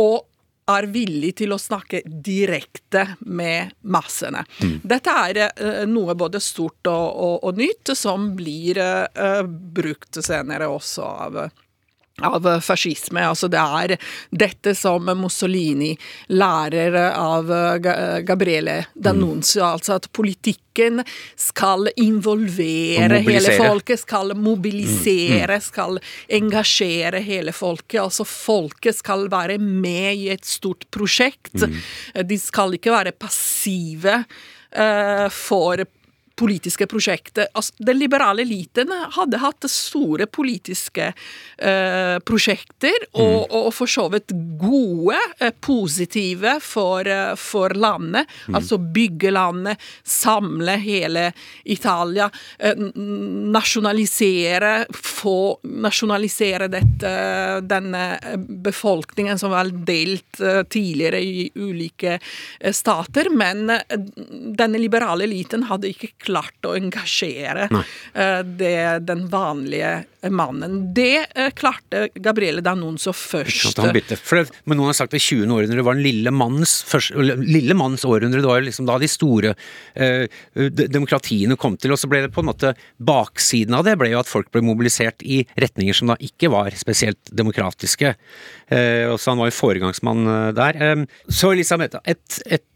og 0.00 0.24
er 0.64 0.86
villig 0.88 1.34
til 1.42 1.52
å 1.52 1.60
snakke 1.60 2.00
direkte 2.06 3.02
med 3.28 3.74
massene. 3.92 4.46
Dette 4.82 5.12
er 5.12 5.40
uh, 5.60 5.82
noe 5.88 6.16
både 6.16 6.40
stort 6.40 6.88
og, 6.88 7.08
og, 7.26 7.34
og 7.44 7.60
nytt, 7.60 7.92
som 7.98 8.30
blir 8.38 8.80
uh, 8.80 9.42
brukt 9.44 10.22
senere 10.24 10.70
også 10.72 11.10
av 11.26 11.38
av 12.22 12.46
fascisme. 12.62 13.22
Altså 13.26 13.48
det 13.50 13.58
er 13.58 13.96
dette 14.30 14.74
som 14.78 15.08
Mussolini 15.18 15.92
lærer 16.30 16.94
av 17.10 17.50
Gabriele 18.24 18.44
Gabriele 18.94 19.14
Mm. 19.60 19.72
altså 19.74 19.94
at 19.98 20.12
politikken 20.12 21.02
skal 21.36 21.88
involvere 21.96 23.20
hele 23.24 23.56
folket, 23.58 24.00
skal 24.00 24.34
mobilisere, 24.36 25.60
skal 25.60 25.98
engasjere 26.28 27.22
hele 27.24 27.52
folket. 27.52 28.00
Altså 28.00 28.24
folket 28.24 28.96
skal 28.96 29.28
være 29.32 29.58
med 29.58 30.14
i 30.14 30.30
et 30.34 30.44
stort 30.44 30.86
prosjekt. 30.90 31.52
De 31.54 32.38
skal 32.38 32.74
ikke 32.78 32.94
være 32.94 33.12
passive 33.12 34.24
uh, 34.76 35.28
for 35.30 35.84
politiske 36.36 36.86
prosjekter. 36.90 37.46
Altså, 37.54 37.74
den 37.78 37.98
liberale 37.98 38.42
eliten 38.42 38.90
hadde 39.14 39.40
hatt 39.42 39.66
store 39.70 40.26
politiske 40.26 41.12
eh, 41.58 42.16
prosjekter, 42.26 43.06
og, 43.12 43.52
og 43.54 43.70
for 43.74 43.90
så 43.90 44.08
vidt 44.12 44.34
gode, 44.60 45.18
eh, 45.40 45.54
positive 45.64 46.58
for, 46.64 47.06
eh, 47.06 47.34
for 47.40 47.74
landet. 47.78 48.30
Altså 48.52 48.78
bygge 48.78 49.30
landet, 49.34 49.80
samle 50.02 50.76
hele 50.82 51.28
Italia, 51.64 52.30
eh, 52.58 52.74
nasjonalisere, 53.54 54.74
få 54.94 55.38
nasjonalisere 55.62 56.68
dette, 56.72 57.14
denne 57.64 58.04
befolkningen 58.64 59.38
som 59.38 59.50
var 59.54 59.70
delt 59.86 60.40
eh, 60.40 60.62
tidligere 60.62 61.20
i 61.20 61.50
ulike 61.54 62.18
eh, 62.60 62.72
stater, 62.72 63.30
men 63.30 63.70
eh, 63.70 63.80
denne 64.58 64.78
liberale 64.80 65.24
eliten 65.24 65.66
hadde 65.70 65.90
ikke 65.92 66.12
klart 66.24 66.66
å 66.66 66.74
engasjere 66.78 67.68
eh, 67.70 68.40
det, 68.44 68.76
den 69.08 69.26
vanlige 69.32 70.04
mannen. 70.30 70.94
Det 70.94 71.26
eh, 71.34 71.50
klarte 71.56 72.08
Gabriele 72.14 72.62
D'Annunzio 72.64 73.12
først. 73.16 73.80
For 74.24 74.44
men 74.64 74.78
noen 74.78 74.90
har 74.90 74.98
sagt 74.98 75.14
det 75.14 75.22
20. 75.22 75.50
århundre 75.52 75.84
var 75.84 75.98
den 75.98 76.04
lille 76.06 76.32
mannens, 76.34 76.76
eller 77.12 77.40
lille 77.40 77.76
mannens 77.76 78.04
århundre. 78.08 78.40
Det 78.40 78.50
var 78.50 78.64
liksom 78.64 78.88
da 78.88 78.98
de 79.00 79.10
store 79.10 79.54
eh, 79.94 80.26
demokratiene 80.54 81.58
kom 81.60 81.78
til, 81.80 81.94
og 81.94 82.00
så 82.00 82.10
ble 82.10 82.24
det 82.24 82.32
på 82.34 82.44
en 82.44 82.50
måte 82.50 82.74
baksiden 83.04 83.76
av 83.76 83.86
det 83.86 83.96
ble 84.00 84.12
jo 84.14 84.22
at 84.22 84.30
folk 84.30 84.50
ble 84.54 84.64
mobilisert 84.64 85.24
i 85.24 85.42
retninger 85.60 85.96
som 85.96 86.12
da 86.12 86.18
ikke 86.22 86.52
var 86.52 86.74
spesielt 86.78 87.32
demokratiske. 87.32 88.14
Eh, 88.68 89.04
og 89.10 89.18
så 89.20 89.34
han 89.34 89.42
var 89.42 89.52
jo 89.52 89.58
foregangsmann 89.58 90.24
der. 90.56 90.80
Eh, 90.80 91.04
så 91.28 91.52
Elisabeth, 91.54 92.00
et, 92.04 92.40
et, 92.46 92.60
et 92.60 92.73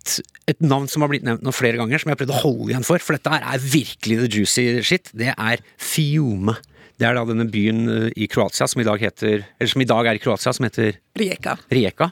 navn 0.64 0.88
som 0.90 1.04
har 1.04 1.12
blitt 1.12 1.26
nevnt 1.26 1.44
nå 1.44 1.52
flere 1.54 1.80
ganger, 1.80 2.00
som 2.00 2.10
jeg 2.10 2.16
har 2.16 2.22
prøvd 2.22 2.34
å 2.36 2.42
holde 2.42 2.72
igjen 2.72 2.86
for, 2.86 3.02
for 3.04 3.18
dette 3.18 3.32
her 3.34 3.46
er 3.52 3.62
virkelig 3.62 4.18
the 4.22 4.28
juicy 4.30 4.66
shit, 4.86 5.12
det 5.16 5.34
er 5.34 5.62
Fiume. 5.76 6.56
Det 6.98 7.06
er 7.06 7.14
da 7.14 7.22
denne 7.28 7.46
byen 7.46 7.84
eh, 7.92 8.06
i 8.18 8.26
Kroatia 8.30 8.66
som 8.66 8.80
i 8.82 8.86
dag 8.86 8.98
heter 8.98 9.44
Eller 9.46 9.70
som 9.70 9.82
i 9.84 9.86
dag 9.86 10.08
er 10.10 10.18
i 10.18 10.22
Kroatia, 10.22 10.50
som 10.56 10.66
heter 10.66 10.96
Rijeka. 11.18 11.54
Rijeka. 11.70 12.10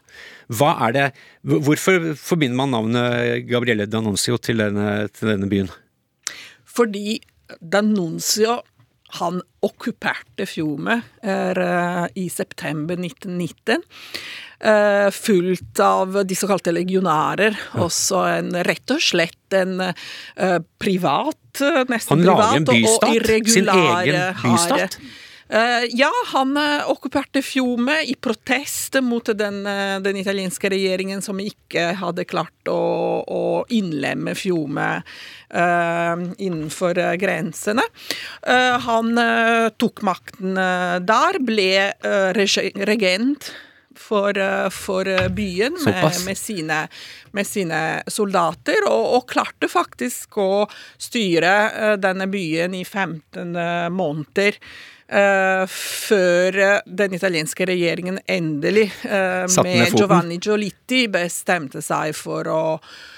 Hva 0.54 0.76
er 0.86 0.94
det 0.94 1.06
Hvorfor 1.42 2.12
forbinder 2.20 2.60
man 2.60 2.70
navnet 2.74 3.48
Gabriele 3.50 3.88
Danoncio 3.90 4.38
til 4.38 4.62
denne, 4.62 5.08
til 5.10 5.32
denne 5.32 5.50
byen? 5.50 5.72
Fordi 6.76 7.18
D'Annunzio 7.58 8.60
han 9.08 9.40
okkuperte 9.62 10.46
Fiume 10.46 11.02
er, 11.22 11.58
eh, 11.58 12.06
i 12.16 12.28
september 12.28 12.96
1919. 12.96 13.82
eh, 14.60 15.10
fulgt 15.10 15.80
av 15.80 16.26
de 16.26 16.34
såkalte 16.34 16.72
legionærer. 16.72 17.56
Også 17.76 18.22
en, 18.38 18.50
rett 18.64 18.90
og 18.90 19.00
slett 19.04 19.52
en 19.52 19.80
eh, 19.80 20.58
privat, 20.80 21.60
eh, 21.60 21.84
nesten 21.92 22.16
Han 22.18 22.24
lager 22.24 22.56
en 22.56 22.64
privat 22.64 22.88
og- 22.88 23.04
og 23.04 23.14
bystat? 23.20 23.52
Sin 23.52 23.64
irregulær 23.66 24.02
egen 24.02 24.34
bystat? 24.42 24.98
Eh, 25.48 25.84
ja, 25.94 26.10
han 26.32 26.56
uh, 26.56 26.90
okkuperte 26.90 27.42
Fiume 27.42 28.00
i 28.02 28.14
protest 28.14 28.98
mot 29.02 29.28
den, 29.38 29.60
eh, 29.66 29.98
den 30.02 30.16
italienske 30.18 30.70
regjeringen 30.72 31.22
som 31.22 31.38
ikke 31.40 31.92
hadde 32.00 32.24
klart 32.26 32.70
å, 32.70 32.80
å 33.22 33.44
innlemme 33.70 34.34
Fiume 34.34 34.88
uh, 34.98 36.24
innenfor 36.38 36.98
eh, 36.98 37.14
grensene. 37.22 37.86
Uh, 38.42 38.74
han 38.88 39.14
uh, 39.14 39.68
tok 39.78 40.02
makten 40.06 40.58
eh, 40.58 40.98
der, 41.06 41.38
ble 41.46 41.70
eh, 41.94 42.44
regent 42.90 43.52
for, 43.96 44.38
eh, 44.38 44.70
for 44.70 45.08
eh, 45.08 45.28
byen 45.28 45.76
med, 45.84 46.22
med, 46.26 46.38
sine, 46.38 46.88
med 47.32 47.46
sine 47.46 48.02
soldater, 48.06 48.86
og, 48.88 49.04
og 49.16 49.28
klarte 49.30 49.68
faktisk 49.70 50.38
å 50.42 50.66
styre 50.98 51.54
eh, 51.70 51.94
denne 52.00 52.28
byen 52.30 52.76
i 52.76 52.84
15 52.84 53.56
måneder. 53.92 54.60
Eh, 55.08 55.64
før 55.70 56.58
eh, 56.62 56.78
den 56.86 57.16
italienske 57.16 57.66
regjeringen 57.68 58.18
endelig, 58.26 58.88
eh, 59.04 59.44
med. 59.64 59.92
Giovanni 59.94 60.38
Giolitti, 60.42 61.06
bestemte 61.12 61.82
seg 61.84 62.16
for 62.16 62.50
å 62.52 62.64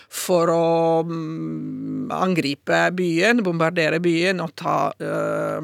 for 0.09 0.49
å 0.49 1.03
mm, 1.05 2.09
angripe 2.17 2.79
byen, 2.97 3.43
bombardere 3.45 3.99
byen 4.01 4.41
og 4.41 4.55
ta, 4.57 4.77
eh, 4.97 5.59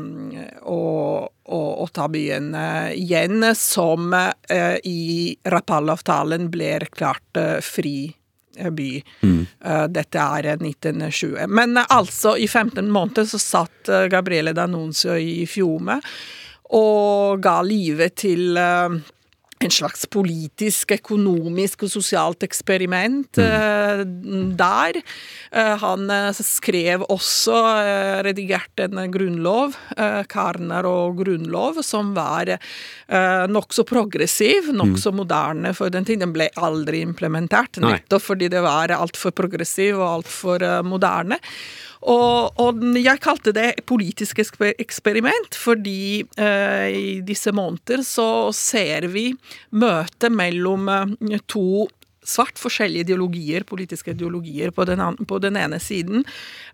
og, 0.69 1.31
og, 1.49 1.71
og 1.81 1.93
ta 1.97 2.11
byen 2.13 2.51
igjen, 2.93 3.47
som 3.57 4.13
eh, 4.13 4.77
i 4.85 5.33
Rapallo-avtalen 5.49 6.51
ble 6.53 6.75
erklært 6.77 7.41
fri 7.65 8.13
by. 8.55 8.91
Eh, 9.23 9.85
dette 9.89 10.19
er 10.39 10.51
eh, 10.53 10.61
1920. 10.61 11.47
Men 11.49 11.77
eh, 11.77 11.91
altså, 11.95 12.37
i 12.37 12.49
15 12.49 12.91
måneder 12.91 13.29
så 13.29 13.41
satt 13.43 13.89
eh, 13.89 14.07
Gabriele 14.13 14.55
D'Annunzio 14.57 15.17
i 15.19 15.45
Fiume 15.51 16.01
og 16.75 17.43
ga 17.45 17.59
livet 17.67 18.17
til 18.25 18.57
eh, 18.59 18.97
en 19.65 19.73
slags 19.73 20.05
politisk, 20.11 20.95
økonomisk 20.99 21.85
og 21.87 21.93
sosialt 21.93 22.45
eksperiment 22.47 23.39
eh, 23.43 24.03
der. 24.59 24.99
Eh, 25.51 25.73
han 25.83 26.11
eh, 26.13 26.43
skrev 26.45 27.05
også, 27.13 27.57
redigerte 28.25 28.89
en 28.89 29.13
grunnlov, 29.13 29.75
Karner 30.31 30.87
og 30.89 31.19
grunnlov, 31.21 31.81
som 31.87 32.13
var 32.17 32.51
uh, 32.55 33.45
nokså 33.51 33.85
progressiv, 33.89 34.71
nokså 34.75 35.13
moderne 35.15 35.73
for 35.77 35.93
den 35.93 36.07
tiden. 36.07 36.25
Den 36.25 36.35
ble 36.35 36.49
aldri 36.57 37.03
implementert, 37.05 37.79
Nei. 37.83 37.97
nettopp 37.97 38.25
fordi 38.25 38.51
det 38.53 38.63
var 38.65 38.95
altfor 38.95 39.35
progressiv 39.37 39.99
og 39.99 40.07
altfor 40.09 40.65
moderne. 40.87 41.41
Og, 42.05 42.61
og 42.61 42.83
jeg 43.01 43.21
kalte 43.25 43.55
det 43.57 43.85
politisk 43.89 44.43
eksperiment, 44.43 45.57
fordi 45.57 46.25
eh, 46.37 46.89
i 46.93 47.21
disse 47.25 47.53
måneder 47.57 48.05
så 48.05 48.29
ser 48.53 49.09
vi 49.13 49.31
møtet 49.73 50.35
mellom 50.35 50.91
eh, 50.93 51.39
to 51.49 51.87
svært 52.25 52.59
forskjellige 52.61 53.05
ideologier, 53.07 53.65
politiske 53.69 54.11
ideologier. 54.15 54.71
På 54.75 54.85
den, 54.89 55.01
an- 55.01 55.17
på 55.29 55.39
den 55.43 55.57
ene 55.61 55.79
siden 55.81 56.25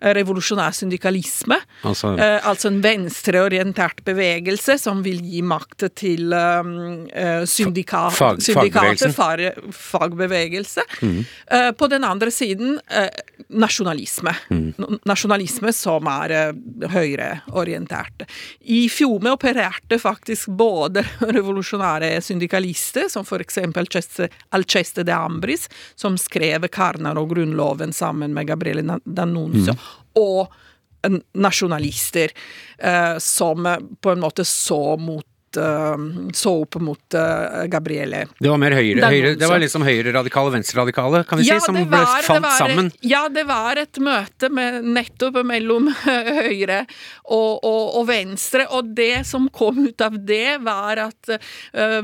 eh, 0.00 0.12
revolusjonær 0.14 0.72
syndikalisme, 0.76 1.58
Altså- 1.84 2.14
eh, 2.18 2.38
altså 2.46 2.68
en 2.70 2.80
venstreorientert 2.82 4.04
bevegelse 4.06 4.78
som 4.78 5.02
vil 5.02 5.20
gi 5.22 5.42
makt 5.42 5.88
til 5.98 6.32
eh, 6.32 6.72
eh, 7.12 7.44
syndika 7.50 8.08
Fag- 8.14 8.40
syndikater, 8.42 9.10
fag, 9.12 9.44
fagbevegelse. 9.72 10.84
fagbevegelse. 10.90 11.26
Eh, 11.50 11.70
på 11.72 11.88
den 11.90 12.04
andre 12.04 12.30
siden 12.30 12.78
eh, 12.90 13.08
nasjonalisme. 13.50 14.34
Mm. 14.50 14.98
Nasjonalisme 15.08 15.72
som 15.74 16.06
er 16.10 16.34
høyreorientert. 16.92 18.24
I 18.70 18.84
Fjome 18.92 19.32
opererte 19.34 19.98
faktisk 20.00 20.48
både 20.56 21.02
revolusjonære 21.36 22.12
syndikalister, 22.24 23.08
som 23.12 23.24
eksempel 23.42 23.88
Alceste 24.54 25.04
de 25.06 25.12
Ambris, 25.40 25.68
som 25.94 26.18
skrev 26.20 26.68
Karnar 26.68 27.16
og 27.16 27.32
Grunnloven 27.32 27.92
sammen 27.96 28.34
med 28.36 28.46
Gabriele 28.52 29.00
Danunzio. 29.04 29.72
Mm. 29.72 29.86
og 30.20 30.56
nasjonalister 31.32 32.30
eh, 32.78 33.16
som 33.18 33.64
på 34.00 34.10
en 34.10 34.20
måte 34.20 34.44
så 34.44 34.96
mot 35.00 35.24
så 35.56 36.52
opp 36.62 36.76
mot 36.84 37.14
eh, 37.18 37.64
Gabriele 37.72 38.24
Det 38.38 38.48
var 38.50 38.58
mer 38.62 38.74
høyre, 38.76 39.02
høyre 39.10 39.32
Det 39.40 39.48
var 39.50 39.58
liksom 39.62 39.82
høyre-radikale, 39.86 40.52
venstre-radikale, 40.54 41.22
kan 41.26 41.38
vi 41.40 41.44
si, 41.48 41.56
som 41.64 41.74
det 41.74 41.86
ble 41.90 41.98
var- 41.98 42.22
falt 42.26 42.44
var- 42.44 42.58
sammen. 42.58 42.90
Ja, 43.02 43.24
det 43.28 43.44
var 43.48 43.76
et 43.82 43.98
møte 43.98 44.50
med, 44.52 44.84
nettopp 44.84 45.40
mellom 45.46 45.88
høyre 46.04 46.84
og, 47.24 47.64
og, 47.64 47.96
og 48.00 48.06
venstre, 48.10 48.66
og 48.70 48.92
det 48.94 49.24
som 49.26 49.48
kom 49.54 49.82
ut 49.88 50.00
av 50.06 50.18
det, 50.26 50.58
var 50.62 51.02
at 51.08 51.32
uh, 51.34 52.00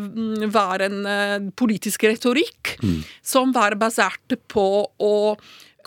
var 0.52 0.82
en 0.86 0.98
uh, 1.06 1.50
politisk 1.56 2.04
retorikk 2.10 2.76
Mm. 2.82 2.98
som 3.24 3.52
var 3.54 3.74
basert 3.78 4.34
på 4.50 4.62
å 5.00 5.12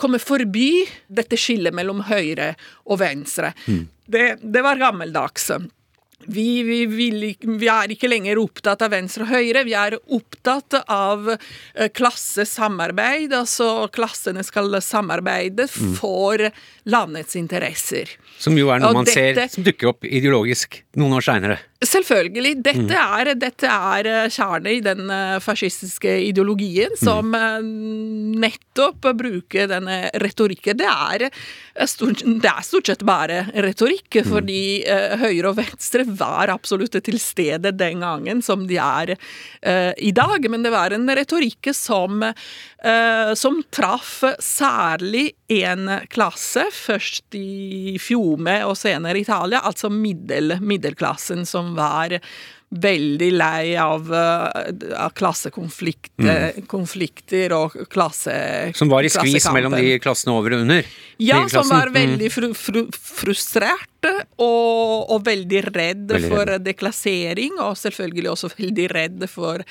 komme 0.00 0.18
forbi 0.18 0.86
dette 1.12 1.36
skillet 1.38 1.74
mellom 1.76 2.00
høyre 2.08 2.54
og 2.88 2.98
venstre. 3.02 3.52
Mm. 3.68 3.82
Det, 4.10 4.24
det 4.42 4.62
var 4.64 4.80
gammeldags. 4.80 5.50
Vi, 6.28 6.62
vi, 6.62 7.06
ikke- 7.32 7.58
vi 7.58 7.66
er 7.72 7.88
ikke 7.94 8.08
lenger 8.10 8.38
opptatt 8.42 8.82
av 8.82 8.90
venstre 8.92 9.22
og 9.24 9.28
høyre, 9.32 9.64
vi 9.64 9.72
er 9.74 9.96
opptatt 10.12 10.76
av 10.86 11.30
eh, 11.32 11.88
klassesamarbeid. 11.88 13.32
Altså 13.32 13.88
klassene 13.92 14.44
skal 14.44 14.70
samarbeide 14.80 15.66
Mm. 15.70 15.94
for 15.96 16.50
landets 16.84 17.36
interesser. 17.36 18.08
Som 18.38 18.56
jo 18.58 18.68
er 18.70 18.78
noe 18.80 18.90
Og 18.90 18.94
man 18.94 19.06
ser 19.06 19.34
som 19.48 19.64
dukker 19.64 19.88
opp 19.88 20.04
ideologisk 20.04 20.82
noen 20.96 21.12
år 21.18 21.24
seinere. 21.24 21.58
Selvfølgelig. 21.80 22.62
Dette 22.62 22.82
Mm. 22.84 22.90
er, 23.20 23.34
dette 23.40 23.64
er 23.66 24.06
eh, 24.06 24.28
kjernen 24.28 24.66
i 24.68 24.80
den 24.84 25.08
eh, 25.10 25.38
fascistiske 25.40 26.12
ideologien, 26.28 26.90
Mm. 26.92 26.98
som 27.00 27.34
eh, 27.34 27.62
nettopp 28.44 29.00
bruker 29.16 29.66
denne 29.70 30.10
retorikken. 30.20 30.76
Det 30.76 30.84
er, 30.86 31.30
stort, 31.88 32.20
det 32.20 32.44
er 32.50 32.60
stort 32.66 32.86
sett 32.86 33.02
bare 33.08 33.46
retorikk, 33.54 34.12
Mm. 34.20 34.28
fordi 34.28 34.84
høyre 35.22 35.48
og 35.48 35.56
venstre 35.56 36.04
var 36.04 36.48
absolutt 36.52 37.00
til 37.02 37.18
stede 37.18 37.72
den 37.72 38.00
gangen 38.00 38.42
som 38.42 38.66
de 38.66 38.76
er 38.76 39.16
i 39.96 40.10
dag. 40.12 40.50
Men 40.50 40.62
det 40.62 40.72
var 40.72 40.92
en 40.92 41.06
retorikk 41.08 41.72
som, 41.74 42.22
som 43.34 43.62
traff 43.72 44.22
særlig 44.38 45.32
én 45.50 45.86
klasse, 46.08 46.66
først 46.72 47.34
i 47.34 47.96
Fjome 47.98 48.58
og 48.66 48.76
senere 48.76 49.16
i 49.16 49.22
Italia, 49.24 49.60
altså 49.64 49.90
middel, 49.90 50.58
middelklassen 50.60 51.46
som 51.46 51.69
var 51.78 52.18
veldig 52.70 53.32
lei 53.34 53.74
av, 53.76 54.14
eh, 54.14 54.94
av 54.94 55.10
klassekonflikter 55.18 57.50
mm. 57.50 57.56
og 57.56 57.74
klasse... 57.90 58.70
Som 58.78 58.88
var 58.92 59.02
i 59.02 59.10
skvis 59.10 59.48
mellom 59.50 59.74
de 59.74 59.98
klassene 60.02 60.34
over 60.36 60.54
og 60.54 60.60
under. 60.66 60.86
Ja, 61.20 61.48
som 61.50 61.68
var 61.68 61.90
Mm. 61.90 61.94
veldig 61.94 62.32
fru, 62.32 62.54
fru, 62.54 62.86
frustrert 62.94 64.06
og, 64.38 65.10
og 65.10 65.24
veldig 65.26 65.62
redd 65.66 66.12
Veldig 66.14 66.28
for 66.30 66.58
deklassering, 66.62 67.58
og 67.60 67.76
selvfølgelig 67.76 68.30
også 68.30 68.48
veldig 68.54 68.86
redd 68.94 69.28
for 69.28 69.62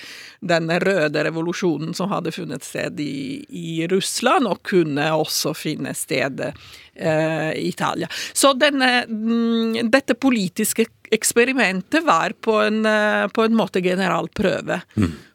den 0.41 0.70
røde 0.84 1.24
revolusjonen 1.24 1.95
som 1.95 2.10
hadde 2.12 2.32
funnet 2.36 2.64
sted 2.68 3.00
i, 3.00 3.45
i 3.50 3.88
Russland, 3.88 4.45
og 4.45 4.62
kunne 4.68 5.08
også 5.16 5.54
finne 5.58 5.95
sted 5.97 6.43
eh, 6.43 7.52
i 7.56 7.72
Italia. 7.72 8.08
Så 8.34 8.54
denne, 8.60 9.06
mm, 9.08 9.89
dette 9.89 10.14
politiske 10.20 10.86
eksperimentet 11.12 12.05
var 12.05 12.34
på 12.41 12.60
en, 12.62 12.86
eh, 12.86 13.28
på 13.28 13.43
en 13.43 13.55
måte 13.57 13.82
generalprøve 13.82 14.82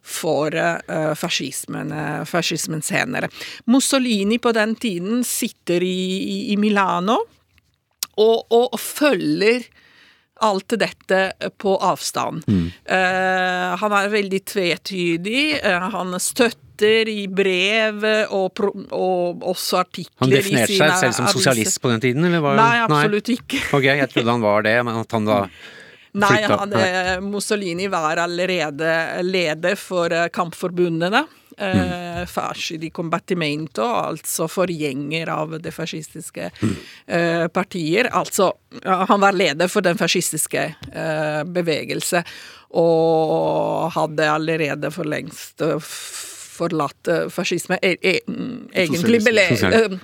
for 0.05 0.55
uh, 0.55 1.15
fascismen, 1.17 1.93
eh, 1.93 2.25
fascismen 2.29 2.83
senere. 2.85 3.31
Mussolini 3.65 4.39
på 4.39 4.53
den 4.53 4.75
tiden 4.77 5.25
sitter 5.25 5.83
i, 5.83 6.01
i, 6.19 6.37
i 6.53 6.57
Milano 6.61 7.17
og, 8.21 8.53
og 8.53 8.77
følger 8.81 9.65
alt 10.43 10.75
dette 10.81 11.21
på 11.61 11.77
avstand. 11.79 12.43
Eh, 12.49 13.77
han 13.81 13.97
er 14.01 14.11
veldig 14.13 14.41
tvetydig. 14.51 15.61
eh, 15.63 15.89
han 15.95 16.19
støtter 16.21 17.09
i 17.09 17.29
brev 17.31 18.03
og, 18.35 18.49
pro, 18.55 18.73
og 18.91 19.45
også 19.47 19.79
artikler 19.85 20.25
Han 20.25 20.33
definerte 20.33 20.75
seg 20.75 20.97
selv 20.99 21.15
som 21.15 21.29
sosialist 21.31 21.79
på 21.81 21.93
den 21.93 22.03
tiden, 22.03 22.27
eller 22.27 22.43
var 22.43 22.59
Nei, 22.59 22.83
absolutt 22.83 23.31
ikke. 23.31 23.63
Ok, 23.79 23.87
jeg 23.87 24.11
trodde 24.11 24.35
han 24.35 24.43
var 24.43 24.67
det, 24.67 24.75
men 24.83 24.99
at 25.05 25.15
han 25.15 25.31
da 25.31 25.39
Nei, 26.15 26.43
han, 26.47 26.73
eh, 26.79 27.21
Mussolini 27.21 27.89
var 27.91 28.21
allerede 28.23 29.23
leder 29.27 29.75
for 29.79 30.13
eh, 30.15 30.29
kampforbundene. 30.31 31.25
Mm. 31.59 32.21
Eh, 32.21 32.27
Fasci 32.27 32.79
di 32.79 32.91
combattimento, 32.91 33.85
altså 33.85 34.49
forgjenger 34.51 35.29
av 35.29 35.61
det 35.63 35.71
fascistiske 35.75 36.51
Mm. 36.63 36.77
eh, 37.07 37.47
partier. 37.49 38.09
Altså, 38.13 38.53
han 38.85 39.21
var 39.21 39.33
leder 39.33 39.69
for 39.69 39.81
den 39.83 39.97
fascistiske 39.99 40.75
eh, 40.93 41.43
bevegelse, 41.45 42.25
og 42.75 43.93
hadde 43.95 44.31
allerede 44.31 44.91
for 44.91 45.05
lengst 45.05 45.63
eh, 45.63 45.79
forlatt 46.55 47.09
eh, 47.09 47.29
fascisme. 47.31 47.79
E 47.83 47.97
e 48.03 48.19
egentlig 48.75 49.23
bele... 49.25 50.01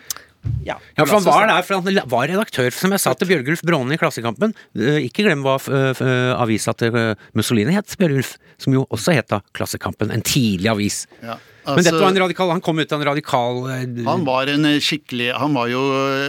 Ja, 0.64 0.76
Ja, 0.96 1.04
for 1.04 1.16
han 1.16 1.20
altså, 1.20 1.32
var 1.34 1.48
der, 1.50 1.64
for 1.66 1.80
han 1.80 2.00
var 2.08 2.28
redaktør, 2.30 2.70
som 2.72 2.92
jeg 2.94 3.02
sa 3.02 3.12
til 3.16 3.28
Bjørgulf 3.28 3.62
Brånen 3.66 3.92
i 3.92 3.98
Klassekampen. 4.00 4.54
Eh, 4.76 5.04
Ikke 5.08 5.24
glem 5.26 5.44
hva 5.44 5.58
eh, 5.60 6.00
eh, 6.00 6.32
avisa 6.40 6.72
til 6.76 6.96
Mussolini 7.36 7.74
het, 7.76 7.92
Bjørgulf. 8.00 8.34
Som 8.60 8.76
jo 8.76 8.86
også 8.92 9.14
het 9.16 9.28
da 9.32 9.42
Klassekampen. 9.56 10.12
En 10.14 10.24
tidlig 10.24 10.70
avis. 10.72 11.04
Ja, 11.20 11.36
Men 11.66 11.84
dette 11.84 11.92
altså- 11.92 12.02
var 12.02 12.10
en 12.14 12.22
radikal 12.22 12.50
Han 12.50 12.60
kom 12.64 12.78
ut 12.80 12.92
av 12.92 13.00
en 13.00 13.06
radikal 13.06 13.58
Han 14.06 14.24
var 14.24 14.48
en 14.48 14.64
skikkelig 14.80 15.34
Han 15.36 15.52
var 15.54 15.68
jo, 15.68 15.82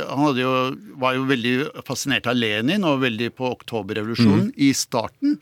han 0.10 0.26
hadde 0.26 0.42
jo, 0.44 0.52
var 1.00 1.16
jo 1.16 1.24
veldig 1.26 1.54
fascinert 1.88 2.28
av 2.28 2.36
Lenin 2.36 2.84
og 2.84 3.00
veldig 3.02 3.30
på 3.40 3.48
oktoberrevolusjonen 3.56 4.52
i 4.58 4.74
starten. 4.76 5.40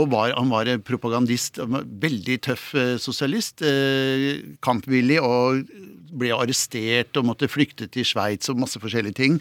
Og 0.00 0.08
var, 0.12 0.32
han 0.38 0.52
var 0.52 0.70
propagandist. 0.86 1.60
Var 1.60 1.84
Veldig 2.02 2.38
tøff 2.46 2.70
eh, 2.78 2.94
sosialist. 3.00 3.64
Eh, 3.66 4.56
kampvillig 4.64 5.18
og 5.22 5.66
ble 6.12 6.32
arrestert 6.36 7.16
og 7.20 7.28
måtte 7.28 7.50
flykte 7.50 7.88
til 7.92 8.06
Sveits 8.08 8.50
og 8.52 8.60
masse 8.62 8.80
forskjellige 8.80 9.18
ting. 9.20 9.38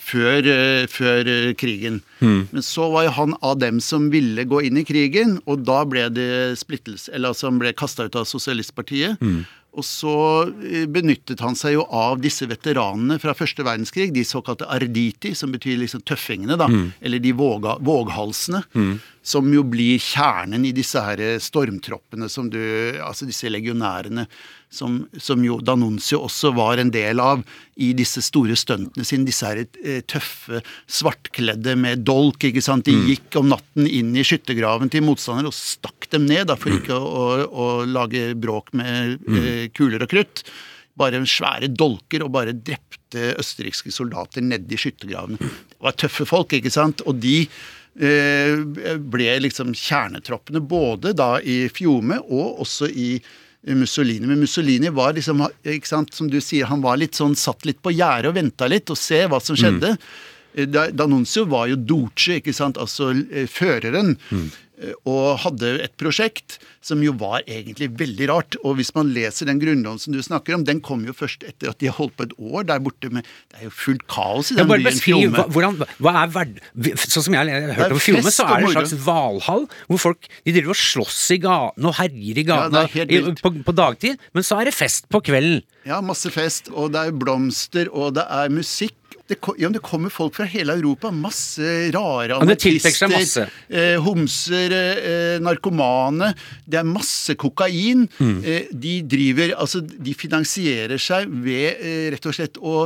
Før, 0.00 0.46
eh, 0.48 0.86
før 0.88 1.28
krigen. 1.60 2.00
krigen. 2.20 2.48
Men 2.52 2.64
så 2.64 2.88
var 2.92 3.04
jo 3.04 3.16
han 3.18 3.34
av 3.42 3.58
dem 3.60 3.80
som 3.84 4.08
ville 4.10 4.46
gå 4.48 4.62
inn 4.64 4.80
i 4.80 4.84
krigen, 4.88 5.36
og 5.44 5.66
da 5.68 5.82
ble 5.84 6.08
det 6.08 6.56
splittelse 6.56 7.12
Eller 7.12 7.34
altså 7.34 7.50
han 7.50 7.58
ble 7.60 7.74
kasta 7.76 8.08
ut 8.08 8.16
av 8.16 8.24
Sosialistpartiet. 8.24 9.20
Og 9.74 9.84
så 9.86 10.14
eh, 10.62 10.84
benyttet 10.90 11.40
han 11.42 11.56
seg 11.58 11.74
jo 11.76 11.86
av 11.90 12.20
disse 12.22 12.46
veteranene 12.46 13.18
fra 13.22 13.34
første 13.34 13.64
verdenskrig, 13.66 14.12
de 14.14 14.22
såkalte 14.26 14.68
arditi, 14.70 15.34
som 15.34 15.50
betyr 15.54 15.80
liksom 15.82 16.04
tøffingene, 16.06 16.58
da. 16.60 16.68
Eller 17.00 17.22
de 17.22 17.32
våga, 17.34 17.78
våghalsene. 17.82 18.62
Som 19.24 19.48
jo 19.54 19.62
blir 19.64 19.98
kjernen 20.04 20.66
i 20.68 20.74
disse 20.76 21.00
her 21.00 21.20
stormtroppene 21.40 22.28
som 22.28 22.50
du 22.52 22.60
Altså 23.00 23.24
disse 23.24 23.48
legionærene 23.48 24.26
som, 24.74 24.98
som 25.20 25.42
jo 25.44 25.60
Danuncio 25.62 26.20
også 26.26 26.50
var 26.56 26.82
en 26.82 26.90
del 26.94 27.22
av 27.22 27.44
i 27.80 27.92
disse 27.96 28.22
store 28.24 28.56
stuntene 28.58 29.06
sine. 29.06 29.26
Disse 29.28 29.48
her 29.48 29.62
eh, 29.64 30.02
tøffe, 30.10 30.60
svartkledde 30.90 31.76
med 31.80 32.04
dolk. 32.06 32.44
ikke 32.48 32.62
sant? 32.64 32.86
De 32.88 32.94
gikk 33.12 33.38
om 33.40 33.50
natten 33.52 33.88
inn 33.88 34.12
i 34.16 34.26
skyttergraven 34.26 34.92
til 34.92 35.06
motstandere 35.06 35.50
og 35.50 35.56
stakk 35.56 36.10
dem 36.12 36.26
ned, 36.30 36.48
da, 36.50 36.58
for 36.60 36.74
ikke 36.74 36.98
å, 36.98 37.04
å, 37.04 37.28
å 37.48 37.68
lage 37.88 38.32
bråk 38.38 38.74
med 38.78 39.18
eh, 39.30 39.68
kuler 39.74 40.04
og 40.04 40.12
krutt. 40.12 40.44
Bare 40.98 41.22
svære 41.26 41.72
dolker 41.74 42.22
og 42.26 42.34
bare 42.34 42.54
drepte 42.54 43.32
østerrikske 43.40 43.90
soldater 43.94 44.44
nedi 44.44 44.78
skyttergravene. 44.78 45.38
Det 45.38 45.80
var 45.82 45.96
tøffe 45.98 46.26
folk, 46.28 46.54
ikke 46.54 46.72
sant? 46.74 47.02
Og 47.08 47.18
de 47.22 47.40
eh, 47.44 48.98
ble 48.98 49.32
liksom 49.42 49.74
kjernetroppene 49.74 50.62
både 50.62 51.14
da 51.18 51.36
i 51.40 51.64
Fiume 51.74 52.20
og 52.24 52.62
også 52.66 52.90
i 52.90 53.16
Mussolini. 53.72 54.26
Men 54.26 54.42
Mussolini 54.42 54.90
var 54.92 55.14
liksom, 55.16 55.40
ikke 55.64 55.88
sant, 55.88 56.12
som 56.14 56.28
du 56.30 56.40
sier, 56.44 56.68
han 56.68 56.82
var 56.84 56.98
litt 57.00 57.16
sånn 57.16 57.36
satt 57.38 57.64
litt 57.64 57.80
på 57.84 57.94
gjerdet 57.94 58.32
og 58.32 58.36
venta 58.36 58.68
litt 58.68 58.92
og 58.92 59.00
se 59.00 59.22
hva 59.30 59.40
som 59.40 59.56
skjedde. 59.56 59.94
Mm. 59.96 60.76
Danuncio 60.94 61.46
var 61.50 61.66
jo 61.72 61.78
Duce, 61.80 62.38
ikke 62.38 62.54
sant, 62.54 62.78
altså 62.78 63.10
eh, 63.14 63.48
føreren. 63.50 64.14
mm. 64.30 64.46
Og 65.06 65.38
hadde 65.44 65.68
et 65.84 65.92
prosjekt 65.96 66.58
som 66.84 67.00
jo 67.00 67.14
var 67.16 67.40
egentlig 67.48 67.88
veldig 67.96 68.26
rart. 68.28 68.56
Og 68.62 68.76
hvis 68.78 68.90
man 68.96 69.08
leser 69.16 69.48
den 69.48 69.60
grunnloven 69.62 70.00
som 70.02 70.12
du 70.12 70.20
snakker 70.24 70.56
om, 70.58 70.64
den 70.68 70.82
kom 70.84 71.04
jo 71.08 71.14
først 71.16 71.46
etter 71.48 71.70
at 71.72 71.78
de 71.80 71.88
har 71.88 71.96
holdt 71.96 72.16
på 72.18 72.26
et 72.28 72.34
år 72.36 72.66
der 72.68 72.82
borte 72.84 73.08
med 73.14 73.24
Det 73.24 73.60
er 73.62 73.64
jo 73.68 73.72
fullt 73.72 74.04
kaos 74.12 74.50
i 74.52 74.58
den 74.58 74.68
byen 74.68 74.84
beskriv 74.84 75.16
Fiume. 75.24 75.38
hva, 75.38 75.46
hvordan, 75.54 75.78
hva 76.04 76.14
er 76.22 76.34
verd... 76.34 76.58
Sånn 77.08 77.24
som 77.30 77.36
jeg 77.38 77.48
har 77.54 77.74
hørt 77.78 77.96
om 77.96 78.02
Fjome, 78.04 78.32
så 78.34 78.44
er 78.48 78.60
det 78.60 78.68
en 78.68 78.74
slags 78.76 78.94
hvalhall 79.06 79.64
hvor 79.88 80.02
folk 80.02 80.28
de 80.44 80.52
driver 80.56 80.74
og 80.74 80.80
slåss 80.80 81.22
i 81.36 81.40
gatene 81.44 81.88
og 81.90 81.96
herjer 82.02 82.42
i 82.42 82.44
Ja, 82.44 82.66
gatene 82.68 83.06
vilt. 83.14 83.40
på, 83.44 83.54
på 83.64 83.76
dagtid, 83.80 84.20
men 84.36 84.44
så 84.46 84.60
er 84.60 84.68
det 84.68 84.76
fest 84.76 85.08
på 85.12 85.22
kvelden. 85.24 85.62
Ja, 85.88 85.98
masse 86.04 86.30
fest, 86.32 86.68
og 86.72 86.92
det 86.94 87.00
er 87.08 87.16
blomster, 87.16 87.88
og 87.92 88.14
det 88.16 88.24
er 88.32 88.52
musikk. 88.52 88.96
Det, 89.26 89.38
ja, 89.56 89.70
det 89.72 89.80
kommer 89.80 90.12
folk 90.12 90.34
fra 90.36 90.44
hele 90.44 90.74
Europa. 90.76 91.08
Masse 91.10 91.62
rare 91.94 92.36
anarkister. 92.36 92.92
seg. 93.24 93.48
Eh, 93.72 93.94
homser, 94.04 94.74
eh, 94.76 95.38
narkomane. 95.40 96.34
Det 96.68 96.76
er 96.82 96.84
masse 96.84 97.32
kokain. 97.40 98.04
Mm. 98.20 98.36
Eh, 98.44 98.68
de 98.72 98.98
driver 99.08 99.54
Altså, 99.56 99.80
de 99.80 100.12
finansierer 100.14 101.00
seg 101.00 101.28
ved 101.44 101.80
eh, 101.80 102.10
rett 102.12 102.26
og 102.28 102.36
slett 102.36 102.60
å 102.60 102.84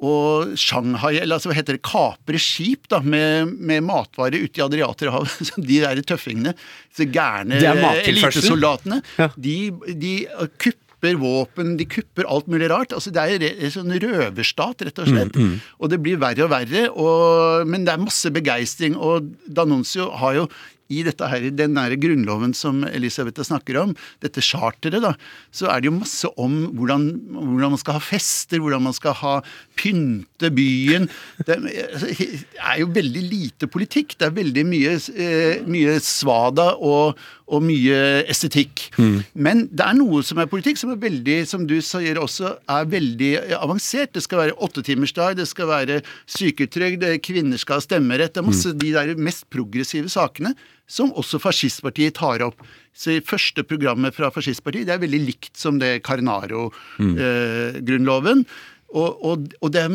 og 0.00 0.54
Shanghai, 0.56 1.18
eller 1.20 1.36
altså 1.36 1.50
hva 1.50 1.58
heter 1.58 1.76
det, 1.76 1.82
kapre 1.84 2.38
skip 2.40 2.86
da, 2.88 3.02
med, 3.04 3.50
med 3.60 3.82
matvarer 3.84 4.46
ute 4.46 4.56
i 4.56 4.62
Adriaterhavet. 4.64 5.50
De 5.68 5.76
der 5.82 6.00
tøffingene, 6.08 6.54
disse 6.88 7.04
gærne 7.12 7.58
mattilførsel? 7.60 8.14
elitesoldatene, 8.40 9.02
Ja. 9.20 9.26
de, 9.36 9.56
de 10.00 10.14
kupper 10.56 10.86
våpen, 11.20 11.76
de 11.80 11.86
kupper 11.88 12.28
alt 12.28 12.50
mulig 12.50 12.70
rart. 12.70 12.92
Altså 12.96 13.10
Det 13.10 13.22
er 13.22 13.46
en 13.50 13.72
sånn 13.72 13.94
røverstat, 14.02 14.84
rett 14.86 15.00
og 15.00 15.08
slett. 15.08 15.38
Og 15.78 15.92
det 15.92 16.00
blir 16.02 16.20
verre 16.20 16.44
og 16.44 16.52
verre, 16.52 16.88
og, 16.90 17.66
men 17.66 17.86
det 17.86 17.94
er 17.94 18.04
masse 18.04 18.30
begeistring. 18.30 18.96
Og 18.96 19.32
Danuncio 19.48 20.10
har 20.20 20.42
jo 20.42 20.50
i 20.90 21.04
dette 21.06 21.26
her, 21.30 21.46
den 21.54 21.76
nære 21.76 21.98
grunnloven 22.02 22.52
som 22.56 22.82
Elisabeth 22.88 23.44
snakker 23.46 23.78
om, 23.78 23.94
dette 24.24 24.42
charteret, 24.42 24.98
da, 25.04 25.12
så 25.54 25.70
er 25.70 25.82
det 25.82 25.90
jo 25.90 25.98
masse 26.00 26.30
om 26.40 26.56
hvordan, 26.74 27.06
hvordan 27.30 27.76
man 27.76 27.82
skal 27.82 27.98
ha 27.98 28.02
fester, 28.02 28.62
hvordan 28.62 28.88
man 28.88 28.96
skal 28.96 29.14
ha 29.20 29.34
pynte 29.78 30.50
byen. 30.54 31.06
Det 31.46 31.56
er, 31.56 31.68
altså, 31.94 32.10
jo 32.82 32.90
veldig 32.96 33.22
lite 33.22 33.70
politikk. 33.70 34.16
Det 34.18 34.28
er 34.28 34.38
veldig 34.40 34.64
mye, 34.66 34.96
eh, 35.14 35.62
mye 35.70 35.98
svada 36.04 36.72
og, 36.76 37.20
og 37.50 37.64
mye 37.66 37.98
estetikk. 38.30 38.86
Men 39.34 39.66
det 39.74 39.84
er 39.86 39.94
noe 39.98 40.22
som 40.26 40.38
er 40.40 40.50
politikk, 40.50 40.78
som 40.80 40.90
er 40.94 41.02
veldig, 41.02 41.38
som 41.50 41.66
du 41.68 41.78
sier 41.84 42.16
også, 42.22 42.48
er 42.70 42.90
veldig 42.90 43.32
eh, 43.42 43.56
avansert. 43.58 44.14
Det 44.14 44.22
skal 44.24 44.38
være 44.44 44.58
åttetimersdag, 44.66 45.30
det 45.40 45.48
skal 45.50 45.66
være 45.70 45.96
syketrygd, 46.30 47.02
eh, 47.06 47.22
kvinner 47.22 47.58
skal 47.60 47.76
ha 47.80 47.84
stemmerett. 47.84 48.34
Det 48.34 48.40
er 48.42 48.50
masse 48.50 48.70
de 48.72 48.90
der 48.96 49.08
mest 49.18 49.44
progressive 49.52 50.08
sakene 50.12 50.52
som 50.90 51.12
også 51.14 51.38
fascistpartiet 51.42 52.14
tar 52.18 52.42
opp. 52.42 52.58
Så 52.90 53.10
i 53.14 53.22
første 53.22 53.62
programmet 53.62 54.14
fra 54.16 54.30
fascistpartiet, 54.34 54.86
det 54.88 54.94
er 54.96 55.04
veldig 55.04 55.22
likt 55.28 55.54
som 55.58 55.78
det 55.78 56.02
Carnaro-grunnloven. 56.06 58.44
Og, 58.90 59.20
og, 59.22 59.44
og 59.62 59.70
det 59.70 59.84
er 59.84 59.92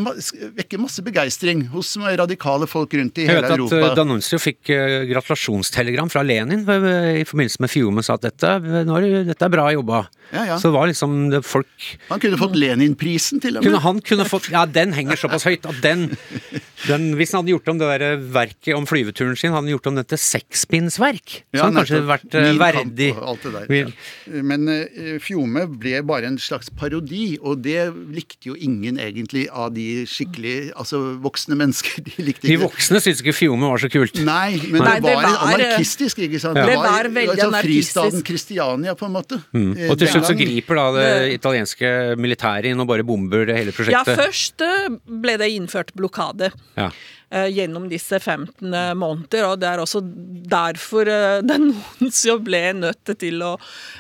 vekker 0.55 0.79
masse 0.79 1.03
begeistring 1.03 1.65
hos 1.73 1.95
radikale 1.99 2.67
folk 2.69 2.93
rundt 2.95 3.19
i 3.19 3.25
hele 3.27 3.41
Europa. 3.41 3.51
Jeg 3.51 3.59
vet 3.59 3.65
at 3.65 3.73
Europa. 3.75 3.89
uh, 3.91 3.95
D'Annunzio 3.99 4.39
fikk 4.39 4.71
uh, 4.71 5.01
gratulasjonstelegram 5.09 6.11
fra 6.13 6.23
Lenin 6.23 6.63
i 6.63 7.25
forbindelse 7.27 7.63
med 7.65 7.73
Fiume, 7.73 8.05
sa 8.05 8.15
at 8.15 8.23
dette, 8.29 8.53
er 8.55 9.25
dette 9.27 9.47
er 9.49 9.51
bra 9.51 9.67
jobba. 9.75 10.05
Ja, 10.31 10.45
ja. 10.47 10.55
Så 10.57 10.71
det 10.71 10.73
var 10.73 10.87
liksom 10.89 11.11
det 11.29 11.43
folk 11.45 11.83
Han 12.09 12.21
kunne 12.23 12.39
fått 12.39 12.55
Lenin-prisen 12.57 13.43
til 13.43 13.59
og 13.59 13.65
kunne, 13.65 13.77
med. 13.77 13.83
Han 13.83 13.99
kunne 14.01 14.25
fått 14.25 14.47
Ja, 14.49 14.63
den 14.65 14.95
henger 14.97 15.19
såpass 15.21 15.45
høyt 15.45 15.67
at 15.69 15.77
den, 15.83 16.07
den 16.89 17.11
Hvis 17.19 17.35
han 17.35 17.43
hadde 17.43 17.53
gjort 17.53 17.69
om 17.69 17.81
det 17.81 17.91
der 17.91 18.23
verket 18.33 18.73
om 18.73 18.87
flyveturen 18.89 19.37
sin, 19.37 19.53
hadde 19.53 19.67
han 19.67 19.73
gjort 19.75 19.91
om 19.91 19.99
det 19.99 20.07
til 20.13 20.21
sekspinnsverk. 20.21 21.35
Så 21.53 21.59
Ja, 21.59 21.67
han 21.67 21.77
kanskje 21.77 21.99
nettopp. 21.99 22.09
vært 22.15 22.63
verdig. 22.63 23.11
alt 23.19 23.45
det 23.45 23.53
der, 23.53 23.75
ja. 23.75 24.41
Men 24.49 24.65
uh, 24.71 25.15
Fiume 25.21 25.67
ble 25.69 26.01
bare 26.07 26.31
en 26.31 26.39
slags 26.41 26.71
parodi, 26.73 27.35
og 27.41 27.61
det 27.65 27.91
likte 28.15 28.49
jo 28.49 28.57
ingen 28.57 28.84
egentlig 29.01 29.47
av 29.49 29.73
de 29.73 30.05
skikkelig 30.05 30.71
altså 30.77 30.99
voksne 31.23 31.57
mennesker. 31.57 32.03
De 32.05 32.23
likte 32.23 32.45
De 32.45 32.53
ikke 32.53 32.61
De 32.61 32.67
voksne 32.67 33.01
syntes 33.01 33.21
ikke 33.23 33.33
Fiume 33.33 33.65
var 33.71 33.81
så 33.81 33.89
kult. 33.89 34.19
Nei, 34.23 34.59
men 34.69 34.83
Nei, 34.85 34.93
det 34.99 35.09
det 35.09 35.15
var, 35.15 35.25
var- 35.25 35.55
anarkistisk, 35.55 36.21
ikke 36.27 36.39
sant? 36.39 36.55
Det 36.61 36.77
var 36.77 37.09
veldig 37.09 37.35
altså. 37.41 37.61
Fristaden 37.65 38.23
Kristiania, 38.23 38.93
på 38.95 39.05
en 39.09 39.15
måte. 39.17 39.41
Eh, 39.41 39.59
Mm. 39.65 39.89
Og 39.89 39.97
til 39.97 40.07
slutt 40.07 40.27
så 40.29 40.35
griper 40.37 40.75
da 40.77 40.85
det 40.95 41.33
italienske 41.39 41.89
militæret 42.21 42.65
inn 42.69 42.79
og 42.79 42.87
bare 42.87 43.03
bomber 43.07 43.45
det 43.49 43.55
hele 43.57 43.71
prosjektet. 43.73 44.13
Ja, 44.13 44.17
først 44.21 44.61
eh, 44.61 44.89
ble 45.07 45.37
det 45.41 45.49
innført 45.55 45.91
blokade. 45.97 46.51
Ja. 46.77 46.91
Eh, 47.35 47.49
gjennom 47.51 47.89
disse 47.91 48.19
15 48.19 48.71
måneder, 48.97 49.49
og 49.49 49.59
det 49.61 49.69
er 49.69 49.83
også 49.83 50.01
derfor 50.49 51.09
uh, 51.15 51.41
Denuncio 51.45 52.37
ble 52.43 52.63
nødt 52.77 53.13
til 53.19 53.43
å 53.45 53.53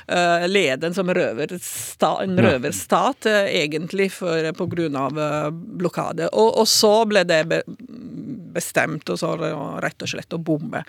eh, 0.07 0.45
lede 0.49 0.89
en 0.89 0.95
som 0.95 1.09
røversta, 1.13 2.11
en 2.23 2.39
røverstat, 2.39 3.29
eh, 3.31 3.51
egentlig, 3.61 4.11
for, 4.15 4.51
på 4.57 4.69
grunn 4.71 4.97
av 4.99 5.19
eh, 5.19 5.49
blokade. 5.51 6.29
Og, 6.33 6.51
og 6.61 6.69
så 6.69 6.93
ble 7.09 7.25
det 7.27 7.41
be, 7.51 7.61
bestemt 8.55 9.09
og 9.11 9.19
så 9.21 9.35
eh, 9.35 9.63
rett 9.83 10.05
og 10.05 10.11
slett 10.11 10.35
å 10.35 10.41
bombe 10.41 10.83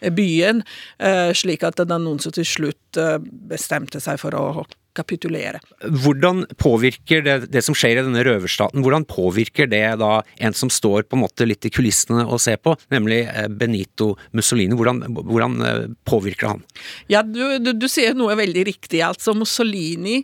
eh, 0.00 0.12
byen, 0.14 0.64
eh, 0.98 1.30
slik 1.36 1.66
at 1.66 1.82
Denuncio 1.90 2.32
til 2.34 2.48
slutt 2.48 3.00
eh, 3.00 3.18
bestemte 3.50 4.02
seg 4.02 4.20
for 4.22 4.36
å 4.36 4.64
kapitulere. 4.96 5.60
Hvordan 5.80 6.44
påvirker 6.60 7.24
det, 7.26 7.36
det 7.54 7.62
som 7.66 7.76
skjer 7.76 8.00
i 8.00 8.04
denne 8.04 8.24
røverstaten, 8.26 8.82
hvordan 8.84 9.06
påvirker 9.08 9.70
det 9.70 9.84
da 10.00 10.12
en 10.42 10.56
som 10.56 10.72
står 10.72 11.06
på 11.08 11.18
en 11.18 11.24
måte 11.24 11.46
litt 11.48 11.66
i 11.66 11.72
kulissene 11.72 12.26
og 12.26 12.42
ser 12.42 12.60
på, 12.62 12.76
nemlig 12.94 13.22
eh, 13.28 13.48
Benito 13.48 14.12
Mussolini? 14.36 14.76
Hvordan, 14.78 15.02
hvordan 15.18 15.58
eh, 15.66 15.82
påvirker 16.08 16.54
han? 16.54 16.64
Ja, 17.12 17.24
du, 17.26 17.58
du, 17.62 17.74
du 17.76 17.88
sier 17.90 18.16
noe 18.18 18.38
veldig 18.38 18.66
riktig. 18.72 19.04
Altså, 19.06 19.34
Mussolini 19.36 20.20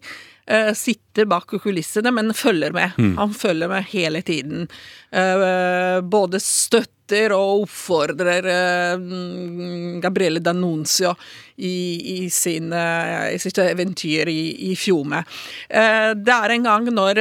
eh, 0.47 0.72
sitter 0.74 1.26
bak 1.28 1.55
kulissene, 1.62 2.12
men 2.14 2.34
følger 2.34 2.74
med. 2.74 2.97
Han 3.18 3.34
følger 3.34 3.68
med 3.68 3.88
hele 3.92 4.22
tiden. 4.22 4.68
Uh, 5.16 6.03
både 6.03 6.40
støtter 6.42 7.32
og 7.32 7.62
oppfordrer 7.62 8.49
uh, 8.51 9.05
Gabriele 10.03 10.42
D'Annunzio 10.42 11.14
i, 11.57 11.76
i, 12.16 12.30
sin, 12.30 12.74
i 12.74 13.38
sitt 13.40 13.61
eventyr 13.62 14.28
i, 14.28 14.40
i 14.70 14.74
Fiume. 14.76 15.22
Det 15.70 16.34
er 16.34 16.53
en 16.53 16.66
gang 16.66 16.90
når 16.92 17.20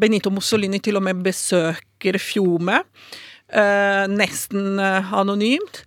Benito 0.00 0.30
Mussolini 0.32 0.80
til 0.80 0.96
og 0.96 1.04
med 1.04 1.20
besøker 1.26 2.16
Fiume, 2.22 2.78
nesten 4.14 4.80
anonymt. 4.80 5.82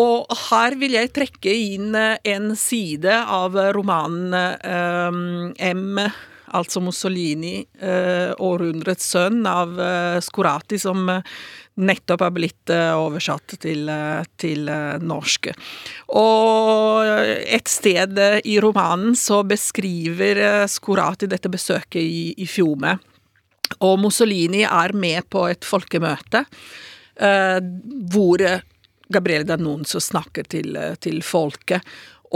Og 0.00 0.40
her 0.48 0.76
vil 0.80 0.96
jeg 0.96 1.12
trekke 1.16 1.52
inn 1.52 1.94
eh, 1.98 2.18
en 2.32 2.52
side 2.58 3.14
av 3.20 3.56
romanen 3.76 4.34
eh, 4.40 5.70
M, 5.70 6.00
altså 6.56 6.80
Mussolini, 6.82 7.64
eh, 7.80 8.32
århundrets 8.38 9.10
sønn, 9.12 9.44
av 9.46 9.80
eh, 9.80 10.18
Scorati, 10.24 10.78
som 10.78 11.08
eh, 11.08 11.22
nettopp 11.80 12.24
er 12.26 12.32
blitt 12.34 12.70
oversatt 12.74 13.54
til, 13.62 13.88
til 14.36 14.66
norsk. 15.00 15.46
Og 16.20 17.06
et 17.40 17.70
sted 17.72 18.18
i 18.44 18.58
romanen 18.60 19.14
så 19.16 19.38
beskriver 19.48 20.66
Scorati 20.68 21.30
dette 21.30 21.48
besøket 21.48 22.02
i, 22.02 22.34
i 22.36 22.48
Fiume. 22.50 22.98
Og 23.86 23.96
Mussolini 24.02 24.66
er 24.66 24.92
med 24.92 25.30
på 25.32 25.46
et 25.48 25.64
folkemøte 25.64 26.44
hvor 27.16 28.44
Gabriele 29.12 29.46
D'Annunzio 29.48 30.00
snakker 30.02 30.48
til, 30.50 30.78
til 31.02 31.20
folket 31.26 31.86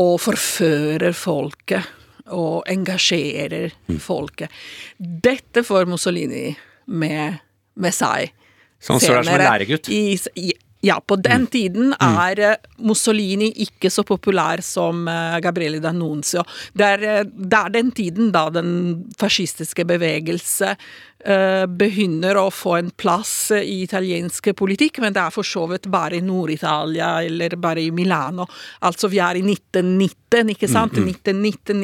og 0.00 0.16
forfører 0.22 1.14
folket 1.14 1.92
og 2.34 2.64
engasjerer 2.70 3.74
folket. 4.00 4.52
Dette 4.98 5.62
får 5.66 5.86
Mussolini 5.90 6.48
med, 6.86 7.40
med 7.76 7.94
seg. 7.94 8.32
Så 8.80 8.96
han 8.96 9.02
står 9.02 9.20
der 9.20 9.28
som 9.28 9.36
en 9.38 9.44
læregutt? 9.44 9.90
I, 9.92 10.18
i, 10.40 10.52
Ja, 10.84 10.98
på 11.00 11.16
den 11.16 11.46
tiden 11.48 11.94
er 11.96 12.40
eh, 12.44 12.56
Mussolini 12.84 13.46
ikke 13.64 13.88
så 13.92 14.02
populær 14.04 14.60
som 14.64 15.06
eh, 15.08 15.38
Gabriele 15.40 15.80
D'Annunzio. 15.80 16.44
Det 16.76 16.84
er, 16.84 17.04
eh, 17.08 17.22
det 17.24 17.60
er 17.60 17.72
den 17.72 17.92
tiden 17.96 18.28
da 18.34 18.50
den 18.52 18.74
fascistiske 19.20 19.86
bevegelse 19.88 20.74
eh, 20.74 20.84
begynner 21.24 22.36
å 22.36 22.50
få 22.52 22.74
en 22.76 22.90
plass 23.00 23.50
i 23.56 23.78
italiensk 23.84 24.50
politikk, 24.58 24.98
men 25.00 25.14
det 25.16 25.22
er 25.22 25.32
for 25.32 25.46
så 25.48 25.62
vidt 25.70 25.86
bare 25.92 26.18
i 26.18 26.24
Nord-Italia 26.24 27.14
eller 27.24 27.56
bare 27.56 27.80
i 27.80 27.90
Milano. 27.94 28.44
Altså 28.84 29.08
vi 29.08 29.22
er 29.24 29.38
i 29.40 29.44
1919, 29.46 30.50
ikke 30.52 30.68
sant? 30.68 30.98
1919, 31.00 31.80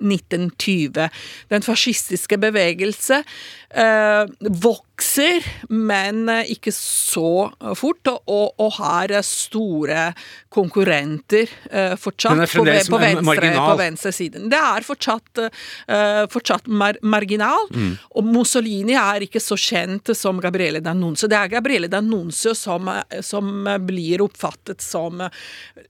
1920. 0.00 1.08
Den 1.52 1.66
fascistiske 1.66 2.38
bevegelse 2.40 3.20
eh, 3.20 4.24
vokser, 4.64 5.44
men 5.68 6.22
eh, 6.32 6.52
ikke 6.54 6.72
så 6.74 7.50
fort, 7.78 8.12
og, 8.24 8.56
og 8.60 8.72
har 8.78 9.12
store 9.26 10.10
konkurrenter 10.54 11.50
eh, 11.70 11.96
fortsatt 12.00 12.40
på, 12.46 12.64
på, 12.64 13.00
venstre, 13.02 13.52
på 13.58 13.76
venstre 13.82 14.14
siden. 14.14 14.48
Det 14.52 14.60
er 14.60 14.86
fortsatt, 14.86 15.44
eh, 15.44 16.24
fortsatt 16.32 16.70
mar 16.70 16.96
marginal, 17.02 17.68
Mm. 17.70 17.92
og 18.16 18.24
Mussolini 18.24 18.69
er 18.94 19.20
ikke 19.26 19.40
så 19.42 19.56
kjent 19.58 20.10
som 20.16 20.40
Gabriele 20.40 20.80
D'Annunzio. 20.80 21.28
Det 21.28 21.36
er 21.38 21.48
Gabriele 21.48 21.88
D'Annunzio 21.88 22.54
som, 22.56 22.88
som 23.20 23.64
blir 23.86 24.20
oppfattet 24.24 24.80
som 24.80 25.20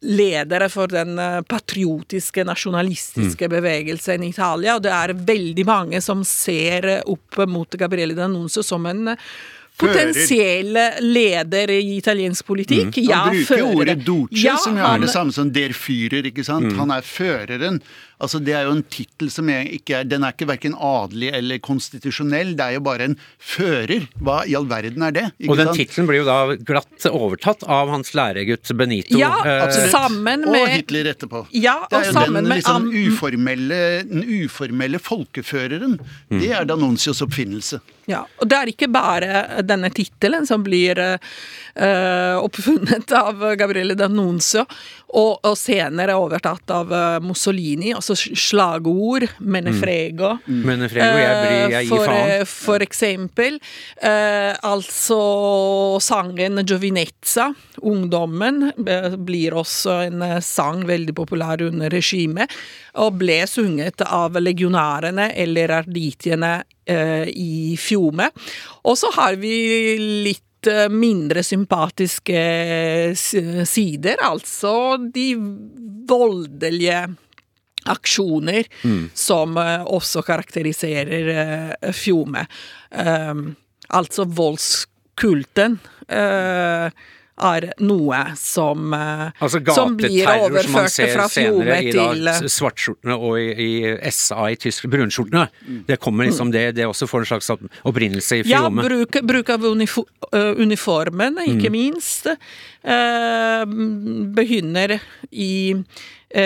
ledere 0.03 0.69
for 0.73 0.87
den 0.89 1.17
patriotiske, 1.49 2.45
nasjonalistiske 2.45 3.49
Mm. 3.49 3.51
bevegelsen 3.61 4.25
i 4.25 4.29
Italia, 4.31 4.77
og 4.77 4.83
det 4.83 4.93
er 4.93 5.15
veldig 5.15 5.67
mange 5.67 6.01
som 6.03 6.23
ser 6.25 7.03
opp 7.07 7.37
mot 7.49 7.71
Gabriele 7.71 8.15
D'Annunzio 8.15 8.63
som 8.65 8.87
en 8.87 9.17
potensiell 9.81 10.77
leder 11.01 11.71
i 11.73 11.97
italiensk 11.97 12.45
politikk. 12.47 12.97
Mm. 12.99 13.07
Ja, 13.09 13.23
bruker 13.31 13.47
fører. 13.49 13.77
ordet 13.77 14.05
duce, 14.05 14.43
Ja, 14.45 14.57
som 14.59 14.77
er 14.77 14.83
han- 14.83 15.01
det 15.01 15.09
samme 15.11 15.33
som 15.33 15.51
der 15.51 15.71
fyrer'. 15.71 16.27
ikke 16.27 16.45
sant. 16.45 16.67
Mm. 16.73 16.77
Han 16.79 16.91
er 16.91 17.01
føreren. 17.01 17.81
Altså 18.21 18.41
Det 18.45 18.53
er 18.57 18.67
jo 18.69 18.75
en 18.77 18.83
tittel 18.93 19.31
som 19.33 19.49
jeg 19.51 19.69
ikke 19.79 20.01
er 20.01 20.09
Den 20.09 20.25
er 20.27 20.35
ikke 20.35 20.49
verken 20.51 20.75
adelig 20.77 21.31
eller 21.37 21.61
konstitusjonell, 21.65 22.55
det 22.59 22.67
er 22.67 22.77
jo 22.77 22.83
bare 22.85 23.07
en 23.11 23.17
fører. 23.39 24.07
Hva 24.21 24.41
i 24.49 24.57
all 24.59 24.69
verden 24.71 25.05
er 25.07 25.15
det? 25.17 25.27
Ikke 25.39 25.53
Og 25.55 25.61
den 25.61 25.73
tittelen 25.77 26.09
blir 26.09 26.21
jo 26.21 26.27
da 26.29 26.57
glatt 26.57 27.07
overtatt 27.11 27.65
av 27.69 27.91
hans 27.93 28.13
læregutt 28.17 28.71
Benito. 28.77 29.17
Ja, 29.19 29.33
eh, 29.45 29.63
absolutt. 29.65 29.95
Sammen 29.95 30.45
Og 30.49 30.69
Hitler 30.69 31.11
etterpå. 31.15 31.45
Ja, 31.57 31.79
det 31.89 31.97
og 31.97 32.03
er 32.03 32.11
jo 32.11 32.17
sammen 32.19 32.41
den 32.43 32.51
med 32.53 32.61
liksom 32.61 32.91
am- 32.91 32.91
uformelle, 33.11 33.81
den 34.11 34.27
uformelle 34.45 35.01
folkeføreren. 35.03 35.99
Mm. 36.31 36.39
Det 36.41 36.53
er 36.53 36.69
Danonsios 36.69 37.23
oppfinnelse. 37.25 37.81
Ja, 38.11 38.25
og 38.43 38.49
det 38.51 38.57
er 38.59 38.71
ikke 38.73 38.89
bare 38.91 39.63
denne 39.63 39.91
tittelen 39.95 40.47
som 40.49 40.65
blir 40.67 40.99
uh, 40.99 42.37
oppfunnet 42.43 43.13
av 43.15 43.45
Gabriele 43.61 43.95
Danoncio, 43.95 44.65
og, 45.11 45.39
og 45.47 45.55
senere 45.59 46.17
overtatt 46.19 46.73
av 46.75 46.91
Mussolini. 47.23 47.71
Mussolini, 47.71 47.95
altså 48.11 48.35
slagord, 48.37 49.27
menefrego. 49.41 50.35
Mm. 50.47 50.61
Menefrego, 50.67 51.21
jeg, 51.23 51.39
blir, 51.45 51.75
jeg 51.77 51.89
gir 51.91 52.05
faen. 52.05 52.33
eh, 52.35 52.45
for 52.51 52.85
eksempel, 52.85 53.59
eh, 54.03 54.53
altså 54.67 55.21
sangen 56.03 56.61
Giovinezza, 56.67 57.51
ungdommen, 57.87 58.73
eh, 58.87 59.17
blir 59.17 59.57
også 59.61 59.97
en 60.09 60.27
eh, 60.27 60.37
sang 60.45 60.85
veldig 60.89 61.15
populær 61.17 61.63
under 61.67 61.91
regimet, 61.93 62.53
og 63.01 63.19
ble 63.21 63.41
sunget 63.47 64.03
av 64.07 64.35
legionærene 64.41 65.31
eller 65.39 65.77
arditiene 65.81 66.55
eh, 66.87 67.27
i 67.31 67.77
Fjome. 67.81 68.31
Og 68.85 68.99
så 68.99 69.13
har 69.15 69.39
vi 69.41 69.55
litt 70.27 70.69
eh, 70.71 70.89
mindre 70.91 71.45
sympatiske 71.47 72.43
sider, 73.17 74.21
altså 74.27 74.75
de 75.15 75.33
voldelige 76.11 77.05
aksjoner 77.87 78.67
som 79.15 79.57
eh, 79.57 79.85
også 79.87 80.23
karakteriserer 80.27 81.31
uh, 81.81 81.93
Fjome. 81.97 82.47
Um, 82.91 83.57
altså 83.89 84.25
voldskulten 84.29 85.79
eh, 86.09 86.91
er 87.41 87.65
noe 87.81 88.19
som, 88.37 88.93
eh, 88.93 89.31
Altså 89.41 89.63
som 89.73 89.95
blir 89.97 90.27
som 90.27 90.43
overført 90.45 90.93
ser 90.93 91.09
fra 91.15 91.25
Fjome 91.33 91.79
til 91.89 92.29
eh, 92.29 92.43
svartskjortene 92.53 93.17
og 93.17 93.39
i, 93.41 93.47
i 93.65 94.11
SA 94.13 94.51
i 94.53 94.59
Tyskland, 94.61 94.93
brunskjortene. 94.93 95.47
Det 95.89 95.97
kommer 96.05 96.29
liksom 96.29 96.53
det, 96.53 96.67
det 96.77 96.85
også 96.85 97.09
får 97.09 97.25
en 97.25 97.31
slags 97.33 97.49
opprinnelse 97.89 98.43
i 98.43 98.45
Ja, 98.45 98.67
Fjome. 98.67 98.85
bruk, 98.85 99.21
bruk 99.25 99.55
av 99.57 99.65
unifo, 99.71 100.05
eh, 100.35 100.53
uniformen, 100.61 101.41
ikke 101.47 101.71
Mm. 101.73 101.79
minst, 101.79 102.27
eh, 102.29 103.65
begynner 104.37 104.99
i 105.33 105.53
eh, 105.73 105.85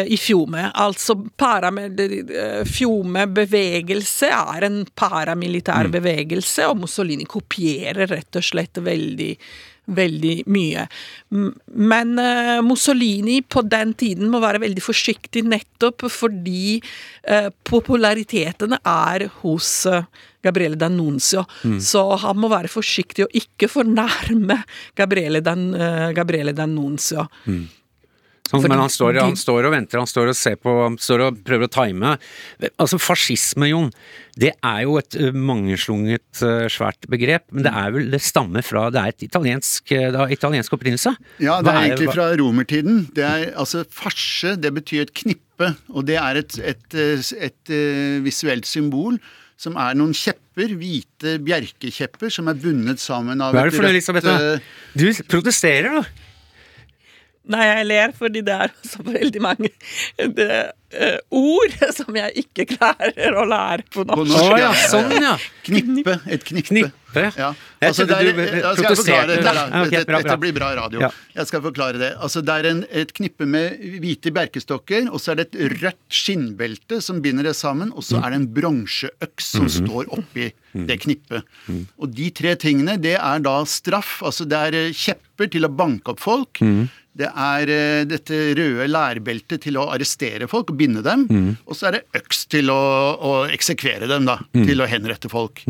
i 0.08 0.16
Fjome. 0.16 0.70
Altså 0.74 1.16
eh, 1.20 2.64
Fjome-bevegelse 2.64 4.30
er 4.32 4.64
en 4.70 4.84
paramilitær 4.96 5.84
Mm. 5.84 5.92
bevegelse, 5.92 6.66
og 6.70 6.78
Mussolini 6.80 7.24
kopierer 7.28 8.08
rett 8.08 8.36
og 8.36 8.44
slett 8.44 8.80
veldig 8.80 9.36
veldig 9.84 10.46
mye. 10.48 10.86
Men 11.76 12.14
uh, 12.18 12.62
Mussolini 12.64 13.42
på 13.42 13.60
den 13.68 13.92
tiden 14.00 14.30
må 14.32 14.40
være 14.40 14.62
veldig 14.62 14.80
forsiktig 14.80 15.42
nettopp 15.44 16.06
fordi 16.08 16.78
uh, 17.28 17.50
populariteten 17.68 18.78
er 18.80 19.26
hos 19.42 19.84
eh, 19.90 20.06
Gabriele 20.44 20.76
D'Annunzio. 20.80 21.44
Så 21.80 22.16
han 22.24 22.40
må 22.40 22.48
være 22.52 22.68
forsiktig 22.72 23.24
og 23.26 23.36
ikke 23.36 23.68
fornærme 23.68 24.62
Gabriele, 24.96 25.40
Dan, 25.44 25.74
eh, 25.74 26.10
Gabriele 26.16 26.52
D'Annunzio. 26.56 27.28
Sånn, 28.44 28.66
men 28.68 28.76
han 28.76 28.90
står, 28.92 29.16
han 29.22 29.38
står 29.40 29.66
og 29.66 29.72
venter, 29.72 29.98
han 30.02 30.08
står 30.10 30.28
og 30.30 30.36
ser 30.36 30.58
på, 30.60 30.72
han 30.84 30.98
står 31.00 31.22
og 31.24 31.38
prøver 31.46 31.64
å 31.64 31.72
time. 31.72 32.10
Altså 32.76 32.98
fascisme, 33.00 33.70
Jon, 33.70 33.88
det 34.38 34.50
er 34.60 34.82
jo 34.84 34.98
et 35.00 35.16
mangeslunget 35.32 36.42
svært 36.70 37.08
begrep, 37.10 37.46
men 37.54 37.64
det 37.64 37.72
er 37.72 37.94
vel, 37.94 38.10
det 38.12 38.20
stammer 38.22 38.66
fra, 38.66 38.90
det 38.92 39.00
er 39.00 39.14
et 39.14 39.24
italiensk, 39.26 39.88
det 39.88 40.20
har 40.20 40.34
italiensk 40.36 40.76
opprinnelse? 40.76 41.14
Ja, 41.42 41.56
det 41.64 41.72
er, 41.72 41.78
er 41.78 41.88
egentlig 41.88 42.12
fra 42.12 42.26
romertiden. 42.38 43.00
Det 43.16 43.24
er, 43.24 43.46
altså, 43.56 43.82
farse, 43.90 44.54
det 44.60 44.74
betyr 44.76 45.06
et 45.06 45.14
knippe, 45.16 45.72
og 45.94 46.04
det 46.10 46.20
er 46.20 46.42
et, 46.42 46.58
et, 46.60 46.84
et, 47.00 47.32
et 47.48 47.72
eh, 47.74 48.18
visuelt 48.26 48.68
symbol 48.68 49.16
som 49.56 49.78
er 49.80 49.96
noen 49.96 50.12
kjepper, 50.18 50.74
hvite 50.76 51.38
bjerkekjepper, 51.46 52.28
som 52.34 52.50
er 52.50 52.58
bundet 52.60 53.00
sammen 53.00 53.40
av 53.40 53.54
Hva 53.54 53.64
er 53.64 53.70
det 53.72 53.78
for 53.78 53.86
noe, 53.86 53.94
rødt, 53.94 53.96
Elisabeth? 53.96 54.28
eh, 54.28 55.00
Du 55.00 55.08
protesterer, 55.32 56.02
da! 56.02 56.23
Nei, 57.46 57.64
jeg 57.68 57.86
ler 57.90 58.12
fordi 58.16 58.40
det 58.46 58.54
er 58.56 58.70
så 58.88 59.02
veldig 59.04 59.40
mange 59.44 59.68
det, 60.16 60.46
uh, 60.96 61.18
ord 61.36 61.74
som 61.92 62.16
jeg 62.16 62.32
ikke 62.44 62.64
klarer 62.78 63.36
å 63.36 63.44
lære 63.50 63.84
på 63.92 64.04
norsk. 64.08 64.16
På 64.16 64.24
norsk, 64.30 64.54
ja, 64.62 64.70
sånn, 64.88 65.12
ja. 65.20 65.34
Knippe. 65.66 66.14
Et 66.32 66.46
knippe. 66.48 66.68
Knippe. 66.70 66.92
Ja. 67.36 67.50
Jeg 67.84 67.90
Altså, 67.90 68.06
trodde 68.08 68.16
det 68.24 68.46
er, 68.48 68.54
du 68.56 68.80
skal 68.80 68.96
forklare 68.96 68.96
protesterte. 68.96 69.34
det? 69.36 69.44
Ja, 69.44 69.82
Dette, 69.84 70.06
bra, 70.08 70.16
bra. 70.16 70.22
dette 70.24 70.38
blir 70.40 70.54
bra 70.56 70.70
radio. 70.80 71.02
Ja. 71.04 71.10
Jeg 71.36 71.46
skal 71.50 71.62
forklare 71.66 72.00
det. 72.00 72.08
Altså, 72.24 72.40
det 72.48 72.56
er 72.56 72.68
en, 72.70 72.80
et 73.04 73.12
knippe 73.14 73.46
med 73.46 73.84
hvite 74.02 74.32
berkestokker, 74.34 75.12
og 75.12 75.20
så 75.22 75.34
er 75.34 75.42
det 75.42 75.46
et 75.52 75.76
rødt 75.84 76.00
skinnbelte 76.22 77.02
som 77.04 77.20
binder 77.22 77.44
det 77.50 77.54
sammen, 77.60 77.92
og 77.92 78.02
så 78.08 78.18
er 78.24 78.32
det 78.32 78.40
en 78.40 78.48
bronseøks 78.56 79.52
som 79.58 79.68
Mhm. 79.68 79.76
står 79.84 80.10
oppi 80.16 80.48
det 80.88 80.96
knippet. 81.04 81.44
Og 82.00 82.08
de 82.16 82.30
tre 82.34 82.56
tingene, 82.56 82.96
det 83.00 83.18
er 83.20 83.38
da 83.44 83.60
straff. 83.68 84.22
Altså 84.26 84.48
det 84.48 84.58
er 84.58 84.74
eh, 84.86 84.92
kjepper 84.96 85.52
til 85.52 85.68
å 85.68 85.74
banke 85.76 86.08
opp 86.16 86.20
folk. 86.24 86.58
Mhm. 86.64 86.88
Det 87.14 87.28
er 87.30 87.70
eh, 87.70 88.04
dette 88.10 88.38
røde 88.58 88.88
lærbeltet 88.90 89.62
til 89.62 89.78
å 89.78 89.86
arrestere 89.94 90.48
folk 90.50 90.72
og 90.72 90.78
binde 90.80 91.02
dem. 91.06 91.26
Mm. 91.30 91.50
Og 91.68 91.78
så 91.78 91.88
er 91.88 91.98
det 91.98 92.22
øks 92.22 92.46
til 92.50 92.72
å, 92.74 92.80
å 93.14 93.34
eksekvere 93.54 94.08
dem, 94.10 94.26
da. 94.26 94.40
Mm. 94.56 94.64
Til 94.66 94.82
å 94.82 94.88
henrette 94.90 95.30
folk. 95.30 95.62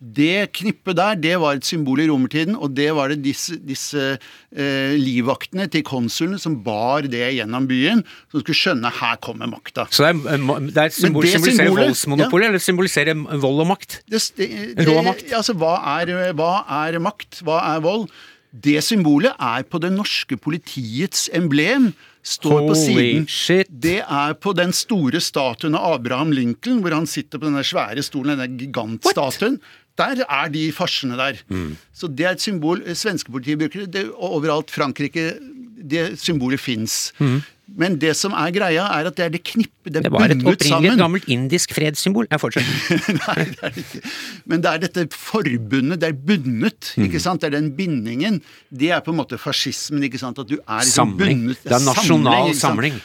Det 0.00 0.48
knippet 0.56 0.96
der, 0.96 1.16
det 1.20 1.34
var 1.40 1.58
et 1.58 1.66
symbol 1.68 2.00
i 2.00 2.06
romertiden, 2.08 2.54
og 2.56 2.72
det 2.76 2.88
var 2.96 3.12
det 3.12 3.18
disse, 3.24 3.58
disse 3.64 4.04
eh, 4.16 4.94
livvaktene 4.96 5.66
til 5.72 5.84
konsulene 5.84 6.40
som 6.40 6.58
bar 6.64 7.08
det 7.12 7.26
gjennom 7.36 7.68
byen, 7.68 8.00
som 8.32 8.40
skulle 8.40 8.60
skjønne 8.60 8.92
her 9.00 9.20
kommer 9.24 9.48
makta. 9.52 9.86
Så 9.92 10.04
det 10.04 10.12
er, 10.16 10.40
det 10.40 10.82
er 10.84 10.88
et 10.88 10.96
symbol, 10.96 11.28
som 11.28 11.44
symboliserer 11.44 11.76
voldsmonopolet, 11.76 12.44
ja. 12.46 12.52
eller 12.52 12.64
symboliserer 12.64 13.24
vold 13.44 13.64
og 13.64 13.70
makt? 13.72 14.00
Det, 14.04 14.20
det, 14.40 14.50
det, 14.76 14.88
Rå 14.88 15.00
makt. 15.04 15.32
Altså, 15.36 15.56
hva 15.60 15.78
er, 15.98 16.14
hva 16.36 16.52
er 16.82 17.00
makt? 17.04 17.40
Hva 17.44 17.60
er 17.74 17.84
vold? 17.84 18.08
Det 18.50 18.80
symbolet 18.82 19.36
er 19.38 19.66
på 19.70 19.78
det 19.82 19.92
norske 19.94 20.36
politiets 20.40 21.28
emblem. 21.32 21.92
Står 22.22 22.66
på 22.68 22.74
siden. 22.76 23.26
shit. 23.28 23.68
Det 23.70 24.02
er 24.02 24.34
på 24.36 24.52
den 24.52 24.74
store 24.76 25.20
statuen 25.24 25.74
av 25.74 26.00
Abraham 26.00 26.34
Lincoln, 26.36 26.82
hvor 26.82 26.92
han 26.92 27.06
sitter 27.08 27.38
på 27.40 27.48
denne 27.48 27.64
svære 27.64 28.02
stolen, 28.04 28.36
denne 28.36 28.58
gigantstatuen. 28.60 29.56
Der 29.96 30.24
er 30.28 30.50
de 30.52 30.66
farsene 30.72 31.16
der. 31.16 31.40
Mm. 31.48 31.76
Så 31.92 32.08
det 32.08 32.26
er 32.26 32.36
et 32.36 32.44
symbol 32.44 32.82
eh, 32.84 32.96
svenske 32.96 33.32
politiet 33.32 33.60
bruker. 33.60 33.86
Det, 33.86 34.08
og 34.16 34.40
overalt 34.40 34.70
Frankrike 34.70 35.32
Det 35.80 36.18
symbolet 36.20 36.60
fins. 36.60 37.12
Mm. 37.18 37.40
Men 37.78 37.96
det 38.02 38.12
som 38.18 38.34
er 38.34 38.50
greia, 38.54 38.84
er 38.98 39.08
at 39.10 39.16
det 39.18 39.24
er 39.24 39.32
det 39.34 39.42
knippet, 39.46 39.92
det 39.94 40.02
Det 40.04 40.12
var 40.12 40.32
et 40.32 40.42
opprinnelig 40.42 40.90
et 40.92 40.98
gammelt 40.98 41.28
indisk 41.30 41.74
fredssymbol. 41.76 42.26
Jeg 42.30 42.42
fortsetter. 42.42 43.02
Nei, 43.20 43.44
det 43.52 43.62
er 43.68 43.80
ikke. 43.82 44.02
Men 44.50 44.64
det 44.64 44.72
er 44.72 44.82
dette 44.86 45.06
forbundet, 45.14 46.00
det 46.02 46.10
er 46.10 46.18
bundet. 46.18 46.92
Mm. 46.96 47.06
ikke 47.06 47.22
sant? 47.22 47.40
Det 47.44 47.50
er 47.52 47.56
den 47.58 47.70
bindingen. 47.78 48.40
Det 48.70 48.90
er 48.96 49.04
på 49.06 49.14
en 49.14 49.20
måte 49.22 49.38
fascismen. 49.40 50.02
ikke 50.08 50.20
sant? 50.20 50.38
At 50.42 50.50
du 50.50 50.58
er 50.58 50.82
liksom 50.82 51.14
Samling. 51.14 51.44
bundet. 51.46 51.62
Det 51.64 51.76
er 51.76 51.84
nasjonal 51.86 52.54
samling. 52.58 52.98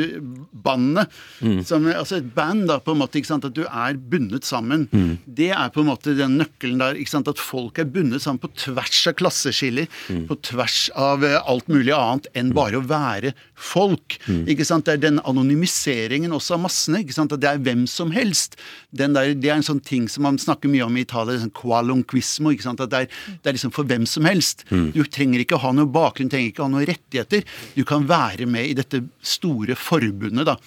bandet. 0.65 1.11
Mm. 1.43 1.59
Som, 1.67 1.87
altså 1.91 2.19
et 2.19 2.29
band, 2.35 2.65
da, 2.69 2.79
på 2.83 2.95
en 2.95 3.01
måte. 3.01 3.19
ikke 3.19 3.31
sant? 3.33 3.47
At 3.47 3.55
du 3.57 3.63
er 3.65 3.97
bundet 3.99 4.47
sammen. 4.47 4.87
Mm. 4.91 5.17
Det 5.37 5.51
er 5.55 5.71
på 5.73 5.83
en 5.83 5.89
måte 5.91 6.15
den 6.17 6.37
nøkkelen 6.39 6.81
der. 6.81 6.99
ikke 6.99 7.11
sant? 7.11 7.31
At 7.31 7.41
folk 7.41 7.79
er 7.81 7.89
bundet 7.89 8.23
sammen 8.23 8.41
på 8.43 8.51
tvers 8.55 9.01
av 9.11 9.17
klasseskiller. 9.19 9.89
Mm. 10.09 10.25
På 10.29 10.39
tvers 10.47 10.87
av 10.95 11.25
eh, 11.27 11.37
alt 11.43 11.67
mulig 11.71 11.93
annet 11.95 12.29
enn 12.35 12.53
bare 12.55 12.79
å 12.79 12.85
være 12.87 13.33
folk. 13.55 14.17
Mm. 14.29 14.45
ikke 14.55 14.67
sant? 14.67 14.87
Det 14.87 14.97
er 14.97 15.03
den 15.09 15.21
anonymiseringen 15.27 16.35
også 16.35 16.57
av 16.57 16.65
massene. 16.67 17.03
ikke 17.03 17.17
sant? 17.17 17.35
At 17.35 17.43
det 17.43 17.51
er 17.51 17.63
hvem 17.65 17.85
som 17.91 18.13
helst. 18.15 18.59
Den 18.95 19.17
der, 19.17 19.33
det 19.35 19.51
er 19.51 19.59
en 19.59 19.67
sånn 19.67 19.83
ting 19.83 20.07
som 20.11 20.25
man 20.27 20.39
snakker 20.41 20.71
mye 20.71 20.87
om 20.87 20.95
i 20.95 21.03
Italia. 21.05 21.39
sånn 21.41 21.53
qualunquismo, 21.55 22.55
ikke 22.55 22.69
sant? 22.69 22.83
At 22.83 22.93
det 22.93 23.05
er, 23.05 23.21
det 23.43 23.51
er 23.51 23.59
liksom 23.59 23.75
for 23.75 23.87
hvem 23.87 24.07
som 24.09 24.27
helst. 24.27 24.63
Du 24.69 25.03
trenger 25.03 25.41
ikke 25.43 25.59
ha 25.61 25.71
noe 25.75 25.89
bakgrunn, 25.89 26.29
trenger 26.31 26.51
ikke 26.51 26.63
ha 26.63 26.71
noen 26.71 26.87
rettigheter. 26.87 27.43
Du 27.75 27.83
kan 27.87 28.07
være 28.07 28.47
med 28.49 28.69
i 28.69 28.75
dette 28.77 28.84
store 29.21 29.75
forbundet. 29.75 30.45
da. 30.45 30.57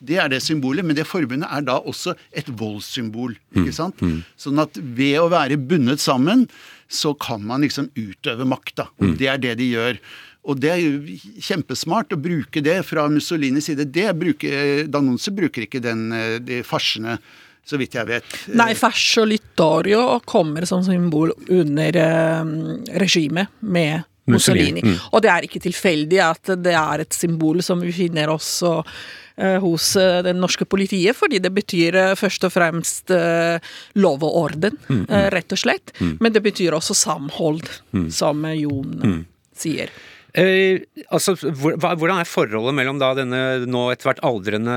Det 0.00 0.16
er 0.22 0.28
det 0.28 0.42
symbolet, 0.42 0.84
men 0.84 0.96
det 0.96 1.06
forbundet 1.06 1.48
er 1.50 1.66
da 1.66 1.78
også 1.80 2.14
et 2.32 2.48
voldssymbol. 2.48 3.36
ikke 3.54 3.74
sant? 3.74 4.00
Sånn 4.36 4.58
at 4.62 4.76
ved 4.76 5.18
å 5.20 5.28
være 5.32 5.56
bundet 5.58 6.00
sammen, 6.00 6.48
så 6.88 7.14
kan 7.18 7.42
man 7.42 7.60
liksom 7.62 7.90
utøve 7.96 8.46
makt. 8.46 8.76
da. 8.76 8.88
Og 9.00 9.18
det 9.18 9.28
er 9.28 9.38
det 9.38 9.58
de 9.58 9.70
gjør. 9.74 9.98
Og 10.46 10.60
det 10.62 10.70
er 10.70 10.78
jo 10.78 11.16
kjempesmart 11.42 12.14
å 12.14 12.20
bruke 12.22 12.62
det 12.62 12.78
fra 12.86 13.08
Mussolinis 13.10 13.66
side. 13.66 13.88
Det 13.90 14.06
bruker, 14.14 14.86
Danunzi 14.86 15.32
bruker 15.34 15.66
ikke 15.66 15.82
den, 15.82 16.12
eh, 16.12 16.38
de 16.38 16.62
farsene, 16.62 17.18
så 17.66 17.76
vidt 17.80 17.96
jeg 17.98 18.06
vet. 18.06 18.36
Nei, 18.54 18.74
Fascio 18.78 19.24
Littorio 19.26 20.20
kommer 20.24 20.64
som 20.64 20.84
symbol 20.86 21.32
under 21.50 21.98
eh, 21.98 22.44
regimet 23.02 23.50
med 23.60 24.06
Mussolini, 24.26 24.82
Mussolini. 24.82 24.98
Og 25.12 25.22
det 25.22 25.30
er 25.32 25.46
ikke 25.46 25.62
tilfeldig 25.62 26.18
at 26.24 26.50
det 26.62 26.74
er 26.74 27.04
et 27.04 27.14
symbol 27.14 27.62
som 27.62 27.80
vi 27.82 27.92
finner 27.94 28.32
også 28.32 28.72
eh, 29.38 29.58
hos 29.62 29.92
eh, 30.00 30.22
det 30.26 30.34
norske 30.36 30.66
politiet, 30.68 31.16
fordi 31.16 31.38
det 31.42 31.52
betyr 31.54 31.94
eh, 32.00 32.14
først 32.18 32.44
og 32.48 32.52
fremst 32.54 33.14
lov 33.94 34.26
og 34.26 34.36
orden, 34.42 34.76
eh, 34.90 35.28
rett 35.34 35.52
og 35.54 35.58
slett. 35.62 35.94
Men 36.00 36.32
det 36.34 36.42
betyr 36.42 36.74
også 36.76 36.94
samhold, 36.94 37.68
som 38.10 38.44
eh, 38.44 38.60
Jon 38.64 39.24
sier. 39.56 39.90
Eh, 40.36 40.82
altså, 41.14 41.32
Hvordan 41.38 42.18
er 42.20 42.28
forholdet 42.28 42.74
mellom 42.76 42.98
da 43.00 43.12
denne 43.16 43.38
nå 43.70 43.86
etter 43.94 44.10
hvert 44.10 44.20
aldrende, 44.26 44.74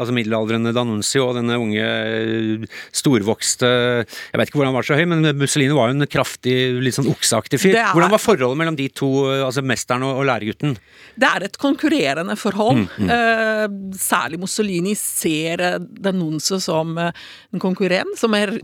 altså 0.00 0.14
middelaldrende 0.16 0.72
Danuncio 0.76 1.26
og 1.28 1.36
denne 1.36 1.58
unge, 1.60 1.82
eh, 1.82 2.64
storvokste 2.96 3.68
Jeg 4.06 4.38
vet 4.40 4.48
ikke 4.48 4.58
hvordan 4.60 4.72
han 4.72 4.78
var 4.78 4.86
så 4.88 4.96
høy, 4.96 5.04
men 5.10 5.26
Mussolini 5.36 5.74
var 5.76 5.90
jo 5.92 5.98
en 5.98 6.06
kraftig, 6.08 6.56
litt 6.82 6.96
sånn 6.96 7.10
okseaktig 7.12 7.60
fyr. 7.60 7.76
Er- 7.76 7.92
Hvordan 7.92 8.14
var 8.14 8.22
forholdet 8.22 8.60
mellom 8.62 8.76
de 8.78 8.88
to, 8.88 9.10
eh, 9.34 9.42
altså 9.44 9.60
mesteren 9.66 10.06
og, 10.06 10.22
og 10.22 10.28
læregutten? 10.30 10.76
Det 11.18 11.28
er 11.28 11.44
et 11.44 11.58
konkurrerende 11.60 12.38
forhold. 12.40 12.86
Eh, 13.02 13.66
særlig 14.00 14.40
Mussolini 14.40 14.94
ser 14.96 15.78
Danuncio 15.78 16.56
som 16.62 16.96
eh, 16.98 17.10
en 17.52 17.60
konkurrent, 17.60 18.16
som 18.18 18.32
er 18.38 18.54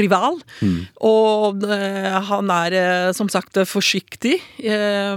rival. 0.00 0.10
rival. 0.12 0.40
Og 1.08 1.62
eh, 1.66 2.16
han 2.28 2.50
er 2.54 2.76
eh, 2.78 3.12
som 3.16 3.28
sagt 3.32 3.58
forsiktig 3.68 4.36
eh, 4.62 5.16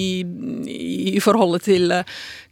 i, 0.00 1.20
forholdet 1.22 1.66
til 1.68 1.96